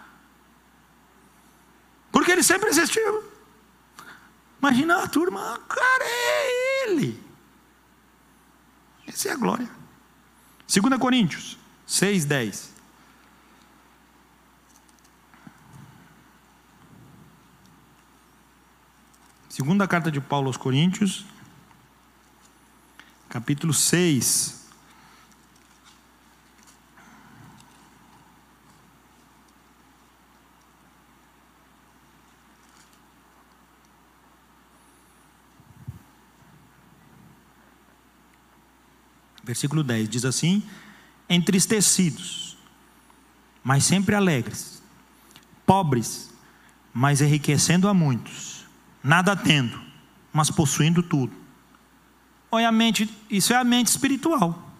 Porque 2.21 2.33
ele 2.33 2.43
sempre 2.43 2.69
existiu. 2.69 3.23
Imagina 4.59 5.01
a 5.01 5.07
turma, 5.07 5.59
cara, 5.67 6.03
é 6.03 6.83
ele. 6.83 7.19
Essa 9.07 9.29
é 9.29 9.31
a 9.31 9.35
glória. 9.35 9.67
2 10.71 10.99
Coríntios 10.99 11.57
6, 11.87 12.25
10. 12.25 12.73
Segunda 19.49 19.87
carta 19.87 20.11
de 20.11 20.21
Paulo 20.21 20.45
aos 20.45 20.57
Coríntios, 20.57 21.25
capítulo 23.29 23.73
6. 23.73 24.60
Versículo 39.51 39.83
10 39.83 40.07
diz 40.07 40.23
assim: 40.23 40.63
entristecidos, 41.27 42.55
mas 43.61 43.83
sempre 43.83 44.15
alegres, 44.15 44.81
pobres, 45.65 46.33
mas 46.93 47.19
enriquecendo 47.19 47.89
a 47.89 47.93
muitos, 47.93 48.65
nada 49.03 49.35
tendo, 49.35 49.77
mas 50.31 50.49
possuindo 50.49 51.03
tudo. 51.03 51.33
Olha 52.49 52.69
a 52.69 52.71
mente, 52.71 53.09
isso 53.29 53.51
é 53.51 53.57
a 53.57 53.63
mente 53.65 53.87
espiritual. 53.87 54.71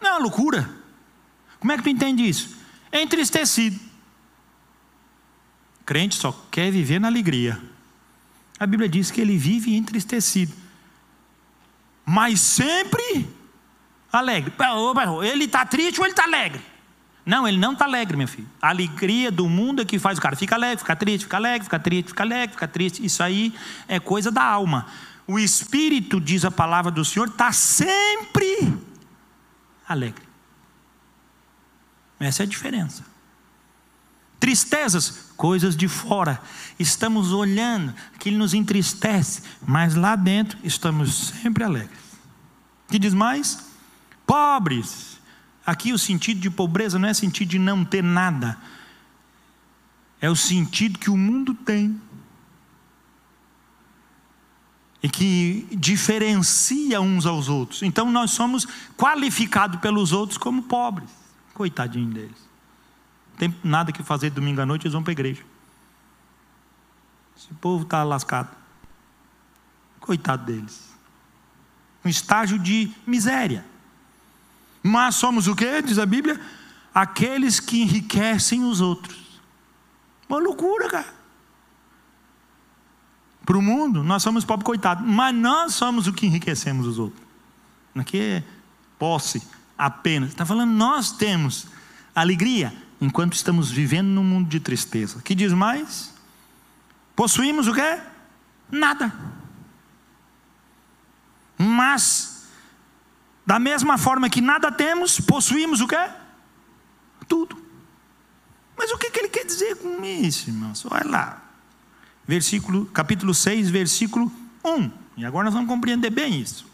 Não 0.00 0.08
é 0.08 0.12
uma 0.14 0.18
loucura. 0.18 0.68
Como 1.60 1.70
é 1.70 1.76
que 1.76 1.84
tu 1.84 1.88
entende 1.88 2.28
isso? 2.28 2.56
Entristecido. 2.92 3.78
Crente 5.86 6.16
só 6.16 6.32
quer 6.50 6.72
viver 6.72 7.00
na 7.00 7.06
alegria. 7.06 7.62
A 8.58 8.66
Bíblia 8.66 8.88
diz 8.88 9.08
que 9.08 9.20
ele 9.20 9.38
vive 9.38 9.76
entristecido 9.76 10.61
mas 12.04 12.40
sempre 12.40 13.28
alegre. 14.12 14.52
Ele 15.24 15.44
está 15.44 15.64
triste 15.64 15.98
ou 15.98 16.06
ele 16.06 16.12
está 16.12 16.24
alegre? 16.24 16.60
Não, 17.24 17.46
ele 17.46 17.56
não 17.56 17.72
está 17.72 17.84
alegre, 17.84 18.16
meu 18.16 18.26
filho. 18.26 18.48
A 18.60 18.70
alegria 18.70 19.30
do 19.30 19.48
mundo 19.48 19.82
é 19.82 19.84
que 19.84 19.98
faz 19.98 20.18
o 20.18 20.20
cara 20.20 20.34
ficar 20.34 20.56
alegre, 20.56 20.78
ficar 20.78 20.96
triste, 20.96 21.24
ficar 21.24 21.36
alegre, 21.36 21.64
ficar 21.64 21.78
triste, 21.78 22.08
ficar 22.08 22.24
alegre, 22.24 22.52
ficar 22.52 22.66
triste. 22.66 23.04
Isso 23.04 23.22
aí 23.22 23.54
é 23.86 24.00
coisa 24.00 24.30
da 24.30 24.42
alma. 24.42 24.86
O 25.26 25.38
espírito, 25.38 26.20
diz 26.20 26.44
a 26.44 26.50
palavra 26.50 26.90
do 26.90 27.04
Senhor, 27.04 27.28
está 27.28 27.52
sempre 27.52 28.76
alegre. 29.88 30.24
Essa 32.18 32.42
é 32.42 32.44
a 32.44 32.48
diferença. 32.48 33.04
Tristezas, 34.40 35.31
coisas 35.42 35.76
de 35.76 35.88
fora. 35.88 36.40
Estamos 36.78 37.32
olhando, 37.32 37.92
aquilo 38.14 38.38
nos 38.38 38.54
entristece, 38.54 39.42
mas 39.66 39.96
lá 39.96 40.14
dentro 40.14 40.56
estamos 40.62 41.32
sempre 41.42 41.64
alegres. 41.64 41.98
Que 42.86 42.96
diz 42.96 43.12
mais? 43.12 43.58
Pobres. 44.24 45.20
Aqui 45.66 45.92
o 45.92 45.98
sentido 45.98 46.38
de 46.38 46.48
pobreza 46.48 46.96
não 46.96 47.08
é 47.08 47.12
sentido 47.12 47.48
de 47.48 47.58
não 47.58 47.84
ter 47.84 48.04
nada, 48.04 48.56
é 50.20 50.30
o 50.30 50.36
sentido 50.36 50.96
que 50.96 51.10
o 51.10 51.16
mundo 51.16 51.54
tem 51.54 52.00
e 55.02 55.08
que 55.08 55.66
diferencia 55.72 57.00
uns 57.00 57.26
aos 57.26 57.48
outros. 57.48 57.82
Então 57.82 58.12
nós 58.12 58.30
somos 58.30 58.64
qualificados 58.96 59.80
pelos 59.80 60.12
outros 60.12 60.38
como 60.38 60.62
pobres. 60.62 61.10
Coitadinho 61.52 62.10
deles 62.10 62.51
tem 63.42 63.52
nada 63.64 63.90
que 63.90 64.04
fazer 64.04 64.30
domingo 64.30 64.60
à 64.60 64.66
noite, 64.66 64.82
eles 64.82 64.92
vão 64.92 65.02
para 65.02 65.10
a 65.10 65.14
igreja. 65.18 65.42
Esse 67.36 67.52
povo 67.54 67.82
está 67.82 68.04
lascado. 68.04 68.48
Coitado 69.98 70.44
deles. 70.44 70.92
Um 72.04 72.08
estágio 72.08 72.56
de 72.56 72.92
miséria. 73.04 73.64
Mas 74.80 75.16
somos 75.16 75.48
o 75.48 75.56
que? 75.56 75.82
Diz 75.82 75.98
a 75.98 76.06
Bíblia? 76.06 76.40
Aqueles 76.94 77.58
que 77.58 77.82
enriquecem 77.82 78.62
os 78.62 78.80
outros. 78.80 79.40
Uma 80.28 80.38
loucura, 80.38 80.88
cara. 80.88 81.12
Para 83.44 83.58
o 83.58 83.62
mundo, 83.62 84.04
nós 84.04 84.22
somos 84.22 84.44
pobres 84.44 84.66
coitados. 84.66 85.04
Mas 85.04 85.34
nós 85.34 85.74
somos 85.74 86.06
o 86.06 86.12
que 86.12 86.26
enriquecemos 86.26 86.86
os 86.86 86.96
outros. 86.96 87.20
Aqui 87.96 88.20
é 88.20 88.44
posse 89.00 89.42
apenas. 89.76 90.28
Está 90.28 90.46
falando, 90.46 90.70
nós 90.70 91.10
temos 91.10 91.66
alegria, 92.14 92.72
enquanto 93.02 93.32
estamos 93.32 93.68
vivendo 93.68 94.06
num 94.06 94.22
mundo 94.22 94.48
de 94.48 94.60
tristeza. 94.60 95.20
Que 95.22 95.34
diz 95.34 95.52
mais? 95.52 96.14
Possuímos 97.16 97.66
o 97.66 97.74
quê? 97.74 97.98
Nada. 98.70 99.12
Mas, 101.58 102.46
da 103.44 103.58
mesma 103.58 103.98
forma 103.98 104.30
que 104.30 104.40
nada 104.40 104.70
temos, 104.70 105.18
possuímos 105.18 105.80
o 105.80 105.88
quê? 105.88 106.08
Tudo. 107.26 107.60
Mas 108.78 108.92
o 108.92 108.98
que, 108.98 109.18
ele 109.18 109.28
quer 109.28 109.46
dizer 109.46 109.76
com 109.78 110.04
isso, 110.04 110.48
irmãos? 110.48 110.86
Olha 110.88 111.10
lá. 111.10 111.42
Versículo, 112.24 112.86
capítulo 112.86 113.34
6, 113.34 113.68
versículo 113.68 114.30
1. 114.64 114.90
E 115.16 115.24
agora 115.24 115.46
nós 115.46 115.54
vamos 115.54 115.68
compreender 115.68 116.10
bem 116.10 116.40
isso. 116.40 116.71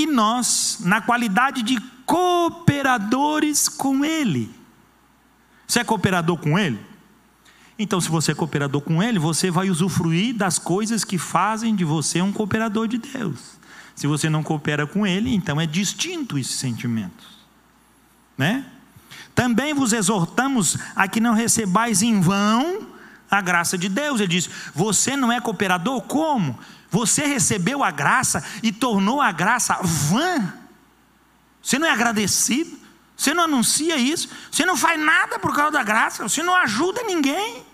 E 0.00 0.06
nós, 0.06 0.78
na 0.80 1.02
qualidade 1.02 1.62
de 1.62 1.78
cooperadores 2.06 3.68
com 3.68 4.02
Ele. 4.02 4.50
Você 5.68 5.80
é 5.80 5.84
cooperador 5.84 6.38
com 6.38 6.58
Ele? 6.58 6.80
Então, 7.78 8.00
se 8.00 8.08
você 8.08 8.32
é 8.32 8.34
cooperador 8.34 8.80
com 8.80 9.02
Ele, 9.02 9.18
você 9.18 9.50
vai 9.50 9.68
usufruir 9.68 10.34
das 10.34 10.58
coisas 10.58 11.04
que 11.04 11.18
fazem 11.18 11.76
de 11.76 11.84
você 11.84 12.22
um 12.22 12.32
cooperador 12.32 12.88
de 12.88 12.96
Deus. 12.96 13.58
Se 13.94 14.06
você 14.06 14.30
não 14.30 14.42
coopera 14.42 14.86
com 14.86 15.06
Ele, 15.06 15.34
então 15.34 15.60
é 15.60 15.66
distinto 15.66 16.38
esses 16.38 16.54
sentimentos, 16.54 17.26
né? 18.38 18.64
Também 19.34 19.74
vos 19.74 19.92
exortamos 19.92 20.78
a 20.96 21.06
que 21.06 21.20
não 21.20 21.34
recebais 21.34 22.00
em 22.00 22.22
vão 22.22 22.86
a 23.30 23.42
graça 23.42 23.76
de 23.76 23.90
Deus. 23.90 24.18
Ele 24.18 24.28
diz: 24.28 24.48
Você 24.74 25.14
não 25.14 25.30
é 25.30 25.42
cooperador? 25.42 26.00
Como? 26.00 26.58
Você 26.90 27.24
recebeu 27.24 27.84
a 27.84 27.90
graça 27.90 28.44
e 28.62 28.72
tornou 28.72 29.20
a 29.20 29.30
graça 29.30 29.78
vã. 29.82 30.54
Você 31.62 31.78
não 31.78 31.86
é 31.86 31.90
agradecido, 31.90 32.78
você 33.16 33.32
não 33.32 33.44
anuncia 33.44 33.96
isso, 33.96 34.28
você 34.50 34.64
não 34.64 34.76
faz 34.76 34.98
nada 34.98 35.38
por 35.38 35.54
causa 35.54 35.72
da 35.72 35.82
graça, 35.82 36.22
você 36.22 36.42
não 36.42 36.54
ajuda 36.56 37.02
ninguém. 37.02 37.64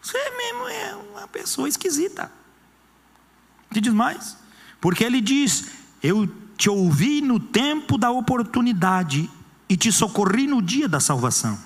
Você 0.00 0.18
mesmo 0.36 0.68
é 0.68 0.94
uma 0.94 1.26
pessoa 1.26 1.68
esquisita. 1.68 2.30
Que 3.72 3.80
diz 3.80 3.92
mais? 3.92 4.36
Porque 4.80 5.02
ele 5.02 5.20
diz: 5.20 5.66
Eu 6.00 6.28
te 6.56 6.70
ouvi 6.70 7.20
no 7.20 7.40
tempo 7.40 7.98
da 7.98 8.10
oportunidade 8.10 9.28
e 9.68 9.76
te 9.76 9.90
socorri 9.90 10.46
no 10.46 10.62
dia 10.62 10.88
da 10.88 11.00
salvação. 11.00 11.58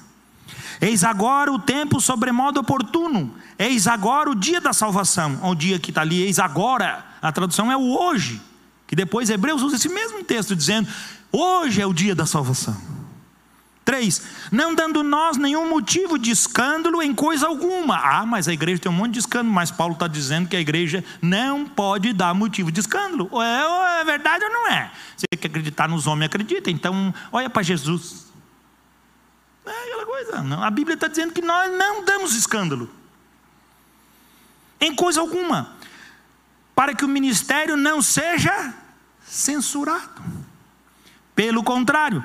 Eis 0.80 1.04
agora 1.04 1.52
o 1.52 1.58
tempo 1.58 2.00
sobremodo 2.00 2.60
oportuno. 2.60 3.34
Eis 3.58 3.86
agora 3.86 4.30
o 4.30 4.34
dia 4.34 4.60
da 4.60 4.72
salvação. 4.72 5.38
O 5.42 5.54
dia 5.54 5.78
que 5.78 5.90
está 5.90 6.00
ali, 6.00 6.22
eis 6.22 6.38
agora. 6.38 7.04
A 7.20 7.30
tradução 7.30 7.70
é 7.70 7.76
o 7.76 7.98
hoje. 7.98 8.40
Que 8.86 8.96
depois 8.96 9.28
Hebreus 9.28 9.62
usa 9.62 9.76
esse 9.76 9.88
mesmo 9.88 10.24
texto 10.24 10.56
dizendo: 10.56 10.88
hoje 11.30 11.82
é 11.82 11.86
o 11.86 11.92
dia 11.92 12.14
da 12.14 12.24
salvação. 12.24 12.76
3. 13.84 14.22
Não 14.52 14.74
dando 14.74 15.02
nós 15.02 15.36
nenhum 15.36 15.68
motivo 15.68 16.18
de 16.18 16.30
escândalo 16.30 17.02
em 17.02 17.12
coisa 17.12 17.46
alguma. 17.46 17.96
Ah, 17.96 18.24
mas 18.24 18.46
a 18.46 18.52
igreja 18.52 18.80
tem 18.80 18.92
um 18.92 18.94
monte 18.94 19.14
de 19.14 19.18
escândalo, 19.18 19.52
mas 19.52 19.70
Paulo 19.70 19.94
está 19.94 20.06
dizendo 20.06 20.48
que 20.48 20.56
a 20.56 20.60
igreja 20.60 21.04
não 21.20 21.66
pode 21.66 22.12
dar 22.12 22.32
motivo 22.32 22.70
de 22.70 22.80
escândalo. 22.80 23.28
Ou 23.32 23.42
é, 23.42 23.66
ou 23.66 23.86
é 23.86 24.04
verdade 24.04 24.44
ou 24.44 24.50
não 24.50 24.68
é? 24.68 24.90
Você 25.16 25.26
quer 25.36 25.48
acreditar 25.48 25.88
nos 25.88 26.06
homens, 26.06 26.26
acredita. 26.26 26.70
Então, 26.70 27.12
olha 27.32 27.50
para 27.50 27.62
Jesus. 27.62 28.29
Coisa. 30.24 30.42
Não. 30.42 30.62
A 30.62 30.70
Bíblia 30.70 30.94
está 30.94 31.08
dizendo 31.08 31.32
que 31.32 31.42
nós 31.42 31.70
não 31.72 32.04
damos 32.04 32.34
escândalo. 32.34 32.90
Em 34.80 34.94
coisa 34.94 35.20
alguma. 35.20 35.72
Para 36.74 36.94
que 36.94 37.04
o 37.04 37.08
ministério 37.08 37.76
não 37.76 38.02
seja 38.02 38.74
censurado. 39.26 40.22
Pelo 41.34 41.62
contrário 41.62 42.24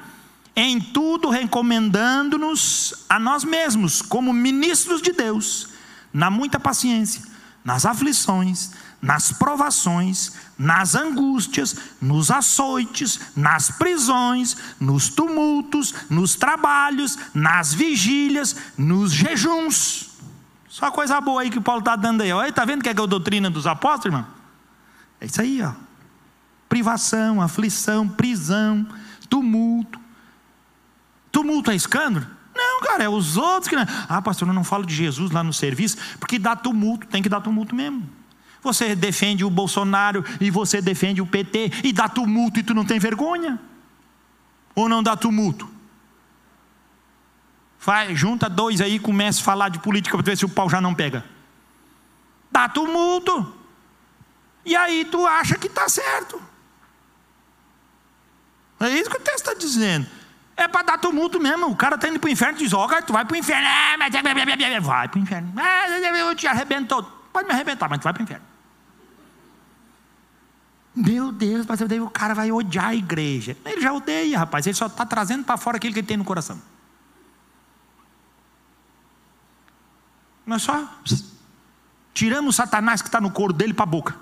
em 0.55 0.79
tudo 0.79 1.29
recomendando-nos 1.29 3.05
a 3.09 3.19
nós 3.19 3.43
mesmos, 3.43 4.01
como 4.01 4.31
ministros 4.31 5.01
de 5.01 5.11
Deus, 5.11 5.67
na 6.13 6.29
muita 6.29 6.57
paciência, 6.57 7.21
nas 7.63 7.85
aflições, 7.85 8.71
nas 9.01 9.33
provações, 9.33 10.31
nas 10.57 10.95
angústias, 10.95 11.75
nos 12.01 12.31
açoites, 12.31 13.19
nas 13.35 13.71
prisões, 13.71 14.55
nos 14.79 15.09
tumultos, 15.09 15.93
nos 16.09 16.35
trabalhos, 16.35 17.17
nas 17.33 17.73
vigílias, 17.73 18.55
nos 18.77 19.11
jejuns. 19.11 20.09
Só 20.67 20.91
coisa 20.91 21.19
boa 21.21 21.41
aí 21.41 21.49
que 21.49 21.59
o 21.59 21.61
Paulo 21.61 21.79
está 21.79 21.95
dando 21.95 22.21
aí. 22.21 22.31
Olha, 22.31 22.49
está 22.49 22.65
vendo 22.65 22.83
que 22.83 22.89
é 22.89 22.91
a 22.91 22.95
doutrina 22.95 23.49
dos 23.49 23.67
apóstolos, 23.67 24.05
irmão? 24.17 24.27
É 25.21 25.25
isso 25.25 25.41
aí, 25.41 25.61
ó. 25.61 25.71
Privação, 26.67 27.41
aflição, 27.41 28.07
prisão, 28.07 28.87
tumulto, 29.29 29.99
Tumulto 31.35 31.69
é 31.69 31.75
escândalo? 31.75 32.25
Não, 32.55 32.79
cara, 32.79 33.03
é 33.03 33.09
os 33.09 33.35
outros 33.35 33.67
que. 33.67 33.75
Não. 33.75 33.85
Ah, 34.07 34.21
pastor, 34.21 34.47
eu 34.47 34.53
não 34.53 34.63
falo 34.63 34.85
de 34.85 34.95
Jesus 34.95 35.31
lá 35.31 35.43
no 35.43 35.51
serviço, 35.51 35.97
porque 36.17 36.39
dá 36.39 36.55
tumulto, 36.55 37.07
tem 37.07 37.21
que 37.21 37.27
dar 37.27 37.41
tumulto 37.41 37.75
mesmo. 37.75 38.09
Você 38.65 38.95
defende 38.95 39.45
o 39.45 39.49
Bolsonaro 39.49 40.25
e 40.41 40.49
você 40.49 40.81
defende 40.81 41.21
o 41.21 41.27
PT 41.27 41.71
e 41.83 41.93
dá 41.93 42.09
tumulto 42.09 42.59
e 42.59 42.63
tu 42.63 42.73
não 42.73 42.83
tem 42.83 42.97
vergonha? 42.97 43.59
Ou 44.73 44.89
não 44.89 45.03
dá 45.03 45.15
tumulto? 45.15 45.69
Vai, 47.79 48.15
junta 48.15 48.49
dois 48.49 48.81
aí 48.81 48.95
e 48.95 48.99
começa 48.99 49.39
a 49.39 49.43
falar 49.43 49.69
de 49.69 49.77
política 49.77 50.17
para 50.17 50.25
ver 50.25 50.35
se 50.35 50.45
o 50.45 50.49
pau 50.49 50.67
já 50.67 50.81
não 50.81 50.95
pega. 50.95 51.23
Dá 52.51 52.67
tumulto. 52.67 53.55
E 54.65 54.75
aí 54.75 55.05
tu 55.05 55.27
acha 55.27 55.59
que 55.59 55.67
está 55.67 55.87
certo. 55.87 56.41
É 58.79 58.89
isso 58.89 59.11
que 59.11 59.17
o 59.17 59.21
texto 59.21 59.47
está 59.47 59.53
dizendo. 59.53 60.07
É 60.57 60.67
para 60.67 60.87
dar 60.87 60.97
tumulto 60.97 61.39
mesmo. 61.39 61.67
O 61.67 61.75
cara 61.75 61.95
está 61.95 62.07
indo 62.07 62.19
para 62.19 62.27
o 62.27 62.31
inferno 62.31 62.57
e 62.57 62.63
diz: 62.63 62.73
Ó, 62.73 62.87
tu 63.01 63.13
vai 63.13 63.23
para 63.23 63.35
o 63.35 63.37
inferno. 63.37 63.67
Vai 64.81 65.07
para 65.07 65.19
o 65.19 65.21
inferno. 65.21 65.53
Eu 66.17 66.35
te 66.35 66.47
arrebento 66.47 66.95
Pode 67.31 67.47
me 67.47 67.53
arrebentar, 67.53 67.87
mas 67.89 67.99
tu 67.99 68.03
vai 68.03 68.13
para 68.13 68.21
o 68.21 68.23
inferno. 68.23 68.54
Meu 70.95 71.31
Deus, 71.31 71.65
pastor 71.65 71.87
David, 71.87 72.07
o 72.07 72.09
cara 72.09 72.33
vai 72.33 72.51
odiar 72.51 72.87
a 72.87 72.95
igreja. 72.95 73.57
Ele 73.65 73.81
já 73.81 73.91
odeia, 73.91 74.39
rapaz. 74.39 74.65
Ele 74.65 74.75
só 74.75 74.85
está 74.85 75.05
trazendo 75.05 75.43
para 75.43 75.57
fora 75.57 75.75
aquilo 75.75 75.93
que 75.93 75.99
ele 75.99 76.07
tem 76.07 76.15
no 76.15 76.23
coração. 76.23 76.61
Nós 80.45 80.61
só 80.61 80.87
tiramos 82.13 82.55
o 82.55 82.57
Satanás 82.57 83.01
que 83.01 83.09
está 83.09 83.19
no 83.19 83.31
couro 83.31 83.51
dele 83.51 83.73
para 83.73 83.83
a 83.83 83.87
boca. 83.87 84.15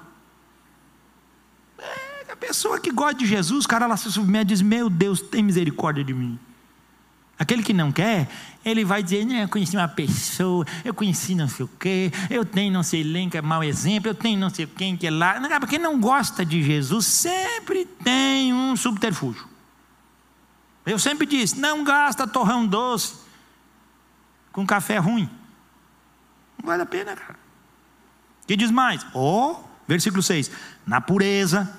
A 2.31 2.35
pessoa 2.35 2.79
que 2.79 2.91
gosta 2.91 3.15
de 3.15 3.27
Jesus, 3.27 3.67
cara, 3.67 3.85
ela 3.85 3.95
se 3.95 4.11
submete 4.11 4.45
e 4.45 4.55
diz: 4.55 4.61
Meu 4.61 4.89
Deus, 4.89 5.21
tem 5.21 5.43
misericórdia 5.43 6.03
de 6.03 6.13
mim. 6.13 6.39
Aquele 7.43 7.61
que 7.61 7.73
não 7.73 7.91
quer, 7.91 8.29
ele 8.63 8.85
vai 8.85 9.03
dizer: 9.03 9.29
Eu 9.29 9.49
conheci 9.49 9.75
uma 9.75 9.87
pessoa, 9.89 10.65
eu 10.85 10.93
conheci 10.93 11.35
não 11.35 11.49
sei 11.49 11.65
o 11.65 11.67
quê, 11.67 12.09
eu 12.29 12.45
tenho 12.45 12.71
não 12.71 12.81
sei 12.81 13.03
quem 13.03 13.29
que 13.29 13.37
é 13.37 13.41
mau 13.41 13.61
exemplo, 13.61 14.09
eu 14.09 14.15
tenho 14.15 14.39
não 14.39 14.49
sei 14.49 14.65
quem 14.65 14.95
que 14.95 15.07
é 15.07 15.11
lá. 15.11 15.41
Quem 15.67 15.77
não 15.77 15.99
gosta 15.99 16.45
de 16.45 16.63
Jesus 16.63 17.05
sempre 17.05 17.83
tem 18.01 18.53
um 18.53 18.77
subterfúgio. 18.77 19.45
Eu 20.85 20.97
sempre 20.97 21.25
disse: 21.25 21.59
Não 21.59 21.83
gasta 21.83 22.25
torrão 22.25 22.65
doce 22.65 23.15
com 24.53 24.65
café 24.65 24.97
ruim. 24.97 25.29
Não 26.57 26.67
vale 26.67 26.83
a 26.83 26.85
pena, 26.85 27.13
cara. 27.13 27.37
Que 28.47 28.55
diz 28.55 28.71
mais? 28.71 29.05
Oh, 29.13 29.57
versículo 29.85 30.23
6: 30.23 30.49
Na 30.87 31.01
pureza 31.01 31.77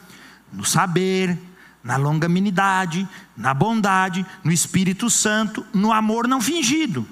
no 0.53 0.62
saber, 0.62 1.39
na 1.85 1.99
longanimidade, 1.99 3.07
na 3.37 3.53
bondade, 3.53 4.24
no 4.43 4.51
Espírito 4.51 5.11
Santo, 5.11 5.64
no 5.74 5.93
amor 5.93 6.26
não 6.26 6.41
fingido, 6.41 7.07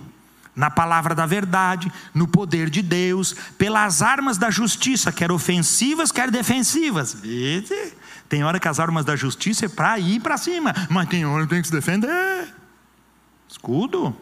na 0.57 0.71
palavra 0.71 1.15
da 1.15 1.27
verdade, 1.27 1.93
no 2.15 2.27
poder 2.27 2.71
de 2.71 2.81
Deus, 2.81 3.35
pelas 3.59 4.01
armas 4.01 4.39
da 4.39 4.51
justiça, 4.51 5.13
quer 5.13 5.31
ofensivas, 5.31 6.11
quer 6.11 6.31
defensivas. 6.31 7.13
Vede? 7.13 7.93
Tem 8.31 8.43
hora 8.45 8.59
que 8.59 8.67
as 8.67 8.81
armas 8.81 9.05
da 9.05 9.15
justiça 9.15 9.67
é 9.67 9.69
para 9.69 9.99
ir 9.99 10.21
para 10.21 10.39
cima, 10.39 10.75
mas 10.89 11.07
tem 11.07 11.27
hora 11.27 11.45
que 11.45 11.51
tem 11.51 11.61
que 11.61 11.69
se 11.69 11.73
defender. 11.73 12.49
Escudo. 13.47 14.17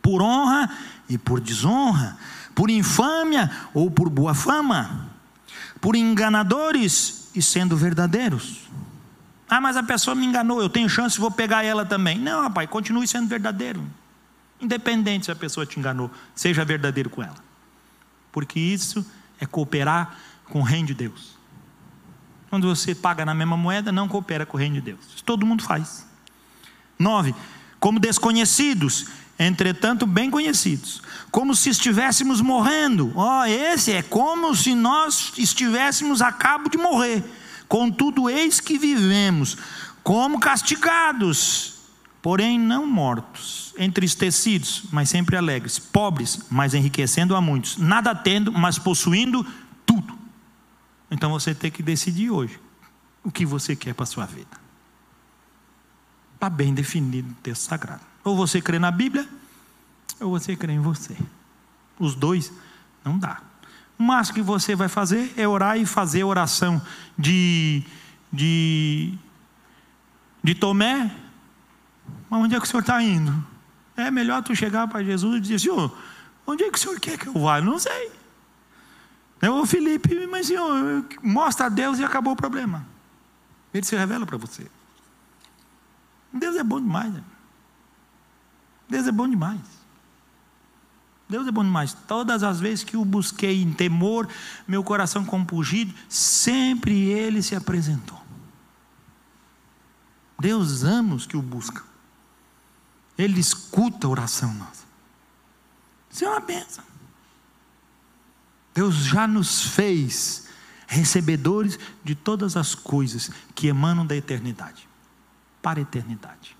Por 0.00 0.22
honra 0.22 0.70
e 1.08 1.18
por 1.18 1.40
desonra, 1.40 2.16
por 2.54 2.70
infâmia 2.70 3.50
ou 3.74 3.90
por 3.90 4.08
boa 4.08 4.32
fama, 4.32 5.10
por 5.80 5.94
enganadores 5.94 7.28
e 7.34 7.42
sendo 7.42 7.76
verdadeiros. 7.76 8.70
Ah, 9.50 9.60
mas 9.60 9.76
a 9.76 9.82
pessoa 9.82 10.14
me 10.14 10.24
enganou, 10.24 10.62
eu 10.62 10.68
tenho 10.68 10.88
chance, 10.88 11.18
vou 11.18 11.30
pegar 11.30 11.64
ela 11.64 11.84
também. 11.84 12.16
Não, 12.16 12.42
rapaz, 12.42 12.70
continue 12.70 13.08
sendo 13.08 13.26
verdadeiro. 13.26 13.84
Independente 14.60 15.24
se 15.24 15.32
a 15.32 15.34
pessoa 15.34 15.66
te 15.66 15.76
enganou, 15.76 16.08
seja 16.36 16.64
verdadeiro 16.64 17.10
com 17.10 17.20
ela. 17.20 17.34
Porque 18.30 18.60
isso 18.60 19.04
é 19.40 19.46
cooperar 19.46 20.16
com 20.44 20.60
o 20.60 20.62
reino 20.62 20.86
de 20.86 20.94
Deus. 20.94 21.36
Quando 22.48 22.68
você 22.68 22.94
paga 22.94 23.24
na 23.24 23.34
mesma 23.34 23.56
moeda, 23.56 23.90
não 23.90 24.06
coopera 24.06 24.46
com 24.46 24.56
o 24.56 24.60
reino 24.60 24.76
de 24.76 24.82
Deus. 24.82 25.00
Isso 25.14 25.24
todo 25.24 25.44
mundo 25.44 25.64
faz. 25.64 26.06
Nove, 26.96 27.34
como 27.80 27.98
desconhecidos, 27.98 29.06
entretanto 29.36 30.06
bem 30.06 30.30
conhecidos, 30.30 31.02
como 31.30 31.56
se 31.56 31.70
estivéssemos 31.70 32.40
morrendo. 32.40 33.12
Ó, 33.16 33.40
oh, 33.40 33.44
esse 33.44 33.92
é 33.92 34.02
como 34.02 34.54
se 34.54 34.76
nós 34.76 35.32
estivéssemos 35.36 36.22
a 36.22 36.30
cabo 36.30 36.68
de 36.68 36.78
morrer. 36.78 37.24
Contudo, 37.70 38.28
eis 38.28 38.58
que 38.58 38.76
vivemos 38.76 39.56
como 40.02 40.40
castigados, 40.40 41.74
porém 42.20 42.58
não 42.58 42.84
mortos, 42.84 43.72
entristecidos, 43.78 44.86
mas 44.90 45.08
sempre 45.08 45.36
alegres, 45.36 45.78
pobres, 45.78 46.40
mas 46.50 46.74
enriquecendo 46.74 47.36
a 47.36 47.40
muitos, 47.40 47.76
nada 47.76 48.12
tendo, 48.12 48.50
mas 48.50 48.76
possuindo 48.76 49.46
tudo. 49.86 50.18
Então 51.12 51.30
você 51.30 51.54
tem 51.54 51.70
que 51.70 51.80
decidir 51.80 52.28
hoje 52.28 52.58
o 53.22 53.30
que 53.30 53.46
você 53.46 53.76
quer 53.76 53.94
para 53.94 54.02
a 54.02 54.06
sua 54.06 54.26
vida. 54.26 54.58
Está 56.34 56.50
bem 56.50 56.74
definido 56.74 57.28
no 57.28 57.34
texto 57.34 57.62
sagrado. 57.62 58.02
Ou 58.24 58.36
você 58.36 58.60
crê 58.60 58.80
na 58.80 58.90
Bíblia, 58.90 59.28
ou 60.18 60.30
você 60.30 60.56
crê 60.56 60.72
em 60.72 60.80
você. 60.80 61.16
Os 62.00 62.16
dois 62.16 62.52
não 63.04 63.16
dá. 63.16 63.40
O 64.00 64.02
máximo 64.02 64.36
que 64.36 64.40
você 64.40 64.74
vai 64.74 64.88
fazer 64.88 65.30
é 65.36 65.46
orar 65.46 65.78
e 65.78 65.84
fazer 65.84 66.24
oração 66.24 66.80
de, 67.18 67.82
de, 68.32 69.12
de 70.42 70.54
Tomé. 70.54 71.14
Mas 72.30 72.40
onde 72.40 72.54
é 72.54 72.58
que 72.58 72.64
o 72.64 72.66
senhor 72.66 72.80
está 72.80 73.02
indo? 73.02 73.46
É 73.94 74.10
melhor 74.10 74.42
tu 74.42 74.56
chegar 74.56 74.88
para 74.88 75.04
Jesus 75.04 75.36
e 75.36 75.40
dizer, 75.40 75.58
Senhor, 75.58 75.94
onde 76.46 76.64
é 76.64 76.70
que 76.70 76.78
o 76.78 76.80
senhor 76.80 76.98
quer 76.98 77.18
que 77.18 77.26
eu 77.26 77.34
vá? 77.34 77.58
Eu 77.58 77.64
não 77.64 77.78
sei. 77.78 78.10
Eu, 79.42 79.66
Felipe, 79.66 80.26
mas 80.28 80.46
senhor, 80.46 81.04
mostra 81.22 81.66
a 81.66 81.68
Deus 81.68 81.98
e 81.98 82.04
acabou 82.04 82.32
o 82.32 82.36
problema. 82.36 82.86
Ele 83.74 83.84
se 83.84 83.94
revela 83.94 84.24
para 84.24 84.38
você. 84.38 84.66
Deus 86.32 86.56
é 86.56 86.64
bom 86.64 86.80
demais. 86.80 87.12
Né? 87.12 87.22
Deus 88.88 89.06
é 89.06 89.12
bom 89.12 89.28
demais. 89.28 89.60
Deus 91.30 91.46
é 91.46 91.52
bom 91.52 91.62
demais. 91.62 91.96
Todas 92.08 92.42
as 92.42 92.58
vezes 92.58 92.82
que 92.82 92.96
o 92.96 93.04
busquei 93.04 93.62
em 93.62 93.72
temor, 93.72 94.28
meu 94.66 94.82
coração 94.82 95.24
compungido, 95.24 95.94
sempre 96.08 97.04
Ele 97.04 97.40
se 97.40 97.54
apresentou. 97.54 98.20
Deus 100.40 100.82
ama 100.82 101.14
os 101.14 101.26
que 101.26 101.36
o 101.36 101.42
buscam. 101.42 101.82
Ele 103.16 103.38
escuta 103.38 104.06
a 104.06 104.10
oração 104.10 104.52
nossa. 104.54 104.84
Isso 106.10 106.24
é 106.24 106.28
uma 106.28 106.40
benção. 106.40 106.84
Deus 108.74 108.96
já 108.96 109.28
nos 109.28 109.62
fez 109.62 110.48
recebedores 110.88 111.78
de 112.02 112.16
todas 112.16 112.56
as 112.56 112.74
coisas 112.74 113.30
que 113.54 113.68
emanam 113.68 114.04
da 114.04 114.16
eternidade 114.16 114.88
para 115.62 115.78
a 115.78 115.82
eternidade. 115.82 116.56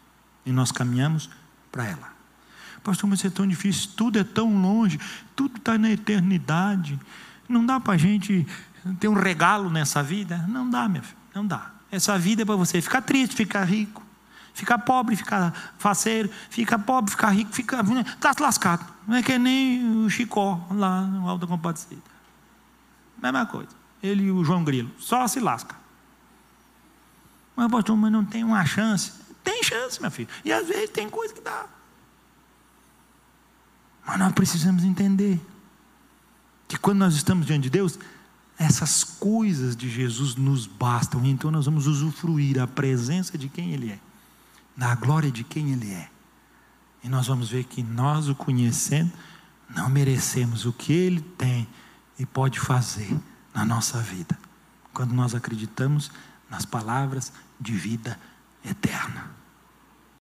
E 0.47 0.53
nós 0.53 0.71
caminhamos 0.71 1.29
para 1.73 1.87
ela. 1.87 2.20
Pastor, 2.83 3.09
mas 3.09 3.25
é 3.25 3.31
tão 3.31 3.47
difícil, 3.47 3.91
tudo 3.97 4.19
é 4.19 4.25
tão 4.25 4.61
longe, 4.61 4.99
tudo 5.37 5.59
está 5.59 5.77
na 5.77 5.91
eternidade. 5.91 6.99
Não 7.49 7.65
dá 7.65 7.79
para 7.79 7.95
a 7.95 7.97
gente 7.97 8.47
ter 8.99 9.09
um 9.09 9.15
regalo 9.15 9.69
nessa 9.69 10.03
vida? 10.03 10.39
Não 10.49 10.69
dá, 10.69 10.89
meu 10.89 11.03
filho, 11.03 11.19
não 11.35 11.47
dá. 11.47 11.71
Essa 11.91 12.19
vida 12.19 12.43
é 12.43 12.45
para 12.45 12.57
você 12.57 12.81
ficar 12.81 13.03
triste, 13.03 13.35
ficar 13.35 13.65
rico, 13.65 14.03
ficar 14.55 14.79
pobre, 14.79 15.17
ficar 15.17 15.75
faceiro, 15.79 16.31
ficar 16.49 16.79
pobre, 16.79 17.11
ficar 17.11 17.31
rico, 17.31 17.53
ficar. 17.53 17.85
Está 17.85 18.33
lascado. 18.41 18.87
Não 19.07 19.17
é 19.17 19.23
que 19.23 19.37
nem 19.39 20.05
o 20.05 20.09
Chicó 20.09 20.65
lá 20.71 21.03
no 21.03 21.29
Alto 21.29 21.43
da 21.43 21.47
Compadecida. 21.47 22.01
Mesma 23.21 23.45
coisa. 23.45 23.71
Ele 24.03 24.25
e 24.25 24.31
o 24.31 24.45
João 24.45 24.65
Grilo. 24.65 24.91
Só 24.99 25.27
se 25.27 25.41
lasca. 25.41 25.75
Mas, 27.55 27.71
pastor, 27.71 27.97
mas 27.97 28.11
não 28.11 28.25
tem 28.25 28.43
uma 28.45 28.65
chance. 28.65 29.13
Tem 29.45 29.63
chance, 29.63 30.01
meu 30.01 30.11
filho. 30.11 30.29
E 30.45 30.53
às 30.53 30.67
vezes 30.67 30.91
tem 30.91 31.11
coisa 31.11 31.35
que 31.35 31.41
dá. 31.41 31.67
Mas 34.11 34.19
nós 34.19 34.33
precisamos 34.33 34.83
entender 34.83 35.41
que 36.67 36.77
quando 36.77 36.99
nós 36.99 37.15
estamos 37.15 37.47
diante 37.47 37.63
de 37.63 37.71
Deus, 37.71 37.97
essas 38.59 39.05
coisas 39.05 39.77
de 39.77 39.89
Jesus 39.89 40.35
nos 40.35 40.67
bastam. 40.67 41.25
Então 41.25 41.49
nós 41.49 41.67
vamos 41.67 41.87
usufruir 41.87 42.61
a 42.61 42.67
presença 42.67 43.39
de 43.39 43.49
quem 43.49 43.73
Ele 43.73 43.93
é, 43.93 44.01
da 44.77 44.97
glória 44.97 45.31
de 45.31 45.45
quem 45.45 45.71
Ele 45.71 45.93
é. 45.93 46.11
E 47.05 47.09
nós 47.09 47.29
vamos 47.29 47.51
ver 47.51 47.63
que 47.63 47.85
nós 47.85 48.29
o 48.29 48.35
conhecendo, 48.35 49.13
não 49.73 49.89
merecemos 49.89 50.65
o 50.67 50.73
que 50.73 50.93
Ele 50.93 51.21
tem 51.39 51.69
e 52.19 52.27
pode 52.27 52.59
fazer 52.59 53.17
na 53.55 53.65
nossa 53.65 54.01
vida, 54.01 54.37
quando 54.93 55.13
nós 55.13 55.37
acreditamos 55.37 56.11
nas 56.51 56.65
palavras 56.65 57.33
de 57.61 57.75
vida 57.75 58.19
eterna. 58.65 59.40